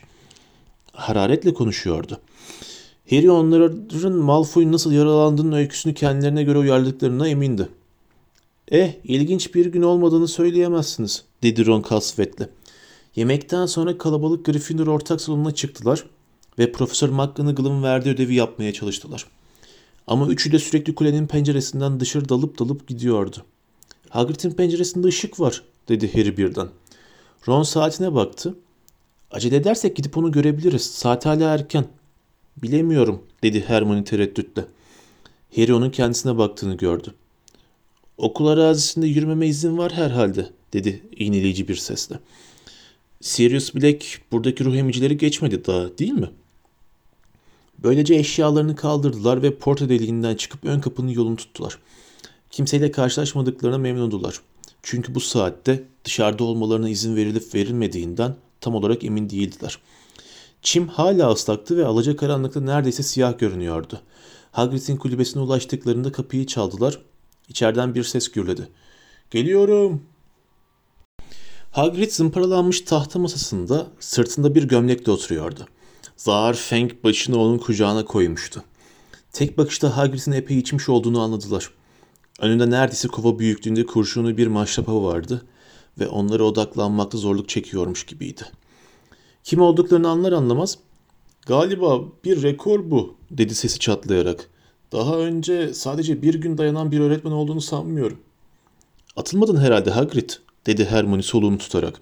Hararetle 0.91 1.53
konuşuyordu. 1.53 2.19
Harry 3.09 3.31
onların 3.31 4.13
Malfoy'un 4.13 4.71
nasıl 4.71 4.91
yaralandığının 4.91 5.51
öyküsünü 5.51 5.93
kendilerine 5.93 6.43
göre 6.43 6.57
uyarladıklarına 6.57 7.27
emindi. 7.27 7.69
Eh, 8.71 8.93
ilginç 9.03 9.55
bir 9.55 9.65
gün 9.65 9.81
olmadığını 9.81 10.27
söyleyemezsiniz, 10.27 11.23
dedi 11.43 11.65
Ron 11.65 11.81
kasvetle. 11.81 12.49
Yemekten 13.15 13.65
sonra 13.65 13.97
kalabalık 13.97 14.45
Gryffindor 14.45 14.87
ortak 14.87 15.21
salonuna 15.21 15.51
çıktılar 15.51 16.05
ve 16.59 16.71
Profesör 16.71 17.09
McGonagall'ın 17.09 17.83
verdiği 17.83 18.09
ödevi 18.09 18.35
yapmaya 18.35 18.73
çalıştılar. 18.73 19.25
Ama 20.07 20.27
üçü 20.27 20.51
de 20.51 20.59
sürekli 20.59 20.95
kulenin 20.95 21.27
penceresinden 21.27 21.99
dışarı 21.99 22.29
dalıp 22.29 22.59
dalıp 22.59 22.87
gidiyordu. 22.87 23.37
Hagrid'in 24.09 24.51
penceresinde 24.51 25.07
ışık 25.07 25.39
var, 25.39 25.63
dedi 25.87 26.13
Harry 26.13 26.37
birden. 26.37 26.67
Ron 27.47 27.63
saatine 27.63 28.15
baktı. 28.15 28.55
Acele 29.31 29.55
edersek 29.55 29.95
gidip 29.95 30.17
onu 30.17 30.31
görebiliriz. 30.31 30.81
Saat 30.81 31.25
hala 31.25 31.53
erken. 31.53 31.85
Bilemiyorum, 32.63 33.23
dedi 33.43 33.63
Hermione 33.67 34.03
tereddütle. 34.03 34.65
Harry 35.55 35.73
onun 35.73 35.89
kendisine 35.89 36.37
baktığını 36.37 36.77
gördü. 36.77 37.13
Okul 38.17 38.47
arazisinde 38.47 39.07
yürümeme 39.07 39.47
izin 39.47 39.77
var 39.77 39.91
herhalde, 39.91 40.49
dedi 40.73 41.03
iğneleyici 41.15 41.67
bir 41.67 41.75
sesle. 41.75 42.19
Sirius 43.21 43.75
Black 43.75 44.21
buradaki 44.31 44.65
ruh 44.65 44.75
emicileri 44.75 45.17
geçmedi 45.17 45.65
daha, 45.65 45.97
değil 45.97 46.11
mi? 46.11 46.29
Böylece 47.83 48.15
eşyalarını 48.15 48.75
kaldırdılar 48.75 49.41
ve 49.41 49.55
porta 49.55 49.89
deliğinden 49.89 50.35
çıkıp 50.35 50.65
ön 50.65 50.79
kapının 50.79 51.11
yolunu 51.11 51.35
tuttular. 51.35 51.79
Kimseyle 52.51 52.91
karşılaşmadıklarına 52.91 53.77
memnundular. 53.77 54.41
Çünkü 54.83 55.15
bu 55.15 55.19
saatte 55.19 55.83
dışarıda 56.05 56.43
olmalarına 56.43 56.89
izin 56.89 57.15
verilip 57.15 57.55
verilmediğinden 57.55 58.35
tam 58.61 58.75
olarak 58.75 59.03
emin 59.03 59.29
değildiler. 59.29 59.79
Çim 60.61 60.87
hala 60.87 61.31
ıslaktı 61.31 61.77
ve 61.77 61.85
alacakaranlıkta 61.85 62.61
neredeyse 62.61 63.03
siyah 63.03 63.39
görünüyordu. 63.39 64.01
Hagrid'in 64.51 64.97
kulübesine 64.97 65.41
ulaştıklarında 65.41 66.11
kapıyı 66.11 66.45
çaldılar. 66.45 66.99
İçeriden 67.49 67.95
bir 67.95 68.03
ses 68.03 68.31
gürledi. 68.31 68.69
Geliyorum. 69.31 70.01
Hagrid 71.71 72.11
zımparalanmış 72.11 72.81
tahta 72.81 73.19
masasında 73.19 73.87
sırtında 73.99 74.55
bir 74.55 74.63
gömlekle 74.63 75.11
oturuyordu. 75.11 75.67
Zahar 76.17 76.53
Feng 76.53 76.91
başını 77.03 77.39
onun 77.39 77.57
kucağına 77.57 78.05
koymuştu. 78.05 78.63
Tek 79.33 79.57
bakışta 79.57 79.97
Hagrid'in 79.97 80.31
epey 80.31 80.57
içmiş 80.57 80.89
olduğunu 80.89 81.21
anladılar. 81.21 81.69
Önünde 82.39 82.69
neredeyse 82.69 83.07
kova 83.07 83.39
büyüklüğünde 83.39 83.85
kurşunu 83.85 84.37
bir 84.37 84.47
maşrapa 84.47 85.03
vardı 85.03 85.45
ve 85.99 86.07
onlara 86.07 86.43
odaklanmakta 86.43 87.17
zorluk 87.17 87.49
çekiyormuş 87.49 88.03
gibiydi. 88.05 88.43
Kim 89.43 89.61
olduklarını 89.61 90.09
anlar 90.09 90.31
anlamaz 90.31 90.77
Galiba 91.47 92.01
bir 92.25 92.43
rekor 92.43 92.91
bu 92.91 93.15
dedi 93.31 93.55
sesi 93.55 93.79
çatlayarak. 93.79 94.49
Daha 94.91 95.17
önce 95.17 95.73
sadece 95.73 96.21
bir 96.21 96.33
gün 96.33 96.57
dayanan 96.57 96.91
bir 96.91 96.99
öğretmen 96.99 97.31
olduğunu 97.31 97.61
sanmıyorum. 97.61 98.19
Atılmadın 99.15 99.57
herhalde 99.57 99.91
Hagrid 99.91 100.29
dedi 100.65 100.85
Hermione 100.85 101.21
soluğunu 101.21 101.57
tutarak. 101.57 102.01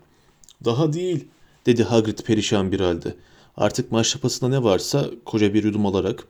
Daha 0.66 0.94
değil 0.94 1.28
dedi 1.66 1.84
Hagrid 1.84 2.20
perişan 2.20 2.72
bir 2.72 2.80
halde. 2.80 3.16
Artık 3.58 3.92
maşrapasında 3.92 4.50
ne 4.50 4.64
varsa 4.64 5.06
koca 5.26 5.54
bir 5.54 5.64
yudum 5.64 5.86
alarak. 5.86 6.28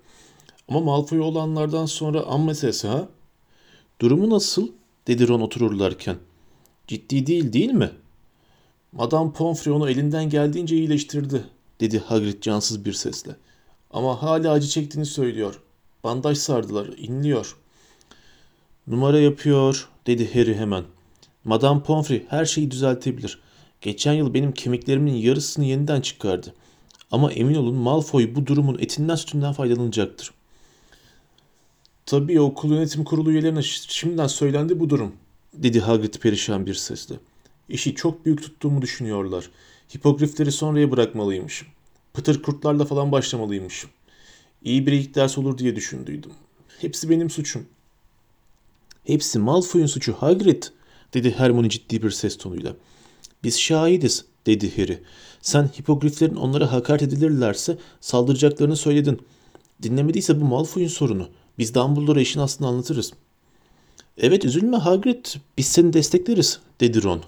Ama 0.70 0.80
Malfoy 0.80 1.20
olanlardan 1.20 1.86
sonra 1.86 2.22
an 2.22 2.42
meselesi 2.42 2.88
ha? 2.88 3.10
Durumu 4.02 4.30
nasıl? 4.30 4.68
dedi 5.08 5.28
Ron 5.28 5.42
otururlarken. 5.42 6.16
Ciddi 6.88 7.28
değil 7.28 7.54
değil 7.54 7.72
mi? 7.72 7.92
Madame 8.92 9.32
Pomfrey 9.32 9.74
onu 9.74 9.90
elinden 9.90 10.30
geldiğince 10.30 10.76
iyileştirdi, 10.76 11.44
dedi 11.80 12.00
Hagrid 12.00 12.42
cansız 12.42 12.86
bir 12.86 12.94
sesle. 12.94 13.36
Ama 13.92 14.22
hala 14.22 14.52
acı 14.52 14.68
çektiğini 14.68 15.06
söylüyor. 15.06 15.62
Bandaj 16.04 16.38
sardılar, 16.38 16.88
inliyor. 16.88 17.58
Numara 18.88 19.20
yapıyor, 19.20 19.90
dedi 20.08 20.34
Harry 20.34 20.56
hemen. 20.56 20.84
Madame 21.44 21.84
Pomfrey 21.84 22.26
her 22.30 22.46
şeyi 22.46 22.72
düzeltebilir. 22.72 23.40
Geçen 23.82 24.14
yıl 24.14 24.34
benim 24.34 24.52
kemiklerimin 24.52 25.14
yarısını 25.14 25.66
yeniden 25.66 26.02
çıkardı. 26.02 26.54
Ama 27.12 27.32
emin 27.32 27.56
olun 27.56 27.76
Malfoy 27.76 28.36
bu 28.36 28.46
durumun 28.46 28.80
etinden 28.80 29.16
sütünden 29.16 29.54
faydalanacaktır. 29.54 30.32
Tabii 32.06 32.42
okul 32.42 32.72
yönetim 32.72 33.04
kurulu 33.04 33.32
üyelerine 33.32 33.62
şimdiden 33.62 34.28
söylendi 34.28 34.80
bu 34.80 34.90
durum, 34.90 35.16
dedi 35.54 35.80
Hagrid 35.80 36.14
perişan 36.14 36.66
bir 36.66 36.74
sesle. 36.74 37.16
İşi 37.70 37.96
çok 37.96 38.26
büyük 38.26 38.42
tuttuğumu 38.42 38.82
düşünüyorlar. 38.82 39.50
Hipogrifleri 39.96 40.52
sonraya 40.52 40.92
bırakmalıymışım. 40.92 41.68
Pıtır 42.14 42.42
kurtlarla 42.42 42.86
falan 42.86 43.12
başlamalıymışım. 43.12 43.90
İyi 44.64 44.88
bir 44.88 44.92
ilk 44.92 45.16
ders 45.16 45.38
olur 45.38 45.58
diye 45.58 45.76
düşündüydüm. 45.76 46.32
Hepsi 46.82 47.10
benim 47.10 47.30
suçum. 47.30 47.66
Hepsi 49.04 49.40
Malfoy'un 49.40 49.86
suçu 49.86 50.14
Hagrid, 50.14 50.64
dedi 51.14 51.36
Hermione 51.38 51.70
ciddi 51.70 52.04
bir 52.04 52.12
ses 52.12 52.38
tonuyla. 52.38 52.76
Biz 53.44 53.60
şahidiz, 53.60 54.26
dedi 54.46 54.78
Harry. 54.78 55.04
Sen 55.42 55.70
hipogriflerin 55.80 56.36
onlara 56.36 56.72
hakaret 56.72 57.02
edilirlerse 57.02 57.78
saldıracaklarını 58.02 58.76
söyledin. 58.76 59.22
Dinlemediyse 59.84 60.42
bu 60.42 60.46
Malfoy'un 60.46 60.88
sorunu. 60.88 61.30
Biz 61.58 61.76
Dumbledore'a 61.76 62.22
işin 62.22 62.40
aslını 62.40 62.68
anlatırız. 62.68 63.14
Evet 64.22 64.46
üzülme 64.46 64.78
Hagrid, 64.78 65.26
biz 65.58 65.68
seni 65.68 65.94
destekleriz, 65.94 66.60
dedi 66.80 67.04
Ron. 67.04 67.22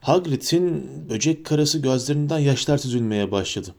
Hagrid'in 0.00 0.90
böcek 1.10 1.46
karası 1.46 1.78
gözlerinden 1.78 2.38
yaşlar 2.38 2.78
süzülmeye 2.78 3.32
başladı. 3.32 3.74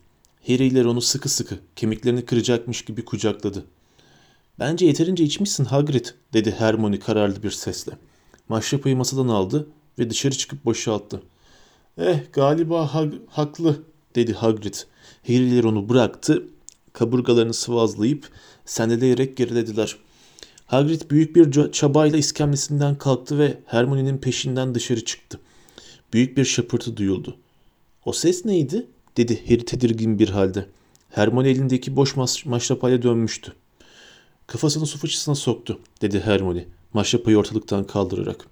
Harry 0.48 0.68
ile 0.68 0.88
onu 0.88 1.02
sıkı 1.02 1.30
sıkı, 1.30 1.56
kemiklerini 1.76 2.26
kıracakmış 2.26 2.86
gibi 2.86 3.06
kucakladı. 3.06 3.66
Bence 4.60 4.86
yeterince 4.86 5.24
içmişsin 5.24 5.66
Hagrid, 5.66 6.06
dedi 6.34 6.56
Hermione 6.58 7.00
kararlı 7.00 7.44
bir 7.44 7.52
sesle. 7.52 7.92
Maşrapayı 8.50 8.96
masadan 8.96 9.28
aldı 9.28 9.68
ve 10.00 10.10
dışarı 10.10 10.38
çıkıp 10.38 10.66
boşalttı. 10.66 11.22
Eh 11.98 12.20
galiba 12.34 12.94
ha- 12.94 13.12
haklı, 13.28 13.84
dedi 14.16 14.34
Hagrid. 14.34 14.76
Harry 15.28 15.60
ile 15.60 15.68
onu 15.68 15.90
bıraktı, 15.90 16.44
kaburgalarını 16.94 17.54
sıvazlayıp 17.54 18.30
sendeleyerek 18.66 19.38
gerilediler. 19.38 19.98
Hagrid 20.70 21.02
büyük 21.10 21.36
bir 21.36 21.72
çabayla 21.72 22.18
iskemlesinden 22.18 22.98
kalktı 22.98 23.40
ve 23.40 23.58
Hermione'nin 23.66 24.18
peşinden 24.18 24.76
dışarı 24.76 25.06
çıktı. 25.06 25.40
Büyük 26.14 26.38
bir 26.38 26.46
şapırtı 26.46 26.98
duyuldu. 26.98 27.38
O 28.06 28.14
ses 28.14 28.46
neydi? 28.46 28.88
dedi 29.18 29.44
Harry 29.48 29.66
tedirgin 29.66 30.20
bir 30.20 30.30
halde. 30.30 30.66
Hermione 31.10 31.50
elindeki 31.50 31.96
boş 31.96 32.16
maş 32.16 32.46
maşrapayla 32.46 33.02
dönmüştü. 33.02 33.54
Kafasını 34.48 34.86
su 34.86 34.98
fıçısına 34.98 35.36
soktu, 35.36 35.80
dedi 36.02 36.20
Hermione, 36.20 36.66
maşrapayı 36.94 37.38
ortalıktan 37.38 37.84
kaldırarak. 37.84 38.46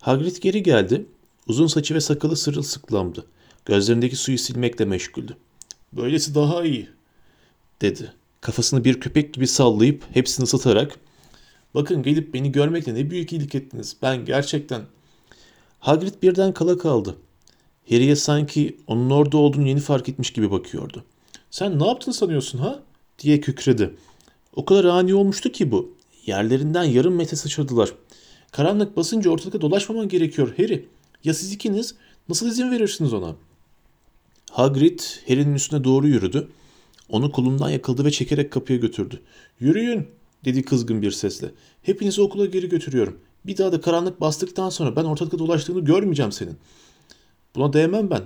Hagrid 0.00 0.36
geri 0.36 0.62
geldi. 0.62 1.06
Uzun 1.46 1.66
saçı 1.66 1.94
ve 1.94 2.00
sakalı 2.00 2.36
sırılsıklamdı. 2.36 3.26
Gözlerindeki 3.64 4.16
suyu 4.16 4.38
silmekle 4.38 4.84
meşguldü. 4.84 5.36
Böylesi 5.92 6.34
daha 6.34 6.64
iyi, 6.64 6.88
dedi. 7.82 8.12
Kafasını 8.40 8.84
bir 8.84 9.00
köpek 9.00 9.34
gibi 9.34 9.46
sallayıp 9.46 10.04
hepsini 10.12 10.44
ısıtarak 10.44 10.98
Bakın 11.74 12.02
gelip 12.02 12.34
beni 12.34 12.52
görmekle 12.52 12.94
ne 12.94 13.10
büyük 13.10 13.32
iyilik 13.32 13.54
ettiniz. 13.54 13.96
Ben 14.02 14.24
gerçekten... 14.24 14.82
Hagrid 15.80 16.22
birden 16.22 16.52
kala 16.52 16.78
kaldı. 16.78 17.16
Harry'e 17.90 18.16
sanki 18.16 18.76
onun 18.86 19.10
orada 19.10 19.36
olduğunu 19.36 19.68
yeni 19.68 19.80
fark 19.80 20.08
etmiş 20.08 20.32
gibi 20.32 20.50
bakıyordu. 20.50 21.04
Sen 21.50 21.78
ne 21.78 21.86
yaptın 21.86 22.12
sanıyorsun 22.12 22.58
ha? 22.58 22.82
diye 23.18 23.40
kükredi. 23.40 23.94
O 24.56 24.64
kadar 24.64 24.84
ani 24.84 25.14
olmuştu 25.14 25.52
ki 25.52 25.72
bu. 25.72 25.94
Yerlerinden 26.26 26.84
yarım 26.84 27.14
metre 27.14 27.36
sıçradılar. 27.36 27.92
Karanlık 28.52 28.96
basınca 28.96 29.30
ortalıkta 29.30 29.60
dolaşmaman 29.60 30.08
gerekiyor 30.08 30.54
Harry. 30.56 30.88
Ya 31.24 31.34
siz 31.34 31.52
ikiniz 31.52 31.94
nasıl 32.28 32.48
izin 32.48 32.70
verirsiniz 32.70 33.12
ona? 33.12 33.36
Hagrid 34.50 35.00
Harry'nin 35.28 35.54
üstüne 35.54 35.84
doğru 35.84 36.08
yürüdü. 36.08 36.48
Onu 37.08 37.32
kolundan 37.32 37.70
yakaladı 37.70 38.04
ve 38.04 38.10
çekerek 38.10 38.50
kapıya 38.50 38.78
götürdü. 38.78 39.20
Yürüyün 39.60 40.08
dedi 40.44 40.62
kızgın 40.62 41.02
bir 41.02 41.10
sesle. 41.10 41.50
Hepinizi 41.82 42.22
okula 42.22 42.46
geri 42.46 42.68
götürüyorum. 42.68 43.20
Bir 43.46 43.58
daha 43.58 43.72
da 43.72 43.80
karanlık 43.80 44.20
bastıktan 44.20 44.68
sonra 44.68 44.96
ben 44.96 45.04
ortalıkta 45.04 45.38
dolaştığını 45.38 45.80
görmeyeceğim 45.80 46.32
senin. 46.32 46.56
Buna 47.54 47.72
değmem 47.72 48.10
ben 48.10 48.22